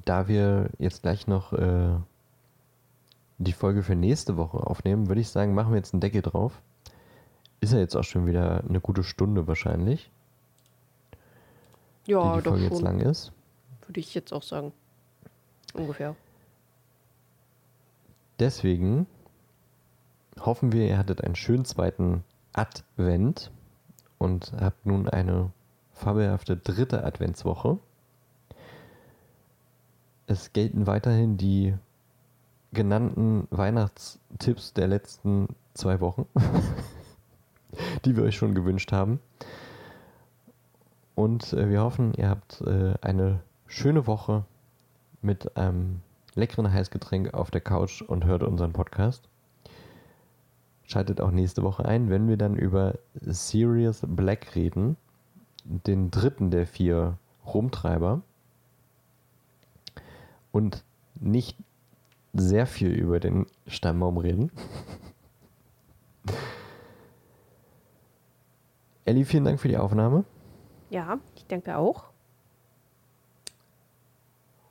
Da 0.04 0.28
wir 0.28 0.70
jetzt 0.78 1.02
gleich 1.02 1.26
noch 1.26 1.52
äh, 1.52 1.96
die 3.38 3.52
Folge 3.52 3.82
für 3.82 3.94
nächste 3.94 4.36
Woche 4.36 4.58
aufnehmen, 4.58 5.08
würde 5.08 5.20
ich 5.20 5.28
sagen, 5.28 5.54
machen 5.54 5.72
wir 5.72 5.76
jetzt 5.78 5.92
einen 5.92 6.00
Deckel 6.00 6.22
drauf. 6.22 6.60
Ist 7.60 7.72
ja 7.72 7.78
jetzt 7.78 7.96
auch 7.96 8.04
schon 8.04 8.26
wieder 8.26 8.62
eine 8.68 8.80
gute 8.80 9.02
Stunde 9.02 9.46
wahrscheinlich, 9.46 10.10
Ja, 12.06 12.32
die 12.32 12.38
die 12.38 12.44
doch 12.44 12.50
Folge 12.52 12.64
jetzt 12.64 12.74
schon. 12.76 12.84
lang 12.84 13.00
ist. 13.00 13.32
Würde 13.86 14.00
ich 14.00 14.14
jetzt 14.14 14.32
auch 14.32 14.42
sagen. 14.42 14.72
Ungefähr. 15.74 16.14
Deswegen 18.38 19.06
hoffen 20.40 20.72
wir, 20.72 20.86
ihr 20.86 20.98
hattet 20.98 21.22
einen 21.24 21.36
schönen 21.36 21.64
zweiten 21.64 22.24
Advent 22.52 23.50
und 24.18 24.52
habt 24.58 24.84
nun 24.86 25.08
eine 25.08 25.50
fabelhafte 25.92 26.56
dritte 26.56 27.04
Adventswoche. 27.04 27.78
Es 30.26 30.52
gelten 30.52 30.86
weiterhin 30.86 31.36
die 31.36 31.74
genannten 32.76 33.48
Weihnachtstipps 33.50 34.74
der 34.74 34.86
letzten 34.86 35.48
zwei 35.74 36.00
Wochen, 36.00 36.26
die 38.04 38.14
wir 38.16 38.22
euch 38.22 38.36
schon 38.36 38.54
gewünscht 38.54 38.92
haben. 38.92 39.18
Und 41.16 41.54
äh, 41.54 41.68
wir 41.70 41.80
hoffen, 41.80 42.12
ihr 42.14 42.28
habt 42.28 42.60
äh, 42.60 42.94
eine 43.00 43.40
schöne 43.66 44.06
Woche 44.06 44.44
mit 45.22 45.56
einem 45.56 46.02
leckeren 46.34 46.70
Heißgetränk 46.70 47.32
auf 47.32 47.50
der 47.50 47.62
Couch 47.62 48.02
und 48.02 48.26
hört 48.26 48.42
unseren 48.42 48.74
Podcast. 48.74 49.28
Schaltet 50.84 51.20
auch 51.22 51.30
nächste 51.30 51.62
Woche 51.62 51.86
ein, 51.86 52.10
wenn 52.10 52.28
wir 52.28 52.36
dann 52.36 52.54
über 52.54 52.94
Sirius 53.14 54.02
Black 54.06 54.54
reden, 54.54 54.98
den 55.64 56.10
dritten 56.10 56.50
der 56.50 56.66
vier 56.66 57.16
Rumtreiber. 57.46 58.20
Und 60.52 60.84
nicht 61.18 61.56
sehr 62.40 62.66
viel 62.66 62.90
über 62.90 63.20
den 63.20 63.46
Stammbaum 63.66 64.18
reden. 64.18 64.50
Elli, 69.04 69.24
vielen 69.24 69.44
Dank 69.44 69.60
für 69.60 69.68
die 69.68 69.76
Aufnahme. 69.76 70.24
Ja, 70.90 71.18
ich 71.36 71.46
denke 71.46 71.76
auch. 71.76 72.04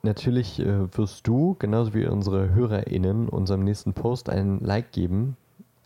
Natürlich 0.02 0.60
äh, 0.60 0.96
wirst 0.96 1.26
du, 1.26 1.56
genauso 1.58 1.94
wie 1.94 2.06
unsere 2.06 2.54
HörerInnen, 2.54 3.28
unserem 3.28 3.64
nächsten 3.64 3.92
Post 3.92 4.28
einen 4.28 4.60
Like 4.60 4.92
geben 4.92 5.36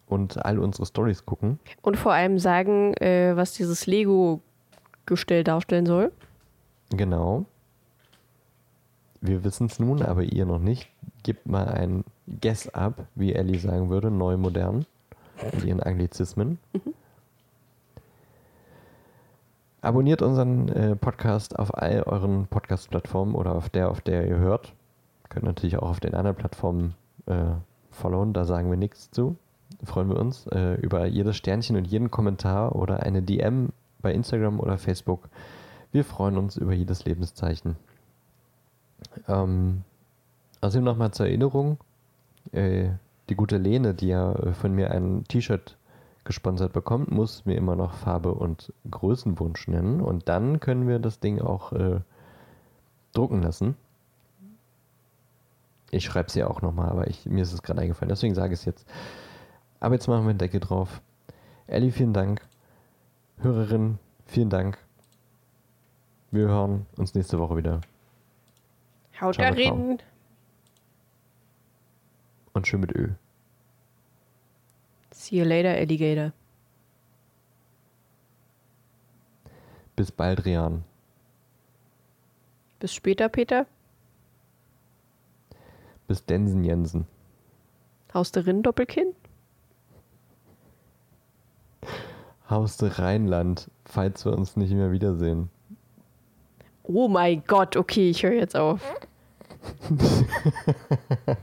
und 0.06 0.44
all 0.44 0.58
unsere 0.58 0.84
Stories 0.84 1.24
gucken. 1.24 1.58
Und 1.80 1.96
vor 1.96 2.12
allem 2.12 2.38
sagen, 2.38 2.92
äh, 2.94 3.34
was 3.34 3.54
dieses 3.54 3.86
Lego-Gestell 3.86 5.44
darstellen 5.44 5.86
soll. 5.86 6.12
Genau. 6.90 7.46
Wir 9.20 9.44
wissen 9.44 9.66
es 9.66 9.78
nun, 9.78 10.02
aber 10.02 10.22
ihr 10.22 10.46
noch 10.46 10.58
nicht. 10.58 10.88
Gebt 11.22 11.46
mal 11.46 11.68
ein 11.68 12.04
Guess 12.40 12.68
ab, 12.68 13.06
wie 13.14 13.34
Ellie 13.34 13.58
sagen 13.58 13.90
würde, 13.90 14.10
neu 14.10 14.36
modern, 14.38 14.86
mit 15.52 15.64
ihren 15.64 15.82
Anglizismen. 15.82 16.58
Abonniert 19.82 20.22
unseren 20.22 20.68
äh, 20.68 20.96
Podcast 20.96 21.58
auf 21.58 21.76
all 21.76 22.02
euren 22.02 22.46
Podcast-Plattformen 22.46 23.34
oder 23.34 23.54
auf 23.54 23.68
der, 23.68 23.90
auf 23.90 24.00
der 24.00 24.26
ihr 24.26 24.38
hört. 24.38 24.74
Könnt 25.28 25.46
natürlich 25.46 25.78
auch 25.78 25.90
auf 25.90 26.00
den 26.00 26.14
anderen 26.14 26.36
Plattformen 26.36 26.94
äh, 27.26 27.44
followen, 27.90 28.32
da 28.32 28.44
sagen 28.44 28.70
wir 28.70 28.76
nichts 28.76 29.10
zu. 29.10 29.36
Freuen 29.84 30.08
wir 30.08 30.18
uns 30.18 30.46
äh, 30.48 30.74
über 30.74 31.06
jedes 31.06 31.36
Sternchen 31.36 31.76
und 31.76 31.86
jeden 31.86 32.10
Kommentar 32.10 32.74
oder 32.74 33.02
eine 33.02 33.22
DM 33.22 33.70
bei 34.02 34.12
Instagram 34.12 34.60
oder 34.60 34.76
Facebook. 34.78 35.28
Wir 35.92 36.04
freuen 36.04 36.36
uns 36.36 36.56
über 36.56 36.72
jedes 36.72 37.04
Lebenszeichen. 37.04 37.76
Ähm, 39.28 39.82
außerdem 40.60 40.84
nochmal 40.84 41.12
zur 41.12 41.26
Erinnerung, 41.26 41.78
äh, 42.52 42.90
die 43.28 43.34
gute 43.34 43.56
Lene, 43.56 43.94
die 43.94 44.08
ja 44.08 44.32
äh, 44.32 44.52
von 44.52 44.74
mir 44.74 44.90
ein 44.90 45.24
T-Shirt 45.24 45.76
gesponsert 46.24 46.72
bekommt, 46.72 47.10
muss 47.10 47.46
mir 47.46 47.56
immer 47.56 47.76
noch 47.76 47.94
Farbe 47.94 48.34
und 48.34 48.72
Größenwunsch 48.90 49.68
nennen 49.68 50.00
und 50.00 50.28
dann 50.28 50.60
können 50.60 50.86
wir 50.86 50.98
das 50.98 51.20
Ding 51.20 51.40
auch 51.40 51.72
äh, 51.72 52.00
drucken 53.12 53.42
lassen. 53.42 53.76
Ich 55.90 56.04
schreibe 56.04 56.28
es 56.28 56.34
ja 56.34 56.46
auch 56.46 56.62
nochmal, 56.62 56.88
aber 56.88 57.08
ich, 57.08 57.26
mir 57.26 57.42
ist 57.42 57.52
es 57.52 57.62
gerade 57.62 57.80
eingefallen, 57.80 58.10
deswegen 58.10 58.34
sage 58.34 58.54
ich 58.54 58.60
es 58.60 58.64
jetzt. 58.64 58.86
Aber 59.80 59.94
jetzt 59.94 60.06
machen 60.06 60.24
wir 60.24 60.30
einen 60.30 60.38
Deckel 60.38 60.60
drauf. 60.60 61.00
Elli, 61.66 61.90
vielen 61.90 62.12
Dank. 62.12 62.42
Hörerin, 63.38 63.98
vielen 64.26 64.50
Dank. 64.50 64.78
Wir 66.30 66.46
hören 66.46 66.86
uns 66.96 67.14
nächste 67.14 67.38
Woche 67.38 67.56
wieder. 67.56 67.80
Haut 69.20 69.38
da 69.38 69.48
reden. 69.50 69.98
Und 72.52 72.66
schön 72.66 72.80
mit 72.80 72.94
Ö. 72.94 73.10
See 75.12 75.36
you 75.36 75.44
later, 75.44 75.70
Alligator. 75.70 76.32
Bis 79.96 80.10
bald, 80.10 80.44
Rian. 80.44 80.84
Bis 82.78 82.94
später, 82.94 83.28
Peter. 83.28 83.66
Bis 86.08 86.24
Densen 86.24 86.64
Jensen. 86.64 87.06
Haust 88.14 88.34
du 88.34 88.44
Rinnen 88.44 88.62
Doppelkinn? 88.62 89.14
Haus 92.48 92.78
de 92.78 92.88
Rheinland, 92.88 93.70
falls 93.84 94.24
wir 94.24 94.32
uns 94.32 94.56
nicht 94.56 94.72
mehr 94.72 94.90
wiedersehen. 94.90 95.50
Oh 96.82 97.06
mein 97.06 97.44
Gott, 97.46 97.76
okay, 97.76 98.10
ich 98.10 98.24
höre 98.24 98.32
jetzt 98.32 98.56
auf. 98.56 98.80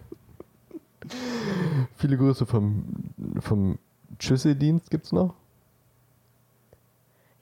Viele 1.96 2.18
Grüße 2.18 2.46
vom, 2.46 2.86
vom 3.40 3.78
Tschüsseldienst 4.20 4.90
gibt's 4.90 5.12
noch. 5.12 5.36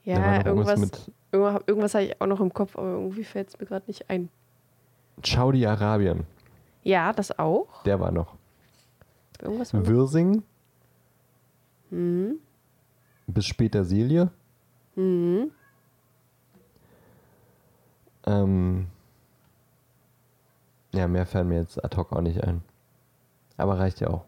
Ja, 0.04 0.44
irgendwas, 0.46 1.08
irgendwas, 1.32 1.62
irgendwas 1.66 1.94
habe 1.94 2.04
ich 2.04 2.20
auch 2.20 2.26
noch 2.26 2.40
im 2.40 2.52
Kopf, 2.54 2.76
aber 2.76 2.90
irgendwie 2.90 3.24
fällt 3.24 3.48
es 3.48 3.58
mir 3.58 3.66
gerade 3.66 3.86
nicht 3.88 4.08
ein. 4.08 4.28
Saudi-Arabien. 5.24 6.24
Ja, 6.84 7.12
das 7.12 7.36
auch. 7.38 7.82
Der 7.82 7.98
war 7.98 8.12
noch. 8.12 8.36
Irgendwas 9.40 9.74
war 9.74 9.80
noch. 9.80 9.88
Wirsing. 9.88 10.44
Mhm. 11.90 12.36
Bis 13.26 13.46
später 13.46 13.84
Silje. 13.84 14.30
Mhm. 14.94 15.50
Ähm, 18.26 18.86
ja, 20.96 21.08
mehr 21.08 21.26
fallen 21.26 21.48
mir 21.48 21.60
jetzt 21.60 21.82
ad 21.84 21.96
hoc 21.96 22.12
auch 22.12 22.20
nicht 22.20 22.42
ein. 22.42 22.62
Aber 23.56 23.78
reicht 23.78 24.00
ja 24.00 24.08
auch. 24.08 24.24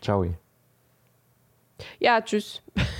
Ciao. 0.00 0.26
Ja, 1.98 2.20
tschüss. 2.20 2.62